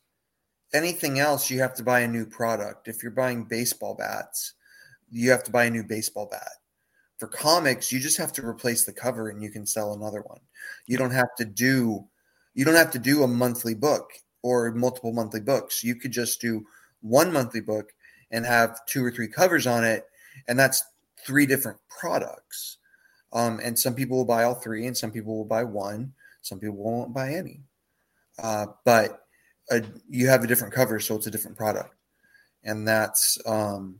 anything 0.73 1.19
else, 1.19 1.49
you 1.49 1.59
have 1.59 1.73
to 1.75 1.83
buy 1.83 2.01
a 2.01 2.07
new 2.07 2.25
product. 2.25 2.87
If 2.87 3.01
you're 3.01 3.11
buying 3.11 3.45
baseball 3.45 3.95
bats, 3.95 4.53
you 5.09 5.31
have 5.31 5.43
to 5.45 5.51
buy 5.51 5.65
a 5.65 5.69
new 5.69 5.83
baseball 5.83 6.27
bat. 6.29 6.51
For 7.17 7.27
comics, 7.27 7.91
you 7.91 7.99
just 7.99 8.17
have 8.17 8.31
to 8.33 8.45
replace 8.45 8.85
the 8.85 8.93
cover 8.93 9.29
and 9.29 9.41
you 9.41 9.49
can 9.49 9.65
sell 9.65 9.93
another 9.93 10.21
one. 10.21 10.39
You 10.85 10.97
don't 10.97 11.11
have 11.11 11.33
to 11.37 11.45
do 11.45 12.07
you 12.53 12.65
don't 12.65 12.75
have 12.75 12.91
to 12.91 12.99
do 12.99 13.21
a 13.21 13.27
monthly 13.27 13.75
book 13.75 14.09
or 14.47 14.71
multiple 14.71 15.13
monthly 15.13 15.41
books. 15.41 15.83
You 15.83 15.95
could 15.95 16.11
just 16.11 16.39
do 16.39 16.65
one 17.01 17.31
monthly 17.33 17.61
book 17.61 17.93
and 18.31 18.45
have 18.45 18.85
two 18.85 19.03
or 19.03 19.11
three 19.11 19.27
covers 19.27 19.67
on 19.67 19.83
it, 19.83 20.05
and 20.47 20.57
that's 20.57 20.83
three 21.25 21.45
different 21.45 21.79
products. 21.89 22.77
Um, 23.33 23.59
and 23.61 23.77
some 23.77 23.93
people 23.93 24.17
will 24.17 24.25
buy 24.25 24.43
all 24.43 24.55
three, 24.55 24.87
and 24.87 24.97
some 24.97 25.11
people 25.11 25.37
will 25.37 25.45
buy 25.45 25.63
one. 25.63 26.13
Some 26.41 26.59
people 26.59 26.77
won't 26.77 27.13
buy 27.13 27.33
any. 27.33 27.61
Uh, 28.41 28.67
but 28.85 29.25
uh, 29.69 29.81
you 30.09 30.27
have 30.27 30.43
a 30.43 30.47
different 30.47 30.73
cover, 30.73 30.99
so 30.99 31.15
it's 31.15 31.27
a 31.27 31.31
different 31.31 31.57
product, 31.57 31.93
and 32.63 32.87
that's 32.87 33.37
um, 33.45 33.99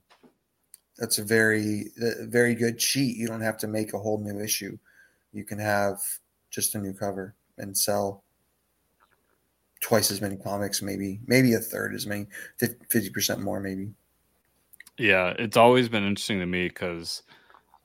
that's 0.98 1.18
a 1.18 1.24
very 1.24 1.92
a 2.02 2.26
very 2.26 2.56
good 2.56 2.78
cheat. 2.78 3.18
You 3.18 3.28
don't 3.28 3.42
have 3.42 3.58
to 3.60 3.68
make 3.68 3.94
a 3.94 4.00
whole 4.00 4.20
new 4.20 4.40
issue. 4.40 4.78
You 5.34 5.44
can 5.44 5.60
have 5.60 6.00
just 6.50 6.76
a 6.76 6.80
new 6.80 6.94
cover 6.94 7.36
and 7.58 7.78
sell 7.78 8.24
twice 9.88 10.12
as 10.12 10.20
many 10.20 10.36
comics, 10.36 10.82
maybe 10.82 11.22
maybe 11.28 11.54
a 11.54 11.60
third 11.60 11.96
as 11.96 12.06
many, 12.06 12.28
fifty 12.58 13.10
percent 13.10 13.40
more, 13.40 13.62
maybe. 13.62 13.90
Yeah, 14.98 15.34
it's 15.40 15.56
always 15.56 15.88
been 15.88 16.04
interesting 16.04 16.40
to 16.40 16.46
me 16.46 16.68
because 16.68 17.24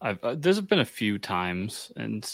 I've 0.00 0.22
uh, 0.24 0.34
there's 0.36 0.60
been 0.60 0.80
a 0.80 0.84
few 0.84 1.16
times, 1.18 1.92
and 1.94 2.28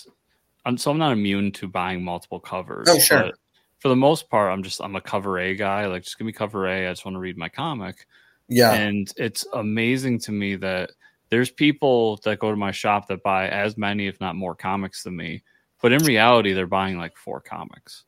I'm 0.64 0.79
so 0.79 0.91
I'm 0.91 0.99
not 0.99 1.12
immune 1.12 1.53
to 1.53 1.69
buying 1.69 2.03
multiple 2.03 2.41
covers. 2.41 2.89
Oh, 2.89 2.99
sure. 2.99 3.31
for 3.79 3.89
the 3.89 3.97
most 3.97 4.31
part, 4.31 4.51
I'm 4.51 4.62
just 4.62 4.81
I'm 4.81 4.97
a 4.97 5.03
cover 5.03 5.39
A 5.39 5.55
guy. 5.55 5.87
Like, 5.87 6.05
just 6.05 6.16
give 6.16 6.27
me 6.27 6.33
cover 6.33 6.66
A. 6.66 6.89
I 6.89 6.93
just 6.93 7.05
want 7.05 7.16
to 7.16 7.21
read 7.21 7.37
my 7.37 7.51
comic. 7.51 8.07
Yeah, 8.51 8.73
And 8.73 9.12
it's 9.19 9.47
amazing 9.53 10.21
to 10.21 10.33
me 10.33 10.57
that 10.57 10.93
there's 11.29 11.51
people 11.51 12.19
that 12.25 12.39
go 12.39 12.51
to 12.51 12.57
my 12.57 12.71
shop 12.71 13.07
that 13.09 13.23
buy 13.23 13.47
as 13.49 13.77
many, 13.77 14.07
if 14.07 14.19
not 14.23 14.37
more, 14.37 14.55
comics 14.55 15.03
than 15.03 15.14
me. 15.14 15.43
But 15.83 15.93
in 15.93 16.03
reality, 16.05 16.55
they're 16.55 16.66
buying 16.66 16.97
like 16.97 17.19
four 17.19 17.43
comics 17.43 18.05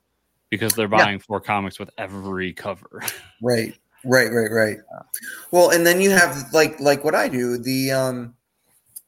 because 0.51 0.75
they're 0.75 0.89
Yeah. 0.91 1.05
buying 1.05 1.19
four 1.19 1.41
comics 1.41 1.79
with 1.79 1.91
every 1.99 2.53
cover. 2.53 3.03
Right, 3.43 3.75
right, 4.05 4.31
right, 4.31 4.51
right. 4.51 4.77
Well, 5.51 5.71
and 5.71 5.87
then 5.87 6.01
you 6.01 6.11
have 6.11 6.53
like 6.53 6.79
like 6.79 7.05
what 7.05 7.15
I 7.15 7.29
do 7.29 7.57
the 7.57 7.91
um 7.91 8.35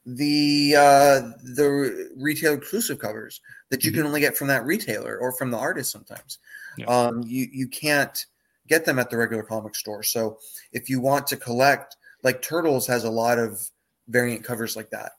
the 0.07 0.75
uh 0.75 1.19
the 1.55 2.09
retail 2.17 2.53
exclusive 2.53 2.97
covers 2.99 3.41
that 3.69 3.83
you 3.83 3.91
can 3.91 4.05
only 4.05 4.19
get 4.19 4.35
from 4.35 4.47
that 4.47 4.65
retailer 4.65 5.17
or 5.19 5.31
from 5.31 5.51
the 5.51 5.57
artist 5.57 5.91
sometimes. 5.91 6.39
Yeah. 6.77 6.85
Um, 6.87 7.23
you 7.27 7.47
you 7.51 7.67
can't 7.67 8.25
get 8.67 8.85
them 8.85 8.97
at 8.97 9.09
the 9.11 9.17
regular 9.17 9.43
comic 9.43 9.75
store. 9.75 10.01
So 10.01 10.39
if 10.71 10.89
you 10.89 10.99
want 10.99 11.27
to 11.27 11.37
collect, 11.37 11.95
like 12.23 12.41
Turtles 12.41 12.87
has 12.87 13.03
a 13.03 13.09
lot 13.11 13.37
of 13.37 13.59
variant 14.07 14.43
covers 14.43 14.75
like 14.75 14.89
that, 14.89 15.11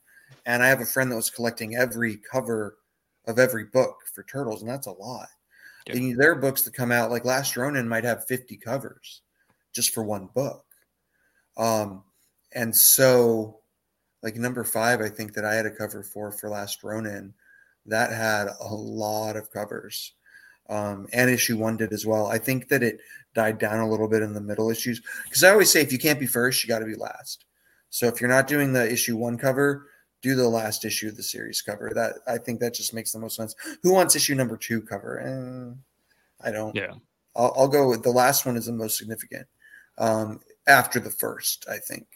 and 0.44 0.62
I 0.62 0.66
have 0.68 0.80
a 0.80 0.86
friend 0.86 1.10
that 1.12 1.16
was 1.16 1.30
collecting 1.30 1.76
every 1.76 2.16
cover 2.30 2.78
of 3.26 3.38
every 3.38 3.64
book 3.66 3.96
for 4.12 4.24
Turtles, 4.24 4.62
and 4.62 4.70
that's 4.70 4.88
a 4.88 4.92
lot. 4.92 5.28
Yeah. 5.86 5.96
And 5.96 6.18
there 6.18 6.32
are 6.32 6.36
books 6.36 6.62
that 6.62 6.74
come 6.74 6.92
out 6.92 7.10
like 7.10 7.24
Last 7.24 7.56
Ronin 7.56 7.88
might 7.88 8.04
have 8.04 8.26
50 8.26 8.56
covers 8.56 9.22
just 9.74 9.92
for 9.92 10.02
one 10.02 10.28
book. 10.34 10.64
Um, 11.56 12.04
and 12.54 12.74
so, 12.74 13.60
like 14.22 14.36
number 14.36 14.64
five, 14.64 15.00
I 15.00 15.08
think 15.08 15.34
that 15.34 15.44
I 15.44 15.54
had 15.54 15.66
a 15.66 15.70
cover 15.70 16.02
for 16.02 16.32
for 16.32 16.48
Last 16.48 16.82
Ronin 16.82 17.34
that 17.86 18.10
had 18.10 18.48
a 18.60 18.74
lot 18.74 19.36
of 19.36 19.50
covers. 19.50 20.12
Um, 20.70 21.06
and 21.12 21.28
issue 21.28 21.58
one 21.58 21.76
did 21.76 21.92
as 21.92 22.06
well. 22.06 22.26
I 22.26 22.38
think 22.38 22.68
that 22.68 22.82
it 22.82 23.00
died 23.34 23.58
down 23.58 23.80
a 23.80 23.88
little 23.88 24.08
bit 24.08 24.22
in 24.22 24.32
the 24.32 24.40
middle 24.40 24.70
issues 24.70 25.02
because 25.24 25.44
I 25.44 25.50
always 25.50 25.70
say 25.70 25.82
if 25.82 25.92
you 25.92 25.98
can't 25.98 26.18
be 26.18 26.26
first, 26.26 26.62
you 26.62 26.68
got 26.68 26.78
to 26.78 26.86
be 26.86 26.94
last. 26.94 27.44
So 27.90 28.06
if 28.06 28.20
you're 28.20 28.30
not 28.30 28.46
doing 28.46 28.72
the 28.72 28.90
issue 28.90 29.16
one 29.16 29.36
cover, 29.36 29.88
do 30.24 30.34
the 30.34 30.48
last 30.48 30.86
issue 30.86 31.08
of 31.08 31.16
the 31.16 31.22
series 31.22 31.60
cover. 31.60 31.92
That 31.94 32.14
I 32.26 32.38
think 32.38 32.58
that 32.60 32.74
just 32.74 32.94
makes 32.94 33.12
the 33.12 33.18
most 33.18 33.36
sense. 33.36 33.54
Who 33.82 33.92
wants 33.92 34.16
issue 34.16 34.34
number 34.34 34.56
two 34.56 34.80
cover? 34.80 35.20
Eh, 35.20 36.48
I 36.48 36.50
don't. 36.50 36.74
yeah. 36.74 36.94
I'll, 37.36 37.52
I'll 37.56 37.68
go 37.68 37.88
with 37.88 38.02
the 38.02 38.10
last 38.10 38.46
one 38.46 38.56
is 38.56 38.66
the 38.66 38.72
most 38.72 38.96
significant 38.96 39.46
um, 39.98 40.40
after 40.66 40.98
the 40.98 41.10
first, 41.10 41.66
I 41.70 41.76
think. 41.76 42.06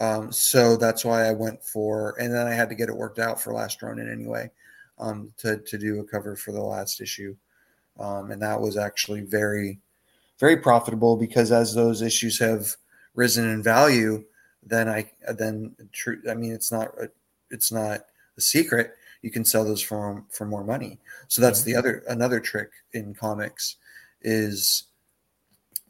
Um, 0.00 0.32
so 0.32 0.76
that's 0.76 1.04
why 1.04 1.28
I 1.28 1.32
went 1.32 1.62
for, 1.62 2.14
and 2.18 2.32
then 2.34 2.46
I 2.46 2.52
had 2.52 2.68
to 2.70 2.74
get 2.74 2.88
it 2.88 2.96
worked 2.96 3.18
out 3.18 3.40
for 3.40 3.52
Last 3.52 3.82
Ronin 3.82 4.10
anyway 4.10 4.50
um, 4.98 5.32
to 5.38 5.58
to 5.58 5.78
do 5.78 6.00
a 6.00 6.04
cover 6.04 6.36
for 6.36 6.52
the 6.52 6.62
last 6.62 7.00
issue, 7.00 7.34
um, 7.98 8.30
and 8.30 8.42
that 8.42 8.60
was 8.60 8.76
actually 8.76 9.22
very, 9.22 9.78
very 10.38 10.56
profitable 10.56 11.16
because 11.16 11.52
as 11.52 11.74
those 11.74 12.02
issues 12.02 12.38
have 12.38 12.76
risen 13.14 13.48
in 13.48 13.62
value, 13.62 14.24
then 14.62 14.88
I 14.88 15.10
then 15.34 15.74
true. 15.92 16.20
I 16.30 16.34
mean, 16.34 16.52
it's 16.52 16.72
not 16.72 16.88
a, 16.98 17.10
it's 17.50 17.72
not 17.72 18.00
a 18.36 18.40
secret. 18.40 18.94
You 19.22 19.30
can 19.30 19.44
sell 19.44 19.64
those 19.64 19.82
for 19.82 20.24
for 20.30 20.46
more 20.46 20.64
money. 20.64 20.98
So 21.28 21.42
that's 21.42 21.62
the 21.62 21.76
other 21.76 22.02
another 22.08 22.40
trick 22.40 22.70
in 22.92 23.14
comics 23.14 23.76
is 24.22 24.84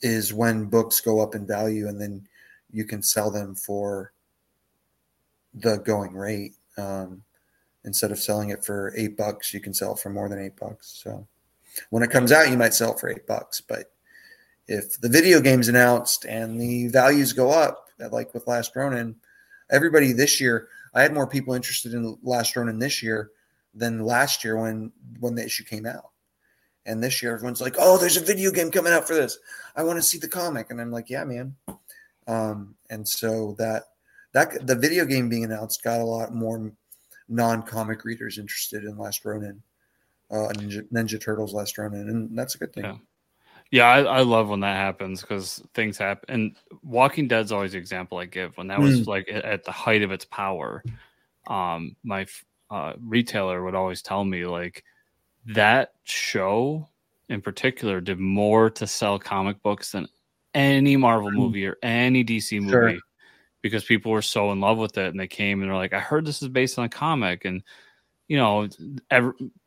is 0.02 0.32
when 0.32 0.64
books 0.64 1.00
go 1.00 1.20
up 1.20 1.34
in 1.34 1.46
value 1.46 1.88
and 1.88 2.00
then 2.00 2.26
you 2.72 2.84
can 2.84 3.02
sell 3.02 3.30
them 3.30 3.54
for 3.54 4.12
the 5.54 5.76
going 5.78 6.14
rate 6.14 6.54
um, 6.78 7.22
instead 7.84 8.11
of 8.11 8.18
selling 8.18 8.50
it 8.50 8.64
for 8.64 8.94
eight 8.96 9.16
bucks 9.16 9.52
you 9.52 9.61
can 9.61 9.74
sell 9.74 9.92
it 9.92 9.98
for 9.98 10.11
more 10.11 10.28
than 10.28 10.40
eight 10.40 10.56
bucks 10.56 11.00
so 11.02 11.26
when 11.90 12.02
it 12.02 12.11
comes 12.11 12.32
out 12.32 12.48
you 12.48 12.56
might 12.56 12.74
sell 12.74 12.92
it 12.92 13.00
for 13.00 13.11
eight 13.11 13.26
bucks 13.26 13.61
but 13.61 13.92
if 14.68 15.00
the 15.00 15.08
video 15.08 15.40
game's 15.40 15.68
announced 15.68 16.24
and 16.24 16.61
the 16.61 16.86
values 16.88 17.32
go 17.32 17.50
up 17.50 17.88
like 18.11 18.32
with 18.32 18.46
last 18.46 18.76
ronin 18.76 19.16
everybody 19.70 20.12
this 20.12 20.40
year 20.40 20.68
i 20.95 21.03
had 21.03 21.14
more 21.14 21.26
people 21.26 21.55
interested 21.55 21.95
in 21.95 22.16
last 22.22 22.57
ronin 22.57 22.78
this 22.78 23.03
year 23.03 23.30
than 23.74 24.05
last 24.05 24.45
year 24.45 24.61
when 24.61 24.93
when 25.20 25.34
the 25.34 25.45
issue 25.45 25.64
came 25.64 25.86
out 25.86 26.11
and 26.86 27.03
this 27.03 27.22
year, 27.22 27.34
everyone's 27.34 27.61
like, 27.61 27.76
"Oh, 27.78 27.99
there's 27.99 28.16
a 28.16 28.24
video 28.24 28.51
game 28.51 28.70
coming 28.70 28.93
out 28.93 29.07
for 29.07 29.14
this. 29.14 29.38
I 29.76 29.82
want 29.82 29.99
to 29.99 30.03
see 30.03 30.18
the 30.18 30.28
comic." 30.28 30.70
And 30.70 30.80
I'm 30.80 30.91
like, 30.91 31.11
"Yeah, 31.11 31.24
man." 31.24 31.55
Um, 32.26 32.74
and 32.88 33.09
so 33.09 33.55
that 33.59 33.84
that 34.32 34.66
the 34.66 34.74
video 34.74 35.05
game 35.05 35.28
being 35.28 35.45
announced 35.45 35.82
got 35.82 36.01
a 36.01 36.05
lot 36.05 36.34
more 36.34 36.72
non-comic 37.28 38.05
readers 38.05 38.38
interested 38.38 38.84
in 38.84 38.99
Last 38.99 39.24
Ronin, 39.24 39.62
uh, 40.30 40.49
Ninja, 40.55 40.82
Ninja 40.91 41.20
Turtles 41.20 41.53
Last 41.53 41.78
Ronin, 41.78 42.09
and 42.09 42.36
that's 42.38 42.55
a 42.55 42.59
good 42.59 42.72
thing. 42.72 42.84
Yeah. 42.84 42.97
Yeah, 43.70 43.84
I, 43.86 44.00
I 44.02 44.20
love 44.22 44.48
when 44.48 44.60
that 44.60 44.76
happens 44.76 45.20
because 45.20 45.62
things 45.74 45.96
happen. 45.96 46.24
And 46.28 46.56
Walking 46.82 47.28
Dead's 47.28 47.52
always 47.52 47.72
the 47.72 47.78
example 47.78 48.18
I 48.18 48.24
give. 48.24 48.56
When 48.56 48.66
that 48.66 48.80
was 48.80 49.06
like 49.06 49.28
at- 49.32 49.64
the 49.64 49.70
height 49.72 50.02
of 50.02 50.10
its 50.10 50.24
power, 50.24 50.82
um, 51.46 51.94
my 52.02 52.26
uh, 52.70 52.94
retailer 53.00 53.62
would 53.62 53.74
always 53.76 54.02
tell 54.02 54.24
me 54.24 54.44
like 54.44 54.82
that 55.46 55.92
show 56.04 56.88
in 57.28 57.40
particular 57.40 58.00
did 58.00 58.18
more 58.18 58.70
to 58.70 58.86
sell 58.86 59.18
comic 59.18 59.62
books 59.62 59.92
than 59.92 60.08
any 60.52 60.96
Marvel 60.96 61.30
movie 61.30 61.64
or 61.66 61.76
any 61.82 62.24
DC 62.24 62.60
movie 62.60 62.70
Sure. 62.72 62.98
because 63.62 63.84
people 63.84 64.10
were 64.10 64.20
so 64.22 64.50
in 64.50 64.60
love 64.60 64.78
with 64.78 64.98
it 64.98 65.08
and 65.08 65.18
they 65.20 65.28
came 65.28 65.60
and 65.62 65.70
they're 65.70 65.76
like, 65.76 65.92
I 65.92 66.00
heard 66.00 66.24
this 66.24 66.42
is 66.42 66.48
based 66.48 66.76
on 66.78 66.86
a 66.86 66.88
comic 66.88 67.44
and 67.44 67.62
you 68.26 68.36
know, 68.36 68.68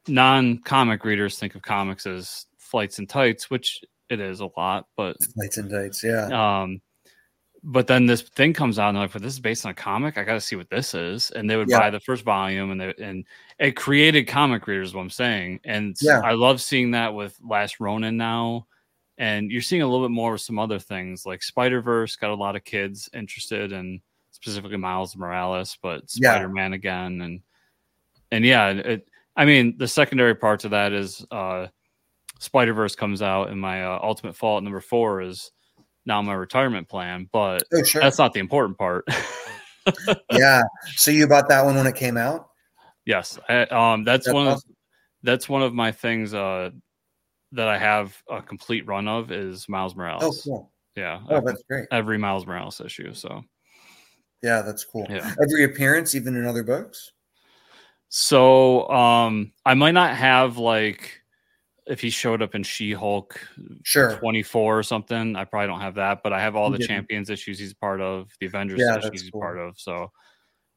non-comic 0.08 1.04
readers 1.06 1.38
think 1.40 1.56
of 1.56 1.62
comics 1.62 2.06
as 2.06 2.46
flights 2.58 3.00
and 3.00 3.08
tights, 3.10 3.50
which 3.50 3.82
it 4.14 4.20
is 4.22 4.40
a 4.40 4.50
lot, 4.58 4.88
but 4.96 5.18
Lights 5.36 5.58
and 5.58 5.70
tights, 5.70 6.04
yeah. 6.04 6.62
um 6.62 6.82
but 7.66 7.88
then 7.88 8.06
this 8.06 8.22
thing 8.22 8.52
comes 8.52 8.78
out 8.78 8.90
and 8.90 8.98
they're 8.98 9.06
like, 9.06 9.14
"But 9.14 9.22
this 9.22 9.32
is 9.34 9.40
based 9.40 9.66
on 9.66 9.72
a 9.72 9.76
comic. 9.76 10.18
I 10.18 10.26
got 10.26 10.34
to 10.34 10.42
see 10.42 10.58
what 10.58 10.70
this 10.70 10.94
is." 10.94 11.32
And 11.32 11.50
they 11.50 11.56
would 11.56 11.70
Yeah. 11.70 11.80
buy 11.80 11.90
the 11.92 12.00
first 12.02 12.26
volume, 12.26 12.72
and 12.72 12.82
they, 12.82 12.94
and 13.02 13.26
it 13.58 13.78
created 13.78 14.28
comic 14.28 14.68
readers. 14.68 14.94
What 14.94 15.00
I'm 15.02 15.10
saying, 15.10 15.62
and 15.64 15.96
Yeah. 16.02 16.20
I 16.20 16.34
love 16.34 16.62
seeing 16.62 16.92
that 16.92 17.14
with 17.14 17.38
Last 17.42 17.80
Ronin 17.80 18.18
now, 18.18 18.68
and 19.18 19.50
you're 19.50 19.62
seeing 19.62 19.82
a 19.82 19.88
little 19.88 20.06
bit 20.06 20.12
more 20.12 20.34
with 20.34 20.42
some 20.42 20.60
other 20.60 20.78
things 20.78 21.26
like 21.26 21.42
Spider 21.42 21.82
Verse 21.82 22.18
got 22.18 22.32
a 22.32 22.36
lot 22.36 22.58
of 22.58 22.66
kids 22.66 23.10
interested 23.14 23.72
in 23.72 24.02
specifically 24.32 24.76
Miles 24.76 25.16
Morales, 25.16 25.78
but 25.82 26.10
Spider 26.10 26.50
Man 26.50 26.74
again, 26.74 27.22
and 27.22 27.42
and 28.32 28.44
yeah, 28.44 28.72
it. 28.72 29.08
I 29.38 29.46
mean, 29.46 29.78
the 29.78 29.88
secondary 29.88 30.36
part 30.36 30.60
to 30.60 30.70
that 30.70 30.92
is 30.92 31.26
uh, 31.32 31.68
Spider 32.44 32.74
Verse 32.74 32.96
comes 32.96 33.22
out, 33.22 33.50
and 33.50 33.60
my 33.60 33.86
uh, 33.86 34.00
Ultimate 34.04 34.36
Fallout 34.36 34.64
number 34.64 34.82
four 34.82 35.22
is 35.22 35.52
now 36.06 36.22
my 36.22 36.34
retirement 36.34 36.90
plan, 36.90 37.30
but 37.32 37.64
Oh, 37.74 37.84
sure. 37.84 38.02
that's 38.02 38.18
not 38.18 38.34
the 38.34 38.40
important 38.42 38.78
part. 38.78 39.06
yeah. 40.32 40.62
So 40.96 41.12
you 41.12 41.28
bought 41.28 41.48
that 41.50 41.64
one 41.64 41.76
when 41.76 41.88
it 41.88 41.96
came 41.96 42.18
out? 42.18 42.50
yes, 43.06 43.40
I, 43.50 43.62
um, 43.64 44.04
that's, 44.04 44.26
That's 44.26 44.34
one 44.34 44.48
of 44.48 44.62
that's 45.24 45.48
one 45.48 45.62
of 45.62 45.74
my 45.74 45.92
things 45.94 46.34
uh, 46.34 46.72
that 47.54 47.68
I 47.70 47.78
have 47.78 48.22
a 48.30 48.42
complete 48.42 48.86
run 48.86 49.08
of 49.08 49.32
is 49.32 49.70
Miles 49.70 49.96
Morales. 49.96 50.24
Oh, 50.24 50.34
cool. 50.44 50.72
Yeah, 50.98 51.22
Oh, 51.30 51.38
I've- 51.38 51.46
that's 51.46 51.64
great. 51.70 51.88
every 51.92 52.18
Miles 52.18 52.46
Morales 52.46 52.82
issue. 52.82 53.14
So 53.14 53.44
Yeah, 54.42 54.62
that's 54.62 54.84
cool. 54.84 55.08
Yeah. 55.10 55.34
Every 55.42 55.64
appearance, 55.64 56.14
even 56.16 56.36
in 56.36 56.46
other 56.46 56.64
books? 56.64 57.12
so 58.10 58.88
um, 58.90 59.54
I 59.66 59.74
might 59.74 59.94
not 59.94 60.16
have 60.16 60.58
like 60.60 61.23
if 61.88 62.00
he 62.02 62.10
showed 62.10 62.42
up 62.42 62.56
in 62.56 62.64
She 62.64 62.92
Hulk 62.94 63.40
Sure. 63.84 64.18
24 64.20 64.80
or 64.80 64.84
something. 64.84 65.36
I 65.36 65.44
probably 65.46 65.68
don't 65.68 65.82
have 65.82 65.96
that, 65.96 66.22
but 66.24 66.34
I 66.34 66.42
have 66.42 66.56
all 66.56 66.70
the 66.72 66.80
champions 66.80 67.30
issues 67.30 67.60
he's 67.60 67.72
a 67.74 67.76
part 67.76 68.02
of, 68.02 68.32
the 68.40 68.46
Avengers 68.46 68.80
Yeah, 68.82 68.98
issues 68.98 69.22
he's 69.24 69.32
cool. 69.32 69.42
part 69.42 69.58
of. 69.60 69.80
So, 69.80 70.12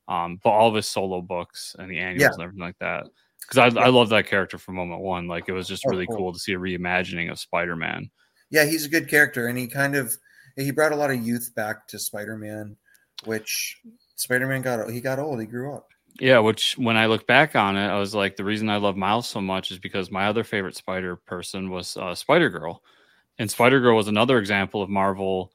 um, 0.09 0.41
but 0.43 0.51
all 0.51 0.69
of 0.69 0.75
his 0.75 0.89
solo 0.89 1.21
books 1.21 1.77
and 1.79 1.91
the 1.91 1.99
annuals 1.99 2.23
Yeah. 2.23 2.35
and 2.35 2.43
everything 2.43 2.63
like 2.63 2.79
that. 2.81 3.05
Because 3.41 3.77
I, 3.77 3.81
I 3.81 3.89
love 3.89 4.09
that 4.09 4.27
character 4.27 4.59
from 4.59 4.75
moment 4.75 5.03
one. 5.03 5.29
Like 5.29 5.49
it 5.49 5.53
was 5.53 5.69
just 5.69 5.85
Oh, 5.87 5.91
really 5.91 6.07
cool. 6.07 6.17
cool 6.17 6.33
to 6.33 6.39
see 6.39 6.53
a 6.55 6.59
reimagining 6.59 7.31
of 7.31 7.39
Spider 7.39 7.77
Man. 7.77 8.11
Yeah, 8.51 8.65
he's 8.65 8.85
a 8.87 8.89
good 8.89 9.09
character, 9.09 9.47
and 9.49 9.59
he 9.59 9.67
kind 9.67 9.95
of 9.97 10.17
he 10.57 10.71
brought 10.71 10.93
a 10.93 10.97
lot 10.97 11.11
of 11.11 11.21
youth 11.25 11.53
back 11.55 11.87
to 11.89 11.99
Spider-Man, 11.99 12.77
which 13.25 13.81
Spider-Man 14.15 14.63
got 14.63 14.89
he 14.91 15.01
got 15.01 15.19
old, 15.19 15.41
he 15.41 15.47
grew 15.47 15.75
up. 15.75 15.91
Yeah, 16.21 16.39
which 16.39 16.79
when 16.79 16.97
I 16.97 17.07
look 17.07 17.27
back 17.27 17.55
on 17.57 17.77
it, 17.77 17.87
I 17.89 17.99
was 17.99 18.14
like, 18.14 18.37
the 18.37 18.45
reason 18.45 18.71
I 18.71 18.77
love 18.77 18.97
Miles 18.97 19.29
so 19.29 19.41
much 19.41 19.71
is 19.71 19.79
because 19.79 20.11
my 20.11 20.27
other 20.27 20.45
favorite 20.45 20.77
Spider 20.77 21.17
person 21.17 21.71
was 21.71 21.97
uh, 21.97 22.14
Spider 22.14 22.49
Girl, 22.49 22.83
and 23.39 23.51
Spider 23.51 23.81
Girl 23.81 23.97
was 23.97 24.09
another 24.09 24.39
example 24.39 24.83
of 24.83 24.89
Marvel 24.89 25.53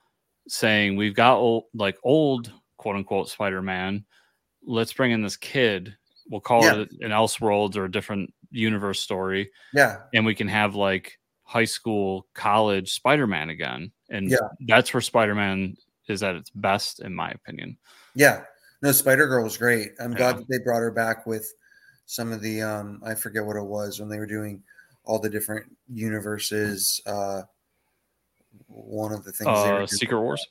saying 0.48 0.96
we've 0.96 1.16
got 1.16 1.38
old, 1.38 1.66
like 1.74 1.98
old 2.04 2.52
quote 2.78 2.96
unquote 2.96 3.30
Spider 3.30 3.62
Man. 3.62 4.06
Let's 4.64 4.94
bring 4.94 5.12
in 5.12 5.22
this 5.24 5.38
kid. 5.38 5.96
We'll 6.30 6.42
call 6.42 6.64
Yeah. 6.64 6.76
it 6.82 6.92
an 7.02 7.12
Elseworlds 7.12 7.76
or 7.76 7.86
a 7.86 7.92
different 7.92 8.34
universe 8.52 9.00
story, 9.00 9.52
Yeah, 9.74 10.02
and 10.14 10.26
we 10.26 10.36
can 10.36 10.48
have 10.48 10.76
like 10.76 11.18
high 11.44 11.66
school, 11.66 12.28
college 12.34 12.94
Spider 12.94 13.26
Man 13.28 13.50
again, 13.50 13.92
and 14.10 14.30
Yeah. 14.30 14.38
that's 14.68 14.94
where 14.94 15.02
Spider 15.02 15.34
Man 15.36 15.76
is 16.08 16.22
at 16.24 16.36
its 16.36 16.50
best, 16.52 17.00
in 17.02 17.14
my 17.16 17.32
opinion. 17.32 17.78
yeah. 18.16 18.44
No, 18.82 18.92
Spider 18.92 19.28
Girl 19.28 19.44
was 19.44 19.58
great. 19.58 19.92
I'm 20.00 20.14
glad 20.14 20.38
that 20.38 20.48
they 20.48 20.58
brought 20.60 20.80
her 20.80 20.92
back 20.92 21.26
with 21.28 21.54
some 22.08 22.32
of 22.32 22.42
the 22.42 22.62
um 22.62 23.02
I 23.06 23.16
forget 23.16 23.46
what 23.46 23.56
it 23.56 23.64
was 23.64 24.00
when 24.00 24.10
they 24.10 24.20
were 24.20 24.26
doing 24.26 24.64
all 25.06 25.20
the 25.20 25.30
different 25.30 25.76
universes. 25.88 27.00
Uh 27.06 27.44
one 28.68 29.12
of 29.14 29.24
the 29.24 29.32
things 29.32 29.64
they 29.64 29.72
were 29.72 29.82
Uh, 29.82 29.88
Secret 29.88 30.20
Wars. 30.22 30.46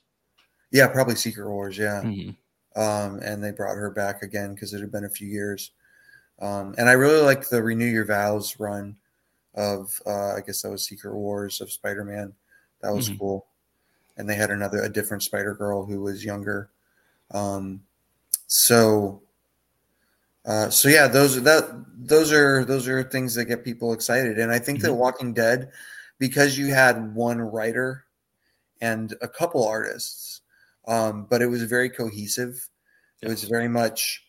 Yeah, 0.71 0.87
probably 0.87 1.15
Secret 1.15 1.49
Wars, 1.49 1.77
yeah. 1.77 2.01
Mhm. 2.03 2.35
um, 2.75 3.19
and 3.21 3.43
they 3.43 3.51
brought 3.51 3.75
her 3.75 3.91
back 3.91 4.23
again 4.23 4.53
because 4.53 4.73
it 4.73 4.79
had 4.81 4.91
been 4.91 5.05
a 5.05 5.09
few 5.09 5.27
years. 5.27 5.71
Um, 6.39 6.73
and 6.77 6.89
I 6.89 6.93
really 6.93 7.21
liked 7.21 7.49
the 7.49 7.61
Renew 7.63 7.85
Your 7.85 8.05
Vows 8.05 8.59
run 8.59 8.97
of, 9.55 10.01
uh, 10.05 10.35
I 10.35 10.41
guess 10.41 10.61
that 10.61 10.71
was 10.71 10.85
Secret 10.85 11.15
Wars 11.15 11.61
of 11.61 11.71
Spider 11.71 12.05
Man. 12.05 12.33
That 12.81 12.91
was 12.93 13.09
Mhm. 13.09 13.19
cool. 13.19 13.47
And 14.17 14.29
they 14.29 14.35
had 14.35 14.51
another, 14.51 14.81
a 14.81 14.89
different 14.89 15.23
Spider 15.23 15.53
Girl 15.55 15.85
who 15.85 16.01
was 16.01 16.25
younger. 16.25 16.69
Um, 17.31 17.85
so, 18.51 19.21
uh, 20.45 20.69
so 20.69 20.89
yeah, 20.89 21.07
those 21.07 21.37
are 21.37 21.41
that. 21.41 21.85
Those 22.03 22.33
are 22.33 22.65
those 22.65 22.87
are 22.89 23.01
things 23.03 23.35
that 23.35 23.45
get 23.45 23.63
people 23.63 23.93
excited, 23.93 24.37
and 24.39 24.51
I 24.51 24.59
think 24.59 24.81
that 24.81 24.89
Mhm. 24.91 24.97
Walking 24.97 25.33
Dead, 25.33 25.71
because 26.19 26.57
you 26.57 26.73
had 26.73 27.15
one 27.15 27.39
writer 27.39 28.05
and 28.81 29.15
a 29.21 29.27
couple 29.29 29.65
artists, 29.65 30.41
um, 30.85 31.27
but 31.29 31.41
it 31.41 31.45
was 31.47 31.63
very 31.63 31.89
cohesive. 31.89 32.67
It 33.21 33.29
was 33.29 33.43
very 33.45 33.69
much 33.69 34.25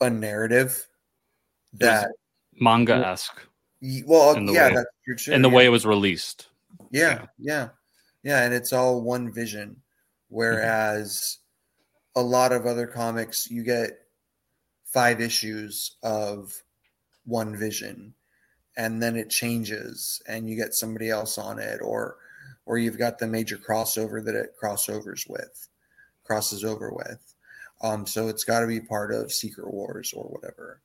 a 0.00 0.08
narrative 0.08 0.88
that, 1.74 2.08
manga 2.60 2.94
esque 2.94 3.40
well, 4.06 4.38
yeah, 4.40 4.68
way- 4.68 4.74
that's 4.76 5.24
true 5.24 5.34
in 5.34 5.42
the 5.42 5.50
yeah. 5.50 5.54
way 5.56 5.66
it 5.66 5.70
was 5.70 5.84
released. 5.84 6.48
Yeah, 6.90 7.26
yeah, 7.38 7.70
yeah, 8.22 8.44
and 8.44 8.54
it's 8.54 8.72
all 8.72 9.02
one 9.02 9.30
vision. 9.32 9.82
Whereas 10.28 11.38
a 12.16 12.22
lot 12.22 12.52
of 12.52 12.66
other 12.66 12.86
comics, 12.86 13.50
you 13.50 13.62
get 13.64 14.00
five 14.84 15.20
issues 15.20 15.96
of 16.02 16.62
one 17.24 17.56
vision, 17.56 18.14
and 18.76 19.02
then 19.02 19.16
it 19.16 19.30
changes, 19.30 20.22
and 20.28 20.48
you 20.48 20.56
get 20.56 20.74
somebody 20.74 21.10
else 21.10 21.38
on 21.38 21.58
it, 21.58 21.80
or 21.82 22.16
or 22.66 22.78
you've 22.78 22.98
got 22.98 23.18
the 23.18 23.26
major 23.26 23.58
crossover 23.58 24.24
that 24.24 24.34
it 24.34 24.54
crossovers 24.60 25.28
with, 25.28 25.68
crosses 26.24 26.64
over 26.64 26.90
with. 26.90 27.34
Um, 27.82 28.06
so 28.06 28.28
it's 28.28 28.44
got 28.44 28.60
to 28.60 28.66
be 28.66 28.80
part 28.80 29.12
of 29.12 29.32
Secret 29.32 29.72
Wars 29.72 30.14
or 30.14 30.24
whatever, 30.24 30.80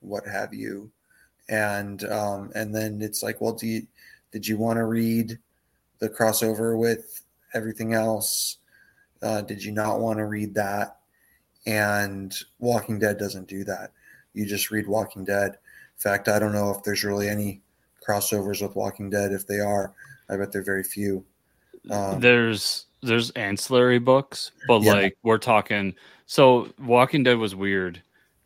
what 0.00 0.26
have 0.26 0.54
you, 0.54 0.90
and 1.48 2.04
um, 2.04 2.50
and 2.54 2.74
then 2.74 3.02
it's 3.02 3.22
like, 3.22 3.40
well, 3.40 3.52
do 3.52 3.66
you 3.66 3.86
did 4.32 4.46
you 4.46 4.56
want 4.56 4.76
to 4.76 4.84
read 4.84 5.38
the 5.98 6.08
crossover 6.08 6.78
with 6.78 7.22
everything 7.54 7.94
else? 7.94 8.58
Uh, 9.22 9.42
did 9.42 9.62
you 9.62 9.72
not 9.72 10.00
want 10.00 10.18
to 10.18 10.26
read 10.26 10.54
that? 10.54 10.98
And 11.66 12.34
Walking 12.58 12.98
Dead 12.98 13.18
doesn't 13.18 13.48
do 13.48 13.64
that. 13.64 13.92
You 14.34 14.46
just 14.46 14.70
read 14.70 14.86
Walking 14.86 15.24
Dead. 15.24 15.50
In 15.50 16.00
fact, 16.00 16.28
I 16.28 16.38
don't 16.38 16.52
know 16.52 16.70
if 16.70 16.82
there's 16.82 17.04
really 17.04 17.28
any 17.28 17.60
crossovers 18.06 18.62
with 18.62 18.76
Walking 18.76 19.10
Dead. 19.10 19.32
If 19.32 19.46
they 19.46 19.58
are, 19.58 19.92
I 20.30 20.36
bet 20.36 20.52
they're 20.52 20.62
very 20.62 20.84
few. 20.84 21.24
Um, 21.90 22.20
there's 22.20 22.86
there's 23.02 23.30
ancillary 23.30 23.98
books, 23.98 24.50
but 24.66 24.82
Yeah. 24.82 24.92
like 24.94 25.16
we're 25.22 25.38
talking. 25.38 25.94
So 26.26 26.68
Walking 26.78 27.22
Dead 27.22 27.38
was 27.38 27.54
weird. 27.54 28.02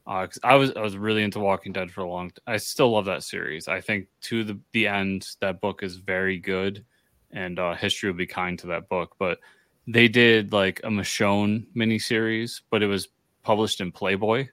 Uh, 0.07 0.27
I 0.43 0.57
was 0.57 0.73
I 0.75 0.81
was 0.81 0.97
really 0.97 1.23
into 1.23 1.39
Walking 1.39 1.73
Dead 1.73 1.91
for 1.91 2.01
a 2.01 2.09
long. 2.09 2.31
T- 2.31 2.37
I 2.47 2.57
still 2.57 2.91
love 2.91 3.05
that 3.05 3.23
series. 3.23 3.69
I 3.69 3.81
think 3.81 4.09
to 4.23 4.43
the 4.45 4.59
the 4.73 4.89
end 4.89 5.29
that 5.41 5.61
book 5.61 5.83
is 5.83 5.97
very 5.97 6.39
good, 6.39 6.85
and 7.31 7.59
uh, 7.59 7.75
history 7.75 8.11
will 8.11 8.17
be 8.17 8.27
kind 8.27 8.59
to 8.61 8.67
that 8.69 8.89
book. 8.89 9.15
But 9.19 9.39
they 9.87 10.09
did 10.09 10.53
like 10.53 10.81
a 10.85 10.89
Michonne 10.89 11.67
miniseries, 11.75 12.61
but 12.71 12.83
it 12.83 12.87
was 12.87 13.09
published 13.43 13.81
in 13.81 13.93
Playboy. 13.93 14.49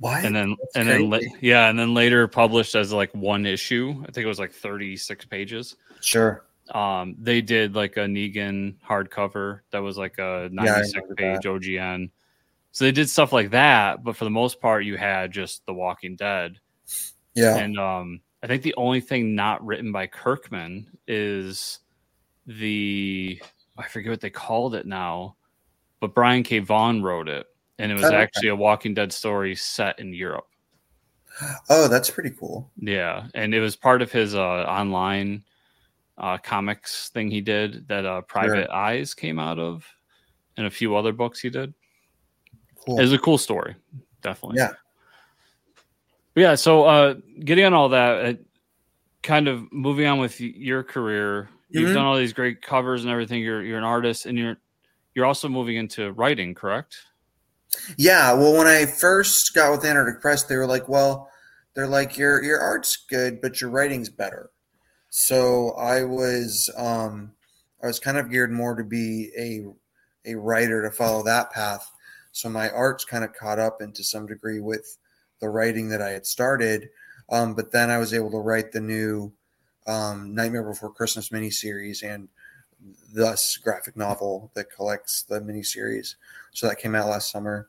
What? 0.00 0.24
and 0.24 0.34
then 0.34 0.54
That's 0.60 0.76
and 0.76 0.88
then 0.88 1.10
la- 1.10 1.18
yeah 1.40 1.68
and 1.68 1.76
then 1.76 1.92
later 1.92 2.28
published 2.28 2.76
as 2.76 2.92
like 2.92 3.12
one 3.16 3.44
issue 3.44 4.00
i 4.02 4.12
think 4.12 4.18
it 4.24 4.28
was 4.28 4.38
like 4.38 4.52
36 4.52 5.24
pages 5.24 5.74
sure. 6.00 6.44
um 6.70 7.16
they 7.18 7.40
did 7.40 7.74
like 7.74 7.96
a 7.96 8.02
negan 8.06 8.76
hardcover 8.88 9.58
that 9.72 9.80
was 9.80 9.98
like 9.98 10.18
a 10.18 10.50
96 10.52 10.94
remember 10.94 11.14
page 11.16 11.40
ogn 11.46 12.10
so 12.70 12.84
they 12.84 12.92
did 12.92 13.10
stuff 13.10 13.32
like 13.32 13.50
that 13.50 14.04
but 14.04 14.14
for 14.14 14.22
the 14.22 14.30
most 14.30 14.60
part 14.60 14.84
you 14.84 14.96
had 14.96 15.32
just 15.32 15.66
the 15.66 15.74
walking 15.74 16.14
dead 16.14 16.60
Yeah. 17.34 17.56
and 17.56 17.76
um 17.76 18.20
i 18.40 18.46
think 18.46 18.62
the 18.62 18.74
only 18.76 19.00
thing 19.00 19.34
not 19.34 19.66
written 19.66 19.90
by 19.90 20.06
kirkman 20.06 20.96
is 21.08 21.80
the 22.46 23.42
i 23.78 23.86
forget 23.88 24.10
what 24.10 24.20
they 24.20 24.30
called 24.30 24.74
it 24.74 24.86
now 24.86 25.34
but 26.00 26.14
brian 26.14 26.42
k 26.42 26.58
vaughan 26.58 27.02
wrote 27.02 27.28
it 27.28 27.46
and 27.78 27.90
it 27.90 27.94
was 27.94 28.04
Oh, 28.04 28.08
okay. 28.08 28.16
actually 28.16 28.48
a 28.48 28.56
walking 28.56 28.92
dead 28.92 29.12
story 29.12 29.54
set 29.54 29.98
in 29.98 30.12
europe 30.12 30.48
oh, 31.70 31.88
that's 31.88 32.10
pretty 32.10 32.30
cool. 32.30 32.70
Yeah, 32.76 33.28
and 33.34 33.54
it 33.54 33.60
was 33.60 33.76
part 33.76 34.02
of 34.02 34.10
his 34.10 34.34
uh, 34.34 34.40
online 34.40 35.44
uh, 36.16 36.38
comics 36.38 37.10
thing 37.10 37.30
he 37.30 37.40
did 37.40 37.86
that 37.88 38.04
uh, 38.04 38.22
Private 38.22 38.70
Eyes 38.70 39.14
came 39.14 39.38
out 39.38 39.58
of, 39.58 39.86
and 40.56 40.66
a 40.66 40.70
few 40.70 40.96
other 40.96 41.12
books 41.12 41.40
he 41.40 41.50
did. 41.50 41.74
Cool. 42.84 42.98
It 42.98 43.02
was 43.02 43.12
a 43.12 43.18
cool 43.18 43.38
story, 43.38 43.76
definitely. 44.22 44.58
Yeah. 44.58 44.72
But 46.34 46.40
yeah. 46.40 46.54
So, 46.54 46.84
uh, 46.84 47.14
getting 47.44 47.64
on 47.64 47.74
all 47.74 47.90
that, 47.90 48.24
uh, 48.24 48.34
kind 49.22 49.48
of 49.48 49.72
moving 49.72 50.06
on 50.06 50.18
with 50.18 50.40
your 50.40 50.82
career, 50.82 51.48
you've 51.70 51.90
Mhm. 51.90 51.92
done 51.92 52.04
all 52.06 52.16
these 52.16 52.32
great 52.32 52.62
covers 52.62 53.02
and 53.02 53.10
everything. 53.12 53.42
You're 53.42 53.62
you're 53.62 53.78
an 53.78 53.84
artist, 53.84 54.26
and 54.26 54.38
you're 54.38 54.56
you're 55.14 55.26
also 55.26 55.48
moving 55.48 55.76
into 55.76 56.12
writing, 56.12 56.54
correct? 56.54 56.96
Yeah, 57.96 58.32
well, 58.32 58.56
when 58.56 58.66
I 58.66 58.86
first 58.86 59.54
got 59.54 59.70
with 59.70 59.84
Antarctic 59.84 60.20
Press, 60.20 60.44
they 60.44 60.56
were 60.56 60.66
like, 60.66 60.88
"Well, 60.88 61.30
they're 61.74 61.86
like 61.86 62.16
your 62.16 62.42
your 62.42 62.58
art's 62.60 62.96
good, 63.08 63.40
but 63.40 63.60
your 63.60 63.70
writing's 63.70 64.08
better." 64.08 64.50
So 65.10 65.72
I 65.72 66.04
was 66.04 66.70
um, 66.76 67.32
I 67.82 67.86
was 67.86 68.00
kind 68.00 68.18
of 68.18 68.30
geared 68.30 68.52
more 68.52 68.74
to 68.76 68.84
be 68.84 69.30
a 69.38 70.32
a 70.32 70.36
writer 70.36 70.82
to 70.82 70.90
follow 70.90 71.22
that 71.24 71.52
path. 71.52 71.90
So 72.32 72.48
my 72.50 72.70
art's 72.70 73.04
kind 73.04 73.24
of 73.24 73.34
caught 73.34 73.58
up 73.58 73.82
into 73.82 74.04
some 74.04 74.26
degree 74.26 74.60
with 74.60 74.98
the 75.40 75.48
writing 75.48 75.88
that 75.90 76.02
I 76.02 76.10
had 76.10 76.26
started. 76.26 76.90
Um, 77.30 77.54
but 77.54 77.72
then 77.72 77.90
I 77.90 77.98
was 77.98 78.14
able 78.14 78.30
to 78.32 78.38
write 78.38 78.72
the 78.72 78.80
new 78.80 79.32
um, 79.88 80.34
Nightmare 80.34 80.62
Before 80.62 80.92
Christmas 80.92 81.30
miniseries 81.30 82.02
and 82.02 82.28
thus 83.12 83.56
graphic 83.56 83.96
novel 83.96 84.52
that 84.54 84.70
collects 84.70 85.22
the 85.22 85.40
miniseries. 85.40 86.14
So 86.52 86.68
that 86.68 86.78
came 86.78 86.94
out 86.94 87.08
last 87.08 87.30
summer. 87.32 87.68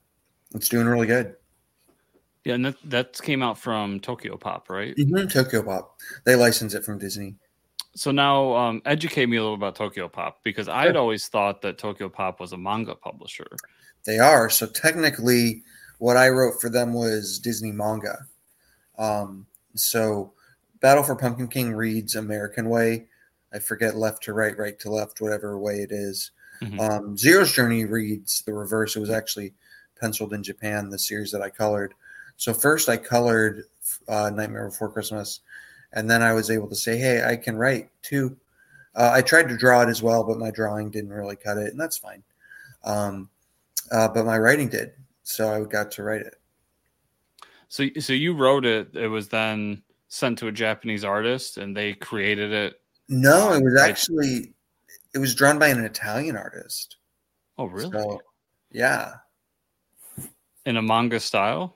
It's 0.53 0.69
doing 0.69 0.85
really 0.85 1.07
good. 1.07 1.35
Yeah, 2.43 2.55
and 2.55 2.65
that 2.65 2.75
that 2.85 3.21
came 3.21 3.41
out 3.41 3.57
from 3.57 3.99
TokyoPop, 3.99 4.69
right? 4.69 4.95
Mm-hmm. 4.95 5.27
TokyoPop. 5.27 5.87
They 6.25 6.35
license 6.35 6.73
it 6.73 6.83
from 6.85 6.97
Disney. 6.97 7.35
So 7.95 8.11
now, 8.11 8.55
um, 8.55 8.81
educate 8.85 9.25
me 9.25 9.37
a 9.37 9.41
little 9.41 9.55
about 9.55 9.75
TokyoPop 9.75 10.33
because 10.43 10.69
I 10.69 10.85
had 10.85 10.95
always 10.95 11.27
thought 11.27 11.61
that 11.63 11.77
TokyoPop 11.77 12.39
was 12.39 12.53
a 12.53 12.57
manga 12.57 12.95
publisher. 12.95 13.47
They 14.05 14.19
are. 14.19 14.49
So 14.49 14.67
technically, 14.67 15.63
what 15.97 16.15
I 16.15 16.29
wrote 16.29 16.61
for 16.61 16.69
them 16.69 16.93
was 16.93 17.39
Disney 17.39 17.71
manga. 17.71 18.17
Um, 18.97 19.47
so 19.75 20.33
Battle 20.79 21.03
for 21.03 21.15
Pumpkin 21.15 21.47
King 21.47 21.73
reads 21.73 22.15
American 22.15 22.69
way. 22.69 23.07
I 23.53 23.59
forget 23.59 23.95
left 23.95 24.23
to 24.23 24.33
right, 24.33 24.57
right 24.57 24.77
to 24.79 24.91
left, 24.91 25.21
whatever 25.21 25.57
way 25.57 25.77
it 25.77 25.91
is. 25.91 26.31
Mhm. 26.61 26.79
Um, 26.79 27.17
Zero's 27.17 27.51
Journey 27.51 27.85
reads 27.85 28.41
the 28.41 28.53
reverse. 28.53 28.95
It 28.95 28.99
was 28.99 29.09
actually 29.09 29.53
penciled 29.99 30.33
in 30.33 30.43
Japan, 30.43 30.89
the 30.89 30.99
series 30.99 31.31
that 31.31 31.41
I 31.41 31.49
colored. 31.49 31.93
So 32.37 32.53
first 32.53 32.87
I 32.89 32.97
colored 32.97 33.65
uh, 34.07 34.29
Nightmare 34.29 34.69
Before 34.69 34.91
Christmas, 34.91 35.41
and 35.93 36.09
then 36.09 36.21
I 36.21 36.33
was 36.33 36.49
able 36.49 36.67
to 36.69 36.75
say, 36.75 36.97
hey, 36.97 37.23
I 37.23 37.35
can 37.35 37.57
write 37.57 37.89
too. 38.01 38.37
Uh, 38.95 39.11
I 39.13 39.21
tried 39.21 39.49
to 39.49 39.57
draw 39.57 39.81
it 39.81 39.89
as 39.89 40.01
well, 40.01 40.23
but 40.23 40.37
my 40.37 40.51
drawing 40.51 40.89
didn't 40.89 41.11
really 41.11 41.35
cut 41.35 41.57
it, 41.57 41.71
and 41.71 41.79
that's 41.79 41.97
fine. 41.97 42.23
Um, 42.83 43.29
uh, 43.91 44.07
but 44.07 44.25
my 44.25 44.37
writing 44.37 44.69
did, 44.69 44.93
so 45.23 45.53
I 45.53 45.63
got 45.65 45.91
to 45.91 46.03
write 46.03 46.21
it. 46.21 46.35
So, 47.67 47.87
so 47.99 48.13
you 48.13 48.33
wrote 48.33 48.65
it. 48.65 48.95
It 48.95 49.07
was 49.07 49.29
then 49.29 49.83
sent 50.09 50.37
to 50.39 50.47
a 50.47 50.51
Japanese 50.51 51.03
artist, 51.05 51.57
and 51.57 51.75
they 51.75 51.93
created 51.93 52.51
it. 52.51 52.75
No, 53.07 53.53
it 53.53 53.63
was 53.63 53.79
actually 53.79 54.53
it 55.13 55.17
was 55.19 55.33
drawn 55.33 55.57
by 55.57 55.69
an 55.69 55.83
Italian 55.83 56.35
artist. 56.35 56.97
Oh, 57.57 57.65
really? 57.65 57.91
So, 57.91 58.21
yeah, 58.71 59.13
In 60.65 60.77
a 60.77 60.81
manga 60.81 61.19
style. 61.19 61.75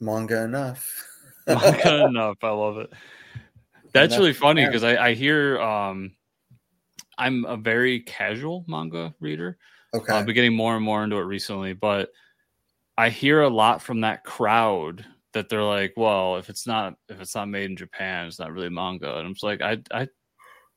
manga 0.00 0.44
enough. 0.44 1.06
manga 1.46 2.04
enough. 2.06 2.36
I 2.42 2.50
love 2.50 2.78
it. 2.78 2.92
That's 3.92 4.12
Enough 4.14 4.18
really 4.18 4.32
funny 4.32 4.66
because 4.66 4.82
I, 4.84 4.96
I 5.08 5.14
hear 5.14 5.60
um, 5.60 6.12
I'm 7.16 7.44
a 7.44 7.56
very 7.56 8.00
casual 8.00 8.64
manga 8.68 9.14
reader. 9.20 9.56
okay. 9.94 10.12
I've 10.12 10.26
been 10.26 10.34
getting 10.34 10.54
more 10.56 10.74
and 10.76 10.84
more 10.84 11.04
into 11.04 11.16
it 11.16 11.22
recently, 11.22 11.72
but 11.74 12.10
I 12.98 13.08
hear 13.08 13.42
a 13.42 13.48
lot 13.48 13.82
from 13.82 14.00
that 14.02 14.24
crowd 14.24 15.04
that 15.34 15.48
they're 15.48 15.62
like, 15.62 15.92
"Well, 15.96 16.36
if 16.36 16.48
it's 16.48 16.66
not 16.66 16.94
if 17.08 17.20
it's 17.20 17.34
not 17.34 17.48
made 17.48 17.70
in 17.70 17.76
Japan, 17.76 18.26
it's 18.26 18.38
not 18.38 18.52
really 18.52 18.70
manga." 18.70 19.16
And 19.18 19.26
I'm 19.26 19.34
just 19.34 19.44
like, 19.44 19.60
I 19.60 19.78
I 19.92 20.08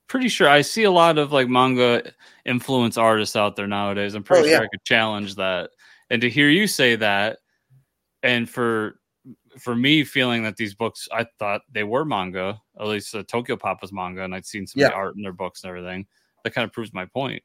pretty 0.08 0.28
sure 0.30 0.48
I 0.50 0.62
see 0.62 0.84
a 0.84 0.92
lot 0.92 1.18
of 1.18 1.32
like 1.32 1.48
manga 1.50 2.12
influence 2.46 2.98
artists 2.98 3.36
out 3.36 3.56
there 3.56 3.68
nowadays. 3.68 4.14
I'm 4.16 4.24
pretty 4.24 4.44
Oh, 4.44 4.46
sure 4.46 4.54
yeah. 4.60 4.66
I 4.66 4.68
could 4.68 4.84
challenge 4.86 5.36
that. 5.36 5.70
And 6.10 6.22
to 6.22 6.30
hear 6.30 6.50
you 6.50 6.68
say 6.68 6.96
that, 6.98 7.40
and 8.24 8.50
for 8.50 9.00
for 9.60 9.76
me 9.76 10.04
feeling 10.04 10.44
that 10.44 10.56
these 10.58 10.76
books, 10.76 11.08
I 11.12 11.26
thought 11.40 11.62
they 11.72 11.84
were 11.84 12.06
manga. 12.06 12.62
At 12.80 12.88
least 12.88 13.16
uh, 13.16 13.24
TokyoPop 13.24 13.82
was 13.82 13.92
manga, 13.92 14.24
and 14.24 14.34
I'd 14.36 14.46
seen 14.46 14.68
some 14.68 14.80
of 14.80 14.84
Yeah. 14.84 14.90
the 14.90 14.96
art 14.96 15.16
in 15.16 15.24
their 15.24 15.34
books 15.34 15.64
and 15.64 15.70
everything. 15.70 16.06
That 16.44 16.54
kind 16.54 16.64
of 16.66 16.72
proves 16.72 16.94
my 16.94 17.06
point. 17.06 17.42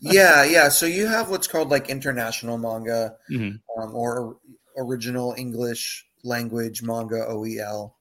yeah, 0.00 0.44
yeah. 0.44 0.68
So 0.68 0.86
you 0.86 1.06
have 1.06 1.30
what's 1.30 1.48
called 1.48 1.70
like 1.70 1.88
international 1.88 2.58
manga 2.58 3.16
Mhm. 3.30 3.58
um, 3.80 3.94
or 3.94 4.36
original 4.76 5.34
English 5.36 6.06
language 6.22 6.82
manga 6.82 7.26
OEL. 7.28 7.92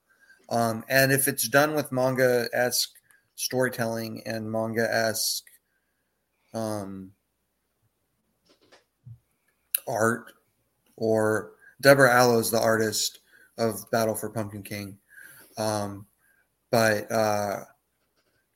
Um, 0.49 0.83
and 0.89 1.11
if 1.11 1.27
it's 1.27 1.47
done 1.47 1.73
with 1.73 1.91
manga 1.91 2.47
esque 2.53 2.91
storytelling 3.35 4.21
and 4.25 4.51
manga 4.51 4.87
esque 4.93 5.45
um, 6.53 7.11
art, 9.87 10.31
or 10.97 11.51
Deborah 11.81 12.13
Allo 12.13 12.39
is 12.39 12.51
the 12.51 12.59
artist 12.59 13.19
of 13.57 13.89
Battle 13.91 14.15
for 14.15 14.29
Pumpkin 14.29 14.63
King. 14.63 14.97
Um, 15.57 16.05
but 16.71 17.11
uh, 17.11 17.63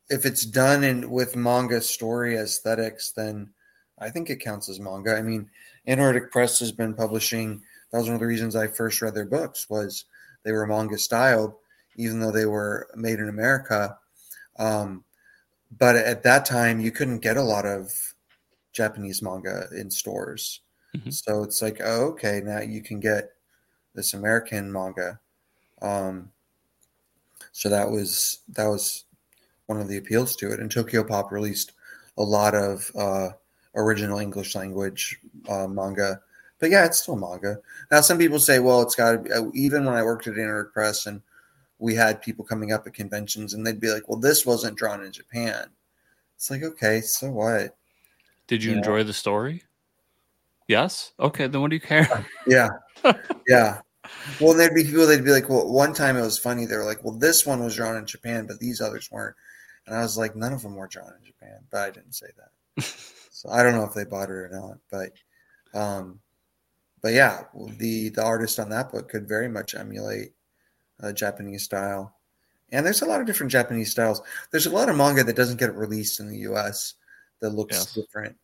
if 0.09 0.25
it's 0.25 0.45
done 0.45 0.83
in 0.83 1.09
with 1.09 1.35
manga 1.35 1.81
story 1.81 2.35
aesthetics, 2.37 3.11
then 3.11 3.51
I 3.99 4.09
think 4.09 4.29
it 4.29 4.37
counts 4.37 4.69
as 4.69 4.79
manga. 4.79 5.15
I 5.15 5.21
mean, 5.21 5.49
Antarctic 5.87 6.31
Press 6.31 6.59
has 6.59 6.71
been 6.71 6.93
publishing. 6.93 7.61
That 7.91 7.99
was 7.99 8.07
one 8.07 8.15
of 8.15 8.19
the 8.21 8.27
reasons 8.27 8.55
I 8.55 8.67
first 8.67 9.01
read 9.01 9.15
their 9.15 9.25
books 9.25 9.69
was 9.69 10.05
they 10.43 10.51
were 10.51 10.67
manga 10.67 10.97
styled, 10.97 11.55
even 11.95 12.19
though 12.19 12.31
they 12.31 12.45
were 12.45 12.89
made 12.95 13.19
in 13.19 13.29
America. 13.29 13.97
Um, 14.57 15.03
but 15.77 15.95
at 15.95 16.23
that 16.23 16.45
time, 16.45 16.79
you 16.79 16.91
couldn't 16.91 17.19
get 17.19 17.37
a 17.37 17.43
lot 17.43 17.65
of 17.65 17.91
Japanese 18.73 19.21
manga 19.21 19.67
in 19.75 19.91
stores. 19.91 20.61
Mhm. 20.95 21.13
So 21.13 21.43
it's 21.43 21.61
like, 21.61 21.81
oh, 21.83 22.07
okay, 22.11 22.41
now 22.43 22.59
you 22.61 22.81
can 22.81 22.99
get 22.99 23.33
this 23.95 24.13
American 24.13 24.71
manga. 24.71 25.19
Um, 25.81 26.31
so 27.51 27.69
that 27.69 27.89
was 27.89 28.39
that 28.49 28.67
was 28.67 29.05
one 29.67 29.79
of 29.81 29.87
the 29.87 29.97
appeals 29.97 30.35
to 30.37 30.51
it. 30.51 30.59
And 30.59 30.71
TokyoPop 30.71 31.31
released 31.31 31.73
a 32.17 32.23
lot 32.23 32.55
of 32.55 32.91
uh, 32.95 33.29
original 33.75 34.19
English 34.19 34.55
language 34.55 35.19
uh, 35.49 35.67
manga. 35.67 36.21
But 36.59 36.71
yeah, 36.71 36.85
it's 36.85 36.99
still 37.01 37.15
manga. 37.15 37.59
Now, 37.89 38.01
some 38.01 38.17
people 38.17 38.39
say, 38.39 38.59
well, 38.59 38.81
it's 38.81 38.95
got 38.95 39.11
to 39.11 39.17
be, 39.19 39.31
uh, 39.31 39.43
even 39.53 39.85
when 39.85 39.95
I 39.95 40.03
worked 40.03 40.27
at 40.27 40.37
Antarctic 40.37 40.73
Press 40.73 41.05
and 41.05 41.21
we 41.79 41.95
had 41.95 42.21
people 42.21 42.43
coming 42.43 42.73
up 42.73 42.85
at 42.85 42.93
conventions 42.93 43.53
and 43.53 43.65
they'd 43.65 43.79
be 43.79 43.91
like, 43.91 44.07
well, 44.09 44.19
this 44.19 44.45
wasn't 44.45 44.77
drawn 44.77 45.03
in 45.03 45.11
Japan. 45.11 45.69
It's 46.35 46.51
like, 46.51 46.63
okay, 46.63 47.01
so 47.01 47.31
what? 47.31 47.75
Did 48.47 48.63
you 48.63 48.73
enjoy 48.73 49.03
the 49.03 49.13
story? 49.13 49.63
Yes. 50.67 51.13
Okay, 51.19 51.47
then 51.47 51.61
what 51.61 51.69
do 51.69 51.75
you 51.75 51.81
care? 51.81 52.25
Yeah. 52.47 52.69
yeah. 53.47 53.81
Well, 54.41 54.53
there'd 54.53 54.73
be 54.73 54.83
people, 54.83 55.07
they'd 55.07 55.23
be 55.23 55.31
like, 55.31 55.49
well, 55.49 55.67
one 55.71 55.93
time 55.93 56.17
it 56.17 56.21
was 56.21 56.37
funny. 56.37 56.65
They 56.65 56.75
were 56.75 56.85
like, 56.85 57.03
well, 57.03 57.13
this 57.13 57.45
one 57.45 57.63
was 57.63 57.75
drawn 57.75 57.97
in 57.97 58.05
Japan, 58.05 58.45
but 58.47 58.59
these 58.59 58.81
others 58.81 59.09
weren't. 59.11 59.35
And 59.85 59.95
I 59.95 60.01
was 60.01 60.17
like, 60.17 60.35
none 60.35 60.53
of 60.53 60.61
them 60.61 60.75
were 60.75 60.87
drawn 60.87 61.13
in 61.19 61.25
Japan, 61.25 61.59
but 61.71 61.81
I 61.81 61.91
didn't 61.91 62.13
say 62.13 62.27
that. 62.37 62.83
so 63.31 63.49
I 63.49 63.63
don't 63.63 63.75
know 63.75 63.83
if 63.83 63.93
they 63.93 64.05
bought 64.05 64.29
it 64.29 64.33
or 64.33 64.49
not, 64.51 64.77
but, 64.91 65.79
um, 65.79 66.19
but 67.01 67.13
yeah, 67.13 67.43
the 67.77 68.09
the 68.09 68.23
artist 68.23 68.59
on 68.59 68.69
that 68.69 68.91
book 68.91 69.09
could 69.09 69.27
very 69.27 69.47
much 69.49 69.75
emulate 69.75 70.33
a 70.99 71.13
Japanese 71.13 71.63
style, 71.63 72.15
and 72.71 72.85
there's 72.85 73.01
a 73.01 73.05
lot 73.05 73.21
of 73.21 73.27
different 73.27 73.51
Japanese 73.51 73.91
styles. 73.91 74.21
There's 74.51 74.67
a 74.67 74.71
lot 74.71 74.89
of 74.89 74.97
manga 74.97 75.23
that 75.23 75.35
doesn't 75.35 75.59
get 75.59 75.75
released 75.75 76.19
in 76.19 76.29
the 76.29 76.39
U.S. 76.39 76.95
that 77.41 77.51
looks 77.51 77.77
Yes. 77.77 77.93
different. 77.93 78.37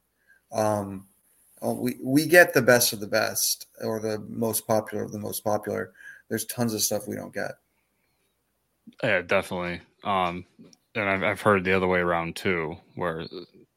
Um, 0.51 1.07
uh, 1.65 1.73
we 1.73 1.97
we 2.03 2.27
get 2.27 2.53
the 2.53 2.61
best 2.61 2.93
of 2.93 2.99
the 2.99 3.07
best, 3.07 3.67
or 3.83 3.99
the 3.99 4.19
most 4.29 4.67
popular 4.67 5.03
of 5.03 5.11
the 5.11 5.19
most 5.19 5.43
popular. 5.43 5.93
There's 6.29 6.45
tons 6.45 6.73
of 6.73 6.81
stuff 6.81 7.07
we 7.07 7.15
don't 7.15 7.33
get. 7.33 7.53
yeah, 9.03 9.21
definitely. 9.21 9.81
Um, 10.03 10.45
and 10.95 11.09
I've 11.09 11.23
I've 11.23 11.41
heard 11.41 11.63
the 11.63 11.73
other 11.73 11.87
way 11.87 11.99
around 11.99 12.35
too, 12.35 12.77
where 12.95 13.25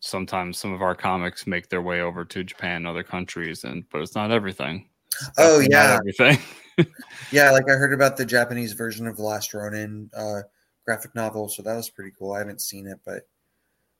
sometimes 0.01 0.59
some 0.59 0.73
of 0.73 0.83
our 0.83 0.95
comics 0.95 1.47
make 1.47 1.69
their 1.69 1.83
way 1.83 2.01
over 2.01 2.25
to 2.25 2.45
Japan 2.45 2.77
and 2.77 2.87
other 2.87 3.03
countries, 3.03 3.65
and 3.65 3.85
but 3.91 4.01
it's 4.01 4.15
not 4.15 4.31
everything. 4.31 4.89
It's 5.21 5.39
Oh, 5.39 5.61
yeah. 5.61 5.99
everything. 5.99 6.39
Yeah, 7.31 7.51
like 7.51 7.69
I 7.69 7.75
heard 7.75 7.93
about 7.93 8.17
the 8.17 8.25
Japanese 8.25 8.73
version 8.73 9.07
of 9.07 9.17
The 9.17 9.23
Last 9.23 9.53
Ronin 9.53 10.09
uh, 10.17 10.41
graphic 10.87 11.15
novel, 11.15 11.49
so 11.49 11.63
that 11.63 11.77
was 11.77 11.91
pretty 11.91 12.13
cool. 12.19 12.33
I 12.33 12.39
haven't 12.39 12.63
seen 12.63 12.87
it, 12.87 12.99
but 13.05 13.29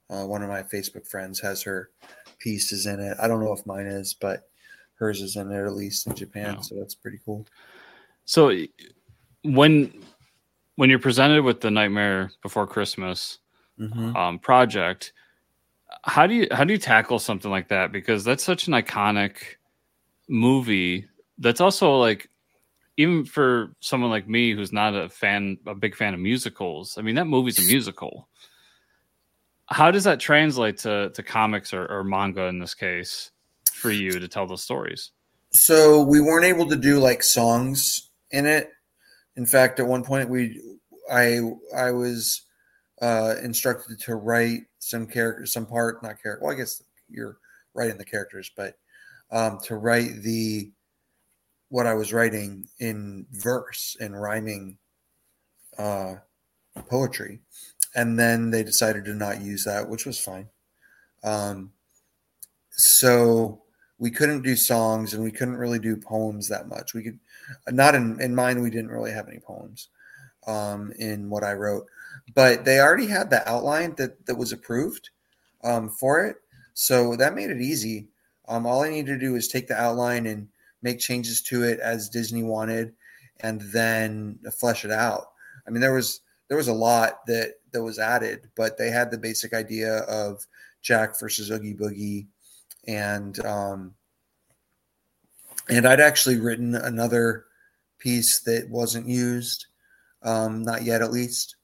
uh, 0.09 0.25
one 0.25 0.43
of 0.43 0.49
my 0.49 0.63
Facebook 0.63 1.07
friends 1.07 1.39
has 1.41 1.63
her 1.63 1.91
pieces 2.39 2.87
in 2.87 3.01
it. 3.01 3.17
I 3.21 3.29
don't 3.29 3.45
know 3.45 3.53
if 3.53 3.67
mine 3.67 3.87
is, 3.87 4.15
but 4.15 4.49
hers 4.95 5.21
is 5.21 5.37
in 5.37 5.53
it 5.53 5.67
at 5.67 5.75
least 5.75 6.07
in 6.07 6.15
Japan, 6.15 6.57
Wow. 6.57 6.63
so 6.63 6.75
that's 6.77 6.95
pretty 6.95 7.19
cool. 7.25 7.47
So 8.25 8.53
when 9.43 9.93
when 10.77 10.89
you're 10.89 10.99
presented 10.99 11.43
with 11.43 11.61
the 11.61 11.71
Nightmare 11.71 12.31
Before 12.43 12.67
Christmas 12.67 13.39
hmm 13.77 14.17
um, 14.17 14.39
project, 14.39 15.13
how 16.05 16.27
do 16.27 16.35
you 16.35 16.49
how 16.51 16.65
do 16.65 16.73
you 16.73 16.79
tackle 16.79 17.19
something 17.19 17.51
like 17.51 17.69
that? 17.69 17.93
Because 17.93 18.25
that's 18.25 18.45
such 18.45 18.67
an 18.67 18.75
iconic 18.75 19.37
movie. 20.29 21.07
That's 21.39 21.61
also 21.61 21.97
like 21.97 22.29
even 22.97 23.25
for 23.25 23.75
someone 23.81 24.11
like 24.11 24.29
me 24.29 24.53
who's 24.53 24.73
not 24.73 24.95
a 24.95 25.09
fan, 25.09 25.59
a 25.67 25.75
big 25.75 25.95
fan 25.95 26.15
of 26.15 26.21
musicals. 26.21 26.99
I 26.99 27.03
mean, 27.03 27.15
that 27.15 27.27
movie's 27.27 27.59
a 27.59 27.63
musical. 27.63 28.29
How 29.67 29.91
does 29.91 30.05
that 30.05 30.19
translate 30.19 30.79
to 30.79 31.11
to 31.11 31.23
comics 31.23 31.73
or, 31.73 31.87
or 31.87 32.05
manga 32.05 32.45
in 32.45 32.59
this 32.59 32.75
case 32.75 33.31
for 33.73 33.91
you 33.91 34.19
to 34.19 34.29
tell 34.29 34.47
those 34.47 34.63
stories? 34.63 35.13
So 35.51 36.03
we 36.03 36.21
weren't 36.21 36.45
able 36.45 36.69
to 36.69 36.77
do 36.77 36.99
like 36.99 37.23
songs 37.23 38.11
in 38.31 38.47
it. 38.47 38.71
In 39.37 39.47
fact, 39.47 39.79
at 39.81 39.87
one 39.87 40.05
point 40.05 40.29
we, 40.29 40.61
I, 41.11 41.41
I 41.75 41.93
was 41.93 42.43
uh, 43.01 43.35
instructed 43.43 43.99
to 44.01 44.17
write 44.17 44.63
some 44.79 45.07
character, 45.07 45.47
some 45.47 45.67
part, 45.67 46.03
not 46.03 46.23
character. 46.23 46.41
Well, 46.43 46.53
I 46.53 46.57
guess 46.57 46.83
you're 47.09 47.39
writing 47.75 47.99
the 47.99 48.05
characters, 48.05 48.51
but 48.57 48.77
um, 49.31 49.59
to 49.65 49.77
write 49.77 50.23
the 50.23 50.71
what 51.71 51.87
I 51.87 51.95
was 51.95 52.13
writing 52.13 52.67
in 52.79 53.27
verse 53.31 53.97
and 54.01 54.21
rhyming 54.21 54.79
uh, 55.79 56.15
poetry, 56.89 57.41
and 57.95 58.19
then 58.19 58.51
they 58.51 58.63
decided 58.63 59.05
to 59.05 59.15
not 59.15 59.43
use 59.43 59.65
that, 59.65 59.89
which 59.89 60.07
was 60.07 60.19
fine. 60.19 60.49
Um, 61.23 61.73
so 62.71 63.63
we 63.99 64.11
couldn't 64.11 64.43
do 64.43 64.55
songs 64.55 65.13
and 65.13 65.23
we 65.23 65.33
couldn't 65.33 65.57
really 65.57 65.81
do 65.81 65.97
poems 65.97 66.49
that 66.49 66.69
much. 66.69 66.95
We 66.95 67.03
could 67.03 67.19
not 67.69 67.95
in 67.95 68.21
in 68.21 68.35
mine. 68.35 68.63
We 68.63 68.71
didn't 68.71 68.91
really 68.91 69.11
have 69.13 69.29
any 69.29 69.41
poems 69.41 69.89
um, 70.47 70.93
in 70.99 71.29
what 71.29 71.45
I 71.45 71.53
wrote, 71.53 71.87
but 72.35 72.65
they 72.65 72.81
already 72.81 73.07
had 73.07 73.31
the 73.31 73.49
outline 73.49 73.95
that 73.97 74.27
that 74.27 74.37
was 74.37 74.53
approved 74.53 75.11
um, 75.65 75.89
for 75.89 76.25
it, 76.25 76.37
so 76.75 77.17
that 77.17 77.35
made 77.35 77.51
it 77.51 77.61
easy. 77.61 78.09
Um, 78.49 78.67
all 78.67 78.83
I 78.83 78.91
needed 78.91 79.19
to 79.19 79.27
do 79.27 79.33
was 79.33 79.49
take 79.49 79.69
the 79.69 79.81
outline 79.81 80.27
and 80.27 80.49
make 80.83 80.99
changes 80.99 81.43
to 81.43 81.65
it 81.65 81.81
as 81.81 82.09
Disney 82.09 82.43
wanted, 82.43 82.95
and 83.41 83.61
then 83.61 84.39
flesh 84.59 84.85
it 84.85 84.91
out. 84.91 85.33
I 85.67 85.71
mean, 85.71 85.81
there 85.81 85.95
was 85.95 86.21
there 86.49 86.57
was 86.57 86.69
a 86.69 86.75
lot 86.75 87.27
that 87.27 87.55
that 87.73 87.83
was 87.83 87.99
added, 87.99 88.49
but 88.57 88.79
they 88.79 88.91
had 88.91 89.11
the 89.11 89.19
basic 89.19 89.53
idea 89.53 89.99
of 90.01 90.47
Jack 90.83 91.19
versus 91.21 91.51
Oogie 91.51 91.75
Boogie, 91.75 92.27
and 92.87 93.45
um, 93.45 93.95
and 95.69 95.87
I'd 95.87 96.01
actually 96.01 96.39
written 96.39 96.75
another 96.75 97.45
piece 97.99 98.41
that 98.41 98.69
wasn't 98.71 99.07
used, 99.07 99.67
um, 100.23 100.63
not 100.63 100.85
yet 100.85 101.03
at 101.03 101.13
least. 101.13 101.57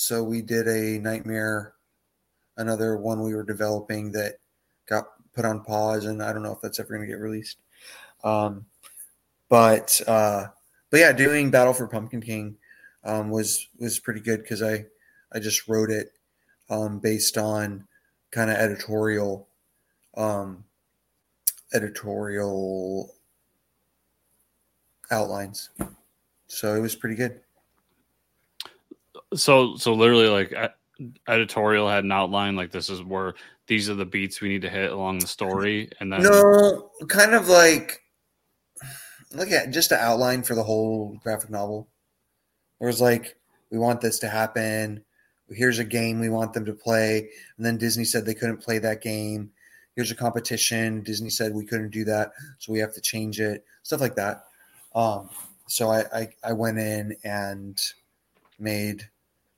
So 0.00 0.22
we 0.22 0.42
did 0.42 0.68
a 0.68 1.00
nightmare, 1.00 1.74
another 2.56 2.96
one 2.96 3.20
we 3.20 3.34
were 3.34 3.42
developing 3.42 4.12
that 4.12 4.34
got 4.86 5.06
put 5.34 5.44
on 5.44 5.64
pause, 5.64 6.04
and 6.04 6.22
I 6.22 6.32
don't 6.32 6.44
know 6.44 6.52
if 6.52 6.60
that's 6.60 6.78
ever 6.78 6.90
going 6.94 7.00
to 7.00 7.12
get 7.12 7.18
released. 7.18 7.58
Um, 8.22 8.66
but 9.48 10.00
uh, 10.06 10.46
but 10.90 11.00
yeah, 11.00 11.10
doing 11.10 11.50
Battle 11.50 11.74
for 11.74 11.88
Pumpkin 11.88 12.20
King 12.20 12.58
um, 13.02 13.30
was 13.30 13.66
was 13.76 13.98
pretty 13.98 14.20
good 14.20 14.40
because 14.40 14.62
I 14.62 14.86
I 15.32 15.40
just 15.40 15.66
wrote 15.66 15.90
it 15.90 16.12
um, 16.70 17.00
based 17.00 17.36
on 17.36 17.88
kind 18.30 18.50
of 18.50 18.56
editorial 18.56 19.48
um, 20.16 20.62
editorial 21.74 23.16
outlines. 25.10 25.70
So 26.46 26.76
it 26.76 26.80
was 26.80 26.94
pretty 26.94 27.16
good. 27.16 27.40
So 29.34 29.76
so 29.76 29.92
literally 29.94 30.28
like 30.28 30.54
editorial 31.28 31.88
had 31.88 32.04
an 32.04 32.12
outline 32.12 32.56
like 32.56 32.70
this 32.70 32.90
is 32.90 33.02
where 33.02 33.34
these 33.66 33.88
are 33.88 33.94
the 33.94 34.04
beats 34.04 34.40
we 34.40 34.48
need 34.48 34.62
to 34.62 34.70
hit 34.70 34.90
along 34.90 35.20
the 35.20 35.26
story 35.26 35.88
and 36.00 36.12
then 36.12 36.22
no 36.22 36.90
kind 37.06 37.34
of 37.34 37.48
like 37.48 38.02
look 39.32 39.52
at 39.52 39.70
just 39.70 39.92
an 39.92 39.98
outline 40.00 40.42
for 40.42 40.54
the 40.54 40.62
whole 40.62 41.18
graphic 41.22 41.50
novel. 41.50 41.88
It 42.80 42.86
was 42.86 43.00
like 43.00 43.36
we 43.70 43.78
want 43.78 44.00
this 44.00 44.18
to 44.20 44.28
happen. 44.28 45.04
Here's 45.50 45.78
a 45.78 45.84
game 45.84 46.20
we 46.20 46.28
want 46.30 46.52
them 46.52 46.64
to 46.64 46.72
play. 46.72 47.28
And 47.56 47.64
then 47.64 47.76
disney 47.76 48.04
said 48.04 48.24
they 48.24 48.34
couldn't 48.34 48.62
play 48.62 48.78
that 48.78 49.02
game. 49.02 49.50
Here's 49.94 50.10
a 50.10 50.16
competition. 50.16 51.02
Disney 51.02 51.30
said 51.30 51.52
we 51.52 51.64
couldn't 51.64 51.90
do 51.90 52.04
that 52.04 52.30
so 52.58 52.72
we 52.72 52.78
have 52.78 52.94
to 52.94 53.00
change 53.00 53.40
it. 53.40 53.64
Stuff 53.82 54.00
like 54.00 54.14
that. 54.14 54.44
Um, 54.94 55.28
so 55.66 55.90
I, 55.90 56.04
I, 56.14 56.28
I 56.44 56.52
went 56.52 56.78
in 56.78 57.16
and 57.24 57.80
made 58.58 59.08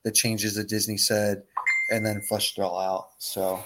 the 0.03 0.13
changes 0.13 0.55
that 0.55 0.69
Disney 0.69 0.97
said, 0.97 1.43
and 1.91 2.05
then 2.05 2.21
flushed 2.23 2.59
it 2.59 2.63
all 2.63 2.79
out. 2.79 3.09
So, 3.19 3.65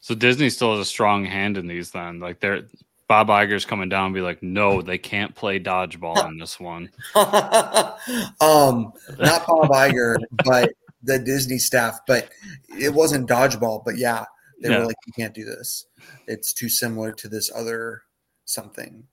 so 0.00 0.14
Disney 0.14 0.50
still 0.50 0.72
has 0.72 0.80
a 0.80 0.84
strong 0.84 1.24
hand 1.24 1.56
in 1.56 1.66
these. 1.66 1.90
Then, 1.90 2.20
like 2.20 2.40
they're 2.40 2.62
Bob 3.08 3.28
Iger's 3.28 3.64
coming 3.64 3.88
down 3.88 4.06
and 4.06 4.14
be 4.14 4.20
like, 4.20 4.42
no, 4.42 4.82
they 4.82 4.98
can't 4.98 5.34
play 5.34 5.60
dodgeball 5.60 6.28
in 6.28 6.38
this 6.38 6.58
one. 6.58 6.90
um, 7.14 8.92
not 9.18 9.46
Bob 9.46 9.70
Iger, 9.70 10.16
but 10.44 10.72
the 11.02 11.18
Disney 11.18 11.58
staff. 11.58 12.00
But 12.06 12.30
it 12.68 12.92
wasn't 12.92 13.28
dodgeball. 13.28 13.84
But 13.84 13.96
yeah, 13.96 14.24
they 14.60 14.70
yeah. 14.70 14.78
were 14.78 14.86
like, 14.86 14.96
you 15.06 15.12
can't 15.12 15.34
do 15.34 15.44
this. 15.44 15.86
It's 16.26 16.52
too 16.52 16.68
similar 16.68 17.12
to 17.12 17.28
this 17.28 17.50
other 17.54 18.02
something. 18.44 19.04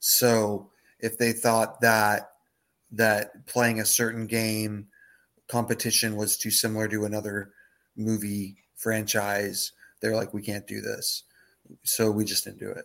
So 0.00 0.70
if 0.98 1.16
they 1.16 1.32
thought 1.32 1.80
that 1.80 2.32
that 2.92 3.46
playing 3.46 3.80
a 3.80 3.84
certain 3.84 4.26
game 4.26 4.86
competition 5.48 6.16
was 6.16 6.36
too 6.36 6.50
similar 6.50 6.88
to 6.88 7.04
another 7.04 7.52
movie 7.96 8.56
franchise 8.76 9.72
they're 10.00 10.14
like 10.14 10.32
we 10.32 10.42
can't 10.42 10.66
do 10.66 10.80
this 10.80 11.24
so 11.82 12.10
we 12.10 12.24
just 12.24 12.44
didn't 12.44 12.58
do 12.58 12.70
it 12.70 12.84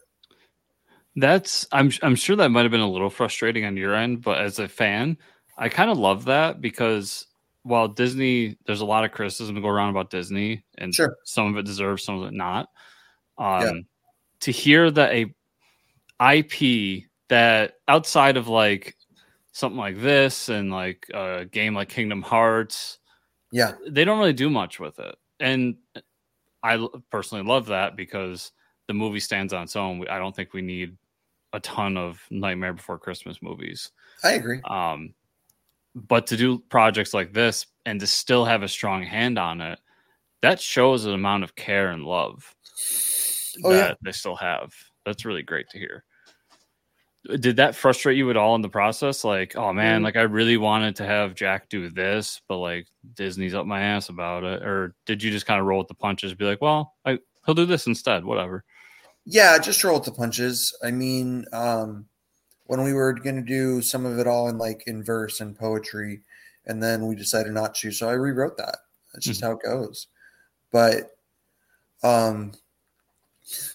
that's 1.16 1.68
i'm 1.72 1.91
i'm 2.01 2.16
sure 2.16 2.36
that 2.36 2.49
might 2.49 2.64
have 2.64 2.72
been 2.72 2.80
a 2.80 2.89
little 2.89 3.09
frustrating 3.09 3.66
on 3.66 3.78
your 3.78 3.93
end 3.93 4.22
but 4.22 4.39
as 4.39 4.59
a 4.59 4.68
fan 4.68 5.18
i 5.57 5.70
kind 5.70 5.91
of 5.91 5.97
love 5.97 6.26
that 6.26 6.61
because 6.61 7.28
while 7.61 7.88
disney 7.88 8.57
there's 8.66 8.82
a 8.82 8.86
lot 8.86 9.05
of 9.05 9.11
criticism 9.11 9.55
to 9.55 9.61
go 9.61 9.68
around 9.68 9.89
about 9.89 10.09
disney 10.09 10.64
and 10.80 10.93
sure. 10.93 11.16
some 11.24 11.47
of 11.47 11.57
it 11.57 11.66
deserves 11.66 12.03
some 12.03 12.20
of 12.20 12.28
it 12.28 12.34
not 12.34 12.70
um 13.38 13.61
yeah. 13.61 13.72
to 14.39 14.51
hear 14.51 14.89
that 14.89 15.14
a 15.14 15.34
ip 16.34 17.03
that 17.30 17.76
outside 17.88 18.38
of 18.38 18.47
like 18.47 18.95
something 19.54 19.80
like 19.80 20.01
this 20.01 20.49
and 20.49 20.72
like 20.72 21.08
a 21.14 21.45
game 21.45 21.74
like 21.74 21.88
Kingdom 21.88 22.22
Hearts, 22.22 22.99
yeah, 23.51 23.74
they 23.88 24.04
don't 24.04 24.20
really 24.20 24.34
do 24.34 24.49
much 24.49 24.80
with 24.80 24.99
it. 24.99 25.16
And 25.39 25.78
I 26.62 26.86
personally 27.12 27.43
love 27.43 27.68
that 27.68 27.95
because 27.95 28.51
the 28.88 28.93
movie 28.93 29.20
stands 29.20 29.54
on 29.54 29.64
its 29.64 29.76
own. 29.76 30.06
I 30.10 30.18
don't 30.18 30.36
think 30.36 30.54
we 30.54 30.62
need 30.62 30.97
a 31.54 31.60
ton 31.60 31.97
of 31.97 32.22
Nightmare 32.32 32.74
Before 32.74 32.97
Christmas 32.97 33.41
movies. 33.41 33.91
I 34.24 34.34
agree. 34.34 34.60
Um, 34.66 35.14
but 35.95 36.26
to 36.28 36.38
do 36.38 36.60
projects 36.70 37.14
like 37.14 37.32
this 37.34 37.68
and 37.86 37.99
to 37.99 38.08
still 38.08 38.45
have 38.45 38.64
a 38.64 38.68
strong 38.68 39.04
hand 39.04 39.38
on 39.38 39.62
it, 39.62 39.80
that 40.41 40.60
shows 40.60 41.06
an 41.06 41.14
amount 41.14 41.43
of 41.43 41.56
care 41.56 41.91
and 41.91 42.04
love 42.04 42.56
oh, 43.64 43.72
that 43.72 43.89
yeah. 43.89 43.93
they 44.01 44.12
still 44.12 44.36
have. 44.36 44.74
That's 45.06 45.26
really 45.26 45.43
great 45.43 45.70
to 45.70 45.78
hear 45.78 46.04
did 47.39 47.55
that 47.55 47.76
frustrate 47.76 48.17
you 48.17 48.30
at 48.30 48.38
all 48.38 48.55
in 48.55 48.61
the 48.61 48.69
process? 48.69 49.24
Like 49.24 49.55
oh 49.55 49.71
man 49.71 50.01
mm. 50.01 50.03
like 50.03 50.15
i 50.15 50.21
really 50.21 50.57
wanted 50.57 50.95
to 50.97 51.05
have 51.05 51.36
jack 51.36 51.69
do 51.69 51.89
this 51.89 52.41
but 52.47 52.57
like 52.57 52.88
disney's 53.15 53.53
up 53.53 53.65
my 53.65 53.82
ass 53.82 54.09
about 54.09 54.43
it 54.43 54.63
or 54.63 54.95
did 55.05 55.24
you 55.24 55.32
just 55.32 55.45
kind 55.45 55.59
of 55.59 55.65
roll 55.65 55.80
with 55.80 55.88
the 55.88 55.93
punches 55.93 56.34
be 56.34 56.45
like 56.45 56.61
well 56.61 56.93
I, 57.05 57.19
he'll 57.45 57.55
do 57.55 57.65
this 57.65 57.88
instead 57.88 58.26
whatever. 58.26 58.63
Yeah 59.26 59.57
just 59.57 59.84
roll 59.84 59.95
with 59.95 60.05
the 60.05 60.11
punches. 60.11 60.76
I 60.84 60.91
mean 60.91 61.45
um 61.53 62.05
when 62.65 62.84
we 62.84 62.93
were 62.93 63.13
going 63.13 63.36
to 63.36 63.41
do 63.41 63.82
some 63.82 64.05
of 64.05 64.19
it 64.19 64.28
all 64.28 64.47
in 64.47 64.57
like 64.57 64.84
in 64.88 65.03
verse 65.03 65.41
and 65.41 65.57
poetry 65.57 66.21
and 66.65 66.82
then 66.82 67.07
we 67.07 67.15
decided 67.15 67.51
not 67.51 67.76
to 67.76 67.91
so 67.91 68.09
i 68.09 68.13
rewrote 68.13 68.57
that. 68.57 68.78
That's 69.13 69.26
just 69.26 69.41
mm-hmm. 69.41 69.51
how 69.51 69.57
it 69.57 69.63
goes. 69.63 70.07
But 70.71 71.11
um 72.03 72.53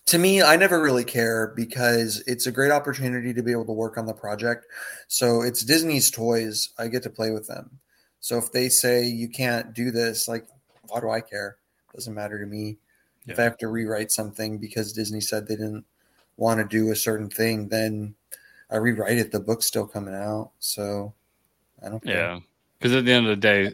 to 0.07 0.19
me, 0.19 0.43
I 0.43 0.57
never 0.57 0.81
really 0.81 1.05
care 1.05 1.53
because 1.55 2.23
it's 2.27 2.47
a 2.47 2.53
great 2.53 2.71
opportunity 2.71 3.35
to 3.35 3.43
be 3.43 3.53
able 3.53 3.67
to 3.67 3.73
work 3.73 3.99
on 3.99 4.07
the 4.07 4.15
project. 4.15 4.67
So 5.09 5.43
it's 5.43 5.65
Disney's 5.65 6.11
toys. 6.11 6.71
I 6.79 6.89
get 6.89 7.03
to 7.05 7.11
play 7.11 7.31
with 7.31 7.47
them. 7.47 7.79
So 8.21 8.39
if 8.39 8.51
they 8.53 8.69
say 8.69 9.05
you 9.05 9.29
can't 9.29 9.75
do 9.75 9.91
this, 9.91 10.27
like, 10.27 10.47
why 10.89 11.01
do 11.01 11.11
I 11.11 11.21
care? 11.21 11.59
Doesn't 11.95 12.15
matter 12.15 12.39
to 12.39 12.47
me. 12.47 12.79
Yeah. 13.27 13.35
If 13.35 13.39
I 13.39 13.43
have 13.43 13.59
to 13.59 13.69
rewrite 13.69 14.11
something 14.11 14.59
because 14.59 14.93
Disney 14.93 15.21
said 15.21 15.47
they 15.47 15.57
didn't 15.57 15.85
want 16.37 16.59
to 16.59 16.65
do 16.67 16.91
a 16.91 16.97
certain 16.97 17.29
thing, 17.29 17.69
then 17.69 18.15
I 18.71 18.77
rewrite 18.77 19.19
it. 19.19 19.33
The 19.33 19.41
book's 19.41 19.67
still 19.67 19.87
coming 19.87 20.15
out. 20.15 20.51
So 20.59 21.13
I 21.85 21.89
don't 21.89 22.03
care. 22.03 22.17
Yeah. 22.17 22.39
Because 22.79 22.95
at 22.95 23.05
the 23.05 23.13
end 23.13 23.27
of 23.27 23.31
the 23.31 23.37
day, 23.37 23.73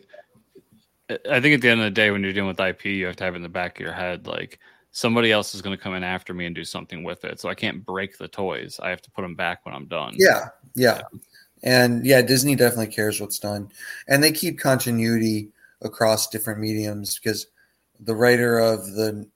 I 1.30 1.40
think 1.40 1.55
at 1.55 1.61
the 1.61 1.68
end 1.68 1.80
of 1.80 1.84
the 1.84 1.90
day, 1.90 2.11
when 2.11 2.22
you're 2.22 2.32
dealing 2.32 2.49
with 2.49 2.61
IP, 2.61 2.86
you 2.86 3.07
have 3.07 3.16
to 3.16 3.24
have 3.24 3.36
in 3.36 3.42
the 3.42 3.49
back 3.49 3.76
of 3.76 3.84
your 3.84 3.92
head, 3.92 4.26
like, 4.26 4.59
somebody 4.95 5.32
else 5.32 5.57
is 5.57 5.61
going 5.61 5.76
to 5.76 5.82
come 5.82 5.95
in 5.95 6.05
after 6.05 6.32
me 6.32 6.47
and 6.47 6.55
do 6.55 6.62
something 6.62 7.03
with 7.03 7.24
it. 7.24 7.40
So 7.40 7.49
I 7.49 7.55
can't 7.55 7.84
break 7.84 8.16
the 8.16 8.28
toys. 8.28 8.78
I 8.80 8.90
have 8.90 9.03
to 9.03 9.11
put 9.11 9.22
them 9.22 9.34
back 9.34 9.66
when 9.66 9.74
I'm 9.74 9.86
done. 9.86 10.14
Yeah, 10.16 10.51
yeah. 10.76 11.01
yeah. 11.12 11.18
And 11.64 12.07
yeah, 12.07 12.22
Disney 12.22 12.55
definitely 12.55 12.95
cares 12.95 13.20
what's 13.20 13.40
done. 13.40 13.70
And 14.07 14.22
they 14.22 14.30
keep 14.30 14.61
continuity 14.61 15.49
across 15.82 16.28
different 16.28 16.61
mediums 16.61 17.18
because 17.18 17.49
the 17.99 18.14
writer 18.14 18.59
of 18.59 18.92
the 18.92 19.26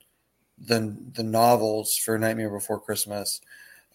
the 0.61 0.97
the 1.15 1.23
novels 1.25 1.97
for 1.97 2.17
Nightmare 2.19 2.51
Before 2.51 2.81
Christmas, 2.81 3.41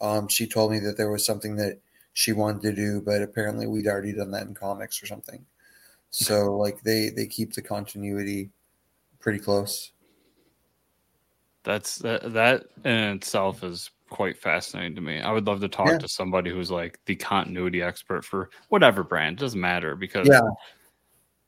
um, 0.01 0.27
she 0.27 0.45
told 0.45 0.69
me 0.69 0.79
that 0.79 0.97
there 0.97 1.11
was 1.11 1.25
something 1.25 1.55
that 1.57 1.79
she 2.11 2.33
wanted 2.33 2.61
to 2.63 2.73
do, 2.73 3.01
but 3.01 3.21
apparently 3.21 3.67
we'd 3.67 3.87
already 3.87 4.11
done 4.11 4.31
that 4.31 4.47
in 4.47 4.53
comics 4.53 5.01
or 5.01 5.05
something. 5.05 5.45
So 6.09 6.57
like 6.57 6.81
they 6.83 7.07
they 7.07 7.25
keep 7.25 7.53
the 7.53 7.61
continuity 7.61 8.49
pretty 9.19 9.39
close. 9.39 9.93
That's 11.63 11.97
that 11.99 12.33
that 12.33 12.65
in 12.83 12.91
itself 12.91 13.63
is 13.63 13.89
quite 14.09 14.37
fascinating 14.37 14.95
to 14.95 15.01
me. 15.01 15.21
I 15.21 15.31
would 15.31 15.47
love 15.47 15.59
to 15.61 15.67
talk 15.67 15.87
yeah. 15.87 15.97
to 15.97 16.07
somebody 16.07 16.51
who's 16.51 16.69
like 16.69 16.99
the 17.05 17.15
continuity 17.15 17.81
expert 17.81 18.23
for 18.23 18.49
whatever 18.69 19.03
brand. 19.03 19.39
It 19.39 19.41
doesn't 19.41 19.59
matter 19.59 19.95
because 19.95 20.27
yeah. 20.27 20.41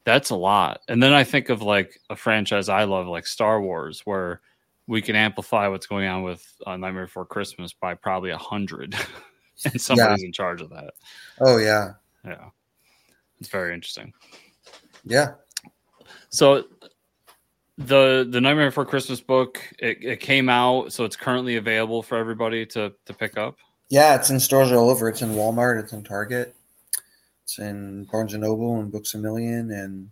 that's 0.03 0.31
a 0.31 0.35
lot. 0.35 0.81
And 0.87 1.01
then 1.01 1.13
I 1.13 1.23
think 1.23 1.49
of 1.49 1.61
like 1.61 1.99
a 2.09 2.15
franchise 2.15 2.67
I 2.67 2.85
love, 2.85 3.07
like 3.07 3.27
Star 3.27 3.61
Wars, 3.61 4.01
where 4.05 4.41
we 4.87 5.01
can 5.01 5.15
amplify 5.15 5.67
what's 5.67 5.87
going 5.87 6.07
on 6.07 6.23
with 6.23 6.45
uh, 6.65 6.75
Nightmare 6.77 7.05
Before 7.05 7.25
Christmas 7.25 7.73
by 7.73 7.93
probably 7.93 8.31
a 8.31 8.37
hundred, 8.37 8.95
and 9.65 9.79
somebody's 9.79 10.23
in 10.23 10.31
charge 10.31 10.61
of 10.61 10.69
that. 10.71 10.93
Oh 11.41 11.57
yeah, 11.57 11.91
Yeah, 12.25 12.49
it's 13.39 13.49
very 13.49 13.73
interesting. 13.73 14.13
yeah. 15.03 15.33
So 16.29 16.65
the 17.77 18.27
the 18.29 18.39
Nightmare 18.39 18.69
Before 18.69 18.85
Christmas 18.85 19.19
book 19.21 19.61
it, 19.79 19.97
it 20.01 20.19
came 20.19 20.49
out, 20.49 20.93
so 20.93 21.03
it's 21.03 21.15
currently 21.15 21.57
available 21.57 22.01
for 22.01 22.17
everybody 22.17 22.65
to 22.67 22.93
to 23.05 23.13
pick 23.13 23.37
up. 23.37 23.57
Yeah, 23.89 24.15
it's 24.15 24.29
in 24.29 24.39
stores 24.39 24.71
all 24.71 24.89
over. 24.89 25.09
It's 25.09 25.21
in 25.21 25.29
Walmart. 25.31 25.83
It's 25.83 25.93
in 25.93 26.03
Target. 26.03 26.55
It's 27.43 27.59
in 27.59 28.05
Barnes 28.05 28.33
and 28.33 28.41
Noble 28.41 28.79
and 28.79 28.91
Books 28.91 29.13
a 29.13 29.17
Million 29.19 29.71
and 29.71 30.09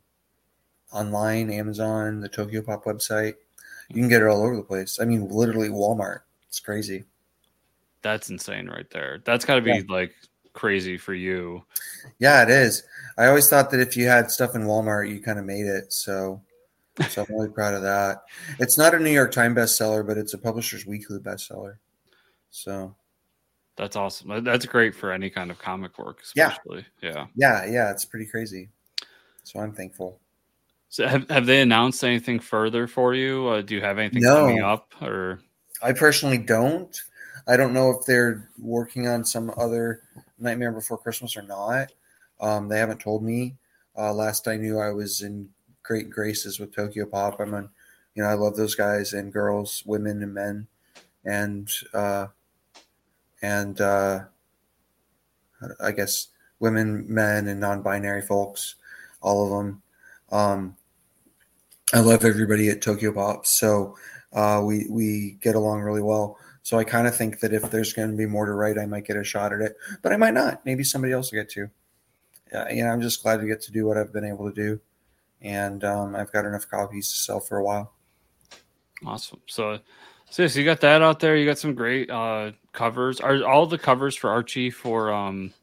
online, 0.92 1.50
Amazon, 1.50 2.20
the 2.20 2.30
TokyoPop 2.30 2.84
website. 2.84 3.34
You 3.90 3.96
can 3.96 4.10
get 4.10 4.22
it 4.22 4.28
all 4.28 4.44
over 4.44 4.56
the 4.56 4.62
place. 4.64 5.00
I 5.00 5.06
mean, 5.06 5.28
literally 5.30 5.70
Walmart. 5.70 6.20
It's 6.48 6.60
crazy. 6.60 7.06
That's 8.04 8.30
insane, 8.30 8.68
right 8.68 8.90
there. 8.92 9.22
That's 9.26 9.46
got 9.46 9.56
to 9.56 9.62
be 9.62 9.72
Yeah. 9.72 9.82
like 9.90 10.14
crazy 10.54 10.98
for 10.98 11.16
you. 11.16 11.64
Yeah, 12.20 12.44
it 12.44 12.50
is. 12.50 12.84
I 13.18 13.26
always 13.26 13.50
thought 13.50 13.72
that 13.72 13.80
if 13.80 13.98
you 13.98 14.06
had 14.08 14.30
stuff 14.30 14.54
in 14.54 14.64
Walmart, 14.66 15.10
you 15.10 15.20
kind 15.20 15.40
of 15.40 15.46
made 15.46 15.66
it. 15.66 15.92
So, 15.92 16.40
so 17.10 17.24
I'm 17.28 17.36
really 17.36 17.50
proud 17.50 17.74
of 17.74 17.82
that. 17.82 18.24
It's 18.60 18.78
not 18.78 18.94
a 18.94 19.00
New 19.00 19.12
York 19.12 19.32
Times 19.32 19.58
bestseller, 19.58 20.06
but 20.06 20.18
it's 20.18 20.34
a 20.34 20.38
Publishers 20.38 20.86
Weekly 20.86 21.20
bestseller. 21.20 21.78
So, 22.52 22.96
That's 23.76 23.96
awesome. 23.96 24.44
That's 24.44 24.66
great 24.68 24.94
for 24.94 25.12
any 25.12 25.30
kind 25.30 25.50
of 25.50 25.58
comic 25.58 25.98
work, 25.98 26.22
Yeah. 26.36 26.50
especially. 26.52 26.86
Yeah. 27.02 27.26
yeah, 27.36 27.66
yeah, 27.66 27.92
it's 27.92 28.06
pretty 28.06 28.28
crazy. 28.28 28.70
So 29.44 29.60
I'm 29.60 29.74
thankful. 29.74 30.20
So 30.90 31.08
have 31.08 31.28
have 31.32 31.48
they 31.48 31.62
announced 31.62 32.04
anything 32.04 32.40
further 32.40 32.86
for 32.86 33.16
you? 33.16 33.48
Uh, 33.48 33.62
do 33.64 33.74
you 33.74 33.82
have 33.82 33.98
anything 33.98 34.22
No. 34.22 34.36
coming 34.46 34.62
up 34.62 34.94
or? 35.02 35.40
I 35.82 35.92
personally 35.92 36.38
don't. 36.38 36.96
I 37.48 37.58
don't 37.58 37.74
know 37.74 37.90
if 37.90 38.06
they're 38.06 38.48
working 38.60 39.08
on 39.08 39.26
some 39.26 39.52
other 39.58 40.02
Nightmare 40.38 40.72
Before 40.72 40.98
Christmas 41.00 41.36
or 41.36 41.42
not. 41.42 41.92
Um, 42.40 42.68
they 42.70 42.78
haven't 42.78 43.00
told 43.02 43.24
me. 43.24 43.56
Uh, 43.98 44.14
last 44.14 44.48
I 44.48 44.56
knew, 44.56 44.80
I 44.80 44.92
was 44.92 45.22
in 45.22 45.50
great 45.84 46.10
graces 46.10 46.60
with 46.60 46.74
TokyoPop. 46.74 47.40
I'm 47.40 47.54
on, 47.54 47.70
you 48.16 48.24
know, 48.24 48.30
I 48.30 48.34
love 48.34 48.56
those 48.56 48.76
guys 48.76 49.14
and 49.14 49.32
girls, 49.32 49.84
women 49.86 50.24
and 50.24 50.34
men, 50.34 50.68
and 51.26 51.70
uh, 51.94 52.28
and 53.42 53.80
uh, 53.82 54.20
I 55.82 55.92
guess 55.92 56.30
women, 56.60 57.06
men, 57.08 57.48
and 57.48 57.60
non-binary 57.60 58.22
folks, 58.22 58.76
all 59.22 59.44
of 59.44 59.50
them. 59.52 59.82
Um, 60.32 60.78
I 61.94 62.00
love 62.00 62.24
everybody 62.26 62.70
at 62.70 62.82
TokyoPop, 62.82 63.46
so 63.46 63.98
uh, 64.32 64.62
we 64.64 64.88
we 64.90 65.38
get 65.42 65.56
along 65.56 65.82
really 65.82 66.02
well. 66.02 66.38
So 66.64 66.80
I 66.80 66.86
kind 66.86 67.08
of 67.08 67.16
think 67.16 67.42
that 67.42 67.54
if 67.54 67.70
there's 67.70 67.92
going 67.92 68.10
to 68.12 68.18
be 68.18 68.26
more 68.26 68.46
to 68.46 68.54
write, 68.54 68.78
I 68.78 68.86
might 68.86 69.06
get 69.06 69.18
a 69.18 69.24
shot 69.24 69.52
at 69.52 69.60
it, 69.60 69.76
but 70.02 70.14
I 70.14 70.18
might 70.18 70.34
not. 70.34 70.66
Maybe 70.66 70.84
somebody 70.86 71.12
else 71.12 71.32
will 71.32 71.40
get 71.40 71.50
to. 71.52 71.70
Yeah, 72.54 72.72
you 72.72 72.84
know, 72.84 72.90
I'm 72.90 73.02
just 73.02 73.22
glad 73.22 73.42
to 73.42 73.48
get 73.48 73.62
to 73.64 73.72
do 73.72 73.86
what 73.86 73.98
I've 73.98 74.14
been 74.14 74.24
able 74.26 74.50
to 74.50 74.56
do, 74.56 74.80
and 75.44 75.84
um, 75.84 76.16
I've 76.16 76.32
got 76.32 76.46
enough 76.46 76.70
copies 76.70 77.12
to 77.12 77.18
sell 77.18 77.40
for 77.40 77.58
a 77.58 77.64
while. 77.64 77.94
Awesome. 79.06 79.42
So, 79.48 79.80
so 80.30 80.44
yes, 80.44 80.56
you 80.56 80.64
got 80.64 80.82
that 80.82 81.02
out 81.02 81.20
there. 81.20 81.36
You 81.36 81.46
got 81.46 81.58
some 81.58 81.76
great 81.76 82.10
uh, 82.10 82.52
covers. 82.72 83.20
Are 83.20 83.44
all 83.44 83.66
the 83.66 83.78
covers 83.78 84.16
for 84.16 84.30
Archie 84.30 84.70
for 84.70 85.12
um, 85.12 85.54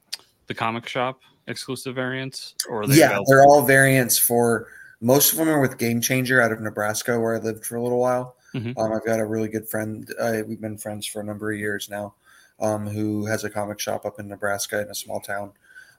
the 0.47 0.55
comic 0.55 0.87
shop 0.89 1.20
exclusive 1.47 1.95
variants, 1.95 2.55
or 2.68 2.87
they 2.87 2.97
Yeah, 2.97 3.07
available? 3.07 3.24
they're 3.28 3.45
all 3.45 3.62
variants 3.62 4.18
for. 4.18 4.68
Most 5.01 5.33
of 5.33 5.39
them 5.39 5.49
are 5.49 5.61
with 5.61 5.78
Game 5.78 6.01
Changer 6.03 6.43
out 6.43 6.53
of 6.53 6.61
Nebraska, 6.61 7.18
where 7.18 7.35
I 7.35 7.39
lived 7.39 7.64
for 7.64 7.76
a 7.76 7.83
little 7.83 7.99
while. 7.99 8.37
Mhm. 8.55 8.76
Um, 8.76 8.93
I've 8.93 9.05
got 9.07 9.18
a 9.18 9.24
really 9.24 9.49
good 9.49 9.66
friend. 9.66 10.07
Uh, 10.20 10.43
we've 10.47 10.61
been 10.61 10.76
friends 10.76 11.07
for 11.07 11.20
a 11.20 11.24
number 11.24 11.51
of 11.51 11.59
years 11.59 11.89
now, 11.89 12.14
um, 12.61 12.87
who 12.87 13.24
has 13.24 13.43
a 13.45 13.49
comic 13.49 13.81
shop 13.81 14.05
up 14.05 14.20
in 14.20 14.28
Nebraska 14.28 14.83
in 14.83 14.91
a 14.91 14.95
small 14.95 15.20
town, 15.20 15.53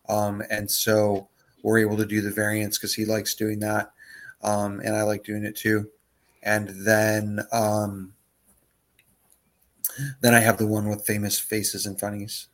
um, 0.07 0.43
and 0.51 0.69
so 0.69 1.27
we're 1.63 1.79
able 1.79 1.97
to 1.97 2.05
do 2.05 2.21
the 2.21 2.31
variants 2.31 2.77
because 2.77 2.93
he 2.93 3.05
likes 3.05 3.35
doing 3.35 3.59
that, 3.59 3.91
um, 4.43 4.79
and 4.83 4.95
I 4.95 5.03
like 5.03 5.23
doing 5.23 5.43
it 5.43 5.55
too. 5.55 5.89
And 6.43 6.69
then, 6.85 7.39
um, 7.51 8.13
then 10.21 10.33
I 10.33 10.39
have 10.39 10.57
the 10.57 10.65
one 10.67 10.87
with 10.87 11.05
famous 11.05 11.37
faces 11.37 11.85
and 11.85 11.99
funnies 11.99 12.47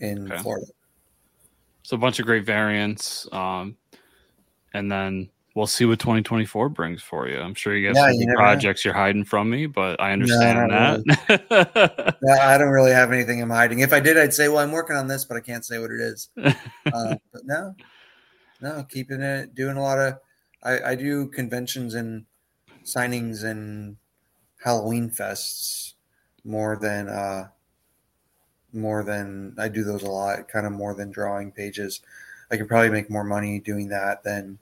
in 0.00 0.32
Okay. 0.32 0.42
Florida. 0.42 0.66
So 1.82 1.96
a 1.96 1.98
bunch 1.98 2.18
of 2.18 2.26
great 2.26 2.44
variants. 2.44 3.28
Um, 3.32 3.76
and 4.72 4.90
then 4.90 5.28
we'll 5.54 5.66
see 5.66 5.84
what 5.84 5.98
2024 5.98 6.68
brings 6.68 7.02
for 7.02 7.28
you. 7.28 7.38
I'm 7.40 7.54
sure 7.54 7.76
you 7.76 7.88
got 7.88 7.96
Yeah, 7.96 8.06
some 8.06 8.14
you 8.14 8.18
big 8.20 8.28
know. 8.28 8.34
projects 8.34 8.84
you're 8.84 8.94
hiding 8.94 9.24
from 9.24 9.50
me, 9.50 9.66
but 9.66 10.00
I 10.00 10.12
understand 10.12 10.68
not 10.68 11.04
that. 11.06 12.18
No, 12.22 12.32
I 12.32 12.56
don't 12.56 12.70
really 12.70 12.92
have 12.92 13.12
anything 13.12 13.42
I'm 13.42 13.50
hiding. 13.50 13.80
If 13.80 13.92
I 13.92 14.00
did, 14.00 14.16
I'd 14.16 14.32
say, 14.32 14.48
"Well, 14.48 14.58
I'm 14.58 14.72
working 14.72 14.96
on 14.96 15.08
this," 15.08 15.26
but 15.26 15.36
I 15.36 15.40
can't 15.40 15.64
say 15.64 15.78
what 15.78 15.90
it 15.90 16.00
is. 16.00 16.30
uh, 16.36 17.16
but 17.32 17.42
no, 17.44 17.74
no, 18.62 18.86
keeping 18.88 19.20
it, 19.20 19.54
doing 19.54 19.76
a 19.76 19.82
lot 19.82 19.98
of. 19.98 20.18
I, 20.62 20.92
I 20.92 20.94
do 20.94 21.26
conventions 21.26 21.94
and 21.94 22.24
signings 22.84 23.44
and 23.44 23.96
Halloween 24.64 25.10
fests 25.10 25.94
more 26.44 26.78
than 26.80 27.08
uh, 27.08 27.48
more 28.72 29.04
than 29.04 29.54
I 29.58 29.68
do 29.68 29.84
those 29.84 30.02
a 30.02 30.10
lot. 30.10 30.48
Kind 30.48 30.66
of 30.66 30.72
more 30.72 30.94
than 30.94 31.10
drawing 31.10 31.52
pages. 31.52 32.00
I 32.50 32.56
could 32.56 32.68
probably 32.68 32.90
make 32.90 33.10
more 33.10 33.24
money 33.24 33.60
doing 33.60 33.88
that 33.88 34.22
than 34.22 34.58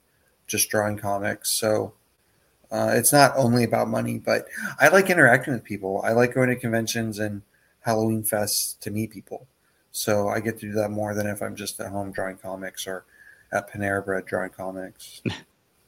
just 0.53 0.69
drawing 0.71 0.99
comics. 0.99 1.51
So. 1.51 1.95
Uh, 2.71 2.93
it's 2.95 3.13
not 3.13 3.35
only 3.37 3.65
about 3.65 3.87
money, 3.87 4.19
but 4.19 4.47
I 4.81 4.89
like 4.89 5.11
interacting 5.11 5.53
with 5.53 5.63
people. 5.63 6.01
I 6.07 6.13
like 6.13 6.33
going 6.33 6.49
to 6.49 6.57
conventions 6.57 7.19
and 7.19 7.43
Halloween 7.81 8.23
fests 8.23 8.79
to 8.81 8.91
meet 8.91 9.11
people. 9.11 9.47
So 9.91 10.29
I 10.29 10.41
get 10.41 10.59
to 10.61 10.69
do 10.69 10.73
that 10.73 10.89
more 10.91 11.15
than 11.15 11.27
if 11.27 11.43
I'm 11.43 11.55
just 11.55 11.79
at 11.81 11.91
home 11.93 12.13
drawing 12.13 12.39
comics 12.39 12.87
or 12.87 13.05
at 13.53 13.71
Panera 13.71 14.03
Bread 14.03 14.25
drawing 14.25 14.49
comics. 14.51 15.21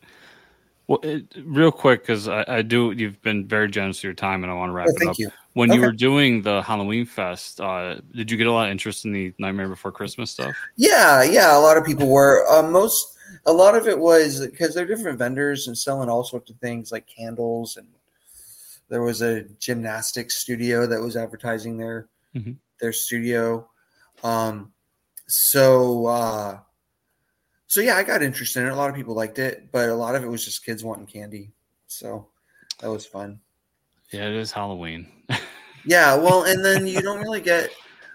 well, 0.86 0.98
it, 1.02 1.24
real 1.42 1.72
quick, 1.72 2.02
because 2.02 2.28
I, 2.28 2.44
I 2.46 2.60
do, 2.60 2.92
you've 2.92 3.22
been 3.22 3.48
very 3.48 3.70
generous 3.70 4.00
with 4.00 4.04
your 4.04 4.12
time, 4.12 4.44
and 4.44 4.52
I 4.52 4.54
want 4.54 4.68
to 4.68 4.74
wrap 4.74 4.88
Oh, 4.88 4.94
it 5.00 5.08
up. 5.08 5.18
you. 5.18 5.30
When 5.54 5.72
you 5.72 5.80
were 5.80 5.92
doing 5.92 6.42
the 6.42 6.60
Halloween 6.60 7.06
fest, 7.06 7.62
uh, 7.62 7.96
did 8.14 8.30
you 8.30 8.36
get 8.36 8.46
a 8.46 8.52
lot 8.52 8.66
of 8.66 8.72
interest 8.72 9.06
in 9.06 9.12
the 9.12 9.32
Nightmare 9.38 9.68
Before 9.68 9.90
Christmas 9.90 10.30
stuff? 10.32 10.54
Yeah, 10.76 11.22
yeah. 11.22 11.56
A 11.56 11.60
lot 11.60 11.78
of 11.78 11.84
people 11.86 12.08
were. 12.08 12.44
Uh, 12.50 12.68
most, 12.68 13.13
a 13.46 13.52
lot 13.52 13.74
of 13.76 13.86
it 13.88 13.98
was 13.98 14.40
because 14.46 14.74
they're 14.74 14.86
different 14.86 15.18
vendors 15.18 15.66
and 15.68 15.76
selling 15.76 16.08
all 16.08 16.24
sorts 16.24 16.50
of 16.50 16.56
things 16.58 16.92
like 16.92 17.06
candles 17.06 17.76
and 17.76 17.86
there 18.88 19.02
was 19.02 19.22
a 19.22 19.42
gymnastics 19.58 20.36
studio 20.36 20.86
that 20.86 21.00
was 21.00 21.16
advertising 21.16 21.76
their 21.78 22.08
Mhm. 22.34 22.56
their 22.80 22.92
studio. 22.92 23.68
Um, 24.22 24.72
so 25.26 26.06
uh, 26.06 26.58
so 27.66 27.80
yeah, 27.80 27.96
I 27.96 28.02
got 28.02 28.22
interested 28.22 28.60
in 28.60 28.66
it. 28.66 28.72
A 28.72 28.76
lot 28.76 28.90
of 28.90 28.96
people 28.96 29.14
liked 29.14 29.38
it, 29.38 29.70
but 29.72 29.88
a 29.88 29.94
lot 29.94 30.14
of 30.14 30.22
it 30.24 30.28
was 30.28 30.44
just 30.44 30.64
kids 30.64 30.84
wanting 30.84 31.06
candy. 31.06 31.52
So 31.86 32.28
that 32.80 32.90
was 32.90 33.06
fun. 33.06 33.40
Yeah, 34.12 34.26
it 34.28 34.34
is 34.34 34.52
Halloween. 34.52 35.08
Yeah, 35.86 36.14
well, 36.16 36.44
and 36.44 36.64
then 36.64 36.86
you 36.86 37.02
don't 37.02 37.20
really 37.20 37.42
get. 37.42 37.68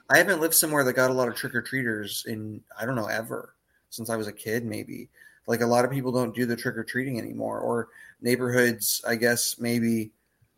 I 0.10 0.18
haven't 0.18 0.42
lived 0.42 0.56
somewhere 0.56 0.84
that 0.84 0.94
got 0.94 1.12
a 1.12 1.14
lot 1.14 1.28
of 1.28 1.36
trick 1.36 1.54
or 1.54 1.62
treaters 1.62 2.26
in 2.28 2.64
I 2.80 2.84
don't 2.84 2.96
know 2.96 3.06
ever 3.06 3.54
since 3.90 4.10
I 4.10 4.16
was 4.16 4.28
a 4.28 4.34
kid. 4.34 4.66
Maybe 4.66 5.10
like 5.48 5.62
a 5.62 5.66
lot 5.68 5.86
of 5.86 5.92
people 5.92 6.12
don't 6.12 6.36
do 6.36 6.46
the 6.46 6.56
trick 6.56 6.78
or 6.78 6.84
treating 6.84 7.20
anymore, 7.20 7.60
or 7.60 7.90
neighborhoods. 8.22 9.04
I 9.08 9.16
guess 9.16 9.60
maybe 9.60 10.12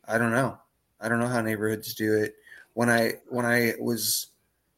I 0.08 0.18
don't 0.18 0.32
know. 0.32 0.58
I 1.00 1.10
don't 1.10 1.20
know 1.20 1.28
how 1.28 1.42
neighborhoods 1.42 1.94
do 1.94 2.14
it. 2.16 2.36
When 2.74 2.90
I 2.90 3.14
when 3.30 3.46
I 3.46 3.74
was 3.80 4.28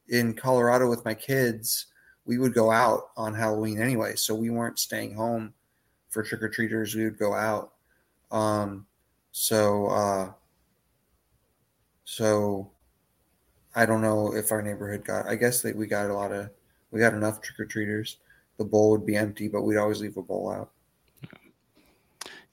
in 0.08 0.34
Colorado 0.34 0.88
with 0.88 1.04
my 1.04 1.14
kids, 1.14 1.86
we 2.26 2.38
would 2.38 2.54
go 2.54 2.70
out 2.70 3.10
on 3.16 3.34
Halloween 3.34 3.80
anyway, 3.80 4.16
so 4.16 4.34
we 4.34 4.50
weren't 4.50 4.78
staying 4.78 5.14
home 5.14 5.54
for 6.10 6.22
trick 6.22 6.42
or 6.42 6.48
treaters. 6.48 6.94
We 6.94 7.04
would 7.04 7.18
go 7.18 7.34
out. 7.34 7.72
Um, 8.30 8.86
so. 9.32 9.86
uh 9.86 10.32
so 12.04 12.70
I 13.74 13.86
don't 13.86 14.02
know 14.02 14.34
if 14.34 14.52
our 14.52 14.62
neighborhood 14.62 15.04
got. 15.04 15.26
I 15.26 15.34
guess 15.34 15.62
that 15.62 15.74
we 15.74 15.86
got 15.86 16.10
a 16.10 16.14
lot 16.14 16.32
of. 16.32 16.50
We 16.90 17.00
got 17.00 17.14
enough 17.14 17.40
trick 17.40 17.58
or 17.58 17.64
treaters. 17.64 18.18
The 18.56 18.64
bowl 18.64 18.90
would 18.92 19.06
be 19.06 19.16
empty, 19.16 19.48
but 19.48 19.62
we'd 19.62 19.78
always 19.78 20.00
leave 20.00 20.16
a 20.16 20.22
bowl 20.22 20.50
out. 20.50 20.70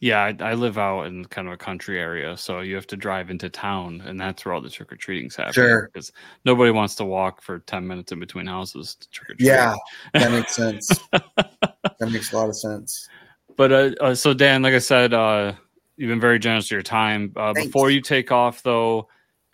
Yeah, 0.01 0.23
I, 0.23 0.35
I 0.39 0.53
live 0.55 0.79
out 0.79 1.03
in 1.03 1.25
kind 1.25 1.47
of 1.47 1.53
a 1.53 1.57
country 1.57 1.99
area, 1.99 2.35
so 2.35 2.61
you 2.61 2.73
have 2.73 2.87
to 2.87 2.97
drive 2.97 3.29
into 3.29 3.49
town, 3.49 4.01
and 4.03 4.19
that's 4.19 4.43
where 4.43 4.53
all 4.55 4.59
the 4.59 4.69
trick 4.69 4.91
or 4.91 4.95
treating's 4.95 5.35
happen. 5.35 5.53
Sure. 5.53 5.91
because 5.93 6.11
nobody 6.43 6.71
wants 6.71 6.95
to 6.95 7.05
walk 7.05 7.39
for 7.39 7.59
ten 7.59 7.85
minutes 7.85 8.11
in 8.11 8.19
between 8.19 8.47
houses 8.47 8.95
to 8.95 9.09
trick 9.11 9.29
or 9.29 9.35
treat. 9.35 9.45
Yeah, 9.45 9.75
that 10.13 10.31
makes 10.31 10.55
sense. 10.55 10.87
that 11.11 12.09
makes 12.11 12.33
a 12.33 12.35
lot 12.35 12.49
of 12.49 12.55
sense. 12.55 13.07
But 13.55 13.71
uh, 13.71 13.91
uh, 14.01 14.15
so 14.15 14.33
Dan, 14.33 14.63
like 14.63 14.73
I 14.73 14.79
said, 14.79 15.13
uh, 15.13 15.53
you've 15.97 16.09
been 16.09 16.19
very 16.19 16.39
generous 16.39 16.65
with 16.65 16.71
your 16.71 16.81
time. 16.81 17.31
Uh, 17.35 17.53
before 17.53 17.91
you 17.91 18.01
take 18.01 18.31
off, 18.31 18.63
though, 18.63 19.07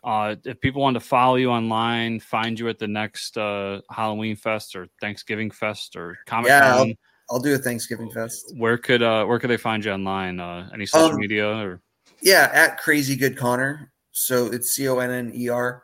uh, 0.07 0.35
if 0.45 0.59
people 0.61 0.81
want 0.81 0.93
to 0.95 0.99
follow 1.01 1.35
you 1.35 1.49
online, 1.51 2.19
find 2.19 2.57
you 2.57 2.69
at 2.69 2.79
the 2.79 2.87
next 2.87 3.37
uh, 3.37 3.81
Halloween 3.91 4.35
fest 4.37 4.75
or 4.75 4.87
Thanksgiving 5.01 5.51
fest 5.51 5.95
or 5.97 6.17
Comic 6.25 6.49
Con. 6.49 6.61
Yeah, 6.61 6.75
I'll- 6.75 6.93
I'll 7.29 7.39
do 7.41 7.53
a 7.53 7.57
Thanksgiving 7.57 8.09
fest. 8.09 8.53
where 8.55 8.77
could 8.77 9.03
uh, 9.03 9.25
where 9.25 9.37
could 9.37 9.49
they 9.49 9.57
find 9.57 9.83
you 9.83 9.91
online? 9.91 10.39
Uh, 10.39 10.69
any 10.73 10.85
social 10.85 11.09
Um, 11.09 11.17
media 11.17 11.45
or 11.45 11.81
Yeah, 12.21 12.49
at 12.53 12.77
Crazy 12.77 13.17
Good 13.17 13.35
Conner. 13.35 13.91
So 14.11 14.45
it's 14.47 14.71
C 14.71 14.87
O 14.87 14.99
N 14.99 15.11
N 15.11 15.31
E 15.35 15.49
R, 15.49 15.83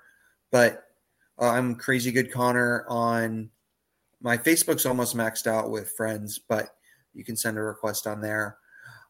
but 0.51 0.85
uh, 1.41 1.49
I'm 1.49 1.75
Crazy 1.75 2.13
Good 2.13 2.31
Conner 2.31 2.85
on 2.87 3.49
my 4.21 4.37
Facebook's 4.37 4.85
almost 4.85 5.17
maxed 5.17 5.45
out 5.45 5.69
with 5.69 5.91
friends, 5.91 6.39
but 6.47 6.69
you 7.13 7.25
can 7.25 7.35
send 7.35 7.57
a 7.57 7.61
request 7.61 8.07
on 8.07 8.21
there. 8.21 8.57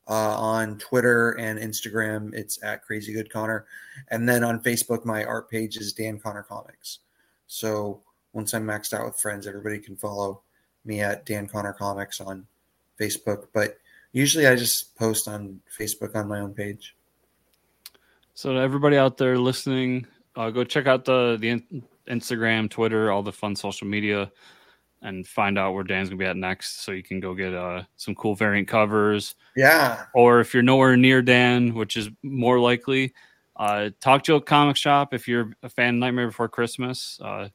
Uh, 0.06 0.38
on 0.38 0.78
Twitter 0.80 1.32
and 1.40 1.58
Instagram, 1.58 2.34
it's 2.34 2.62
at 2.62 2.84
Crazy 2.84 3.14
Good 3.14 3.32
Conner, 3.32 3.66
and 4.10 4.28
then 4.28 4.44
on 4.44 4.60
Facebook, 4.62 5.06
my 5.06 5.24
art 5.24 5.50
page 5.50 5.78
is 5.78 5.94
Dan 5.94 6.20
Conner 6.20 6.44
Comics. 6.44 7.00
So 7.48 8.02
once 8.34 8.54
I'm 8.54 8.66
maxed 8.66 8.94
out 8.94 9.06
with 9.06 9.20
friends, 9.20 9.48
everybody 9.48 9.80
can 9.80 9.96
follow 9.96 10.42
me 10.84 11.00
at 11.00 11.26
Dan 11.26 11.48
Conner 11.48 11.72
Comics 11.72 12.20
on 12.20 12.46
Facebook. 13.00 13.48
But 13.54 13.78
usually, 14.12 14.48
I 14.48 14.56
just 14.56 14.96
post 14.98 15.28
on 15.28 15.62
Facebook 15.80 16.16
on 16.16 16.28
my 16.28 16.40
own 16.40 16.54
page. 16.54 16.96
So 18.34 18.58
everybody 18.58 18.98
out 18.98 19.18
there 19.18 19.38
listening, 19.38 20.08
uh, 20.36 20.50
go 20.50 20.64
check 20.64 20.88
out 20.88 21.06
the 21.06 21.38
the 21.40 21.64
Instagram, 22.08 22.70
Twitter, 22.70 23.12
all 23.12 23.24
the 23.24 23.32
fun 23.32 23.56
social 23.56 23.88
media, 23.88 24.32
and 25.04 25.28
find 25.28 25.60
out 25.60 25.74
where 25.74 25.84
Dan's 25.84 26.10
gonna 26.10 26.18
be 26.18 26.26
at 26.26 26.38
next. 26.38 26.82
So 26.84 26.92
you 26.92 27.04
can 27.04 27.20
go 27.20 27.34
get 27.34 27.54
uh, 27.54 27.84
some 27.98 28.16
cool 28.16 28.36
variant 28.36 28.68
covers. 28.68 29.36
Yeah. 29.56 30.06
Or 30.16 30.40
if 30.40 30.54
you're 30.54 30.64
nowhere 30.64 30.98
near 30.98 31.22
Dan, 31.22 31.74
which 31.74 31.98
is 31.98 32.10
more 32.24 32.60
likely, 32.60 33.14
uh, 33.58 33.92
talk 34.02 34.24
to 34.24 34.36
a 34.36 34.42
comic 34.42 34.76
shop 34.76 35.14
if 35.14 35.28
you're 35.28 35.54
a 35.62 35.70
fan 35.70 35.96
of 35.96 36.00
Nightmare 36.00 36.28
Before 36.28 36.50
Christmas. 36.50 37.20
Uh, 37.24 37.50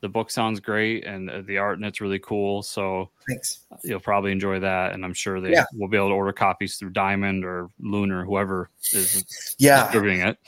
the 0.00 0.08
book 0.08 0.30
sounds 0.30 0.60
great 0.60 1.04
and 1.04 1.46
the 1.46 1.58
art 1.58 1.76
and 1.78 1.84
it's 1.84 2.00
really 2.00 2.20
cool. 2.20 2.62
So 2.62 3.10
thanks. 3.28 3.66
You'll 3.82 4.00
probably 4.00 4.32
enjoy 4.32 4.60
that, 4.60 4.92
and 4.92 5.04
I'm 5.04 5.12
sure 5.14 5.40
they 5.40 5.52
Yeah. 5.52 5.64
will 5.74 5.88
be 5.88 5.96
able 5.96 6.08
to 6.08 6.14
order 6.14 6.32
copies 6.32 6.76
through 6.76 6.90
Diamond 6.90 7.44
or 7.44 7.68
Lunar, 7.80 8.24
whoever 8.24 8.70
is 8.92 9.56
Yeah. 9.58 9.82
distributing 9.84 10.20
it. 10.20 10.38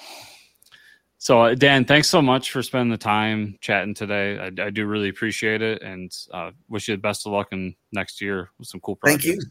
So, 1.23 1.43
uh, 1.43 1.55
Dan, 1.55 1.85
thanks 1.85 2.09
so 2.09 2.23
much 2.23 2.51
for 2.51 2.63
spending 2.63 2.91
the 2.91 2.97
time 2.97 3.59
chatting 3.61 3.93
today. 3.93 4.39
I, 4.39 4.47
I 4.47 4.71
do 4.71 4.87
really 4.87 5.11
appreciate 5.11 5.61
it, 5.61 5.83
and 5.83 6.11
uh, 6.33 6.53
wish 6.71 6.89
you 6.89 6.97
the 6.97 7.03
best 7.03 7.27
of 7.27 7.33
luck 7.33 7.49
in 7.53 7.75
next 7.93 8.23
year 8.23 8.49
with 8.59 8.69
some 8.69 8.81
cool 8.81 8.97
projects. 8.97 9.27
Thank 9.27 9.37
you. 9.37 9.43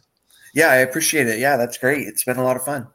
Yeah, 0.56 0.70
I 0.70 0.78
appreciate 0.78 1.28
it. 1.28 1.38
Yeah, 1.38 1.58
that's 1.58 1.78
great. 1.78 2.08
It's 2.08 2.24
been 2.24 2.38
a 2.38 2.44
lot 2.44 2.56
of 2.56 2.64
fun. 2.64 2.88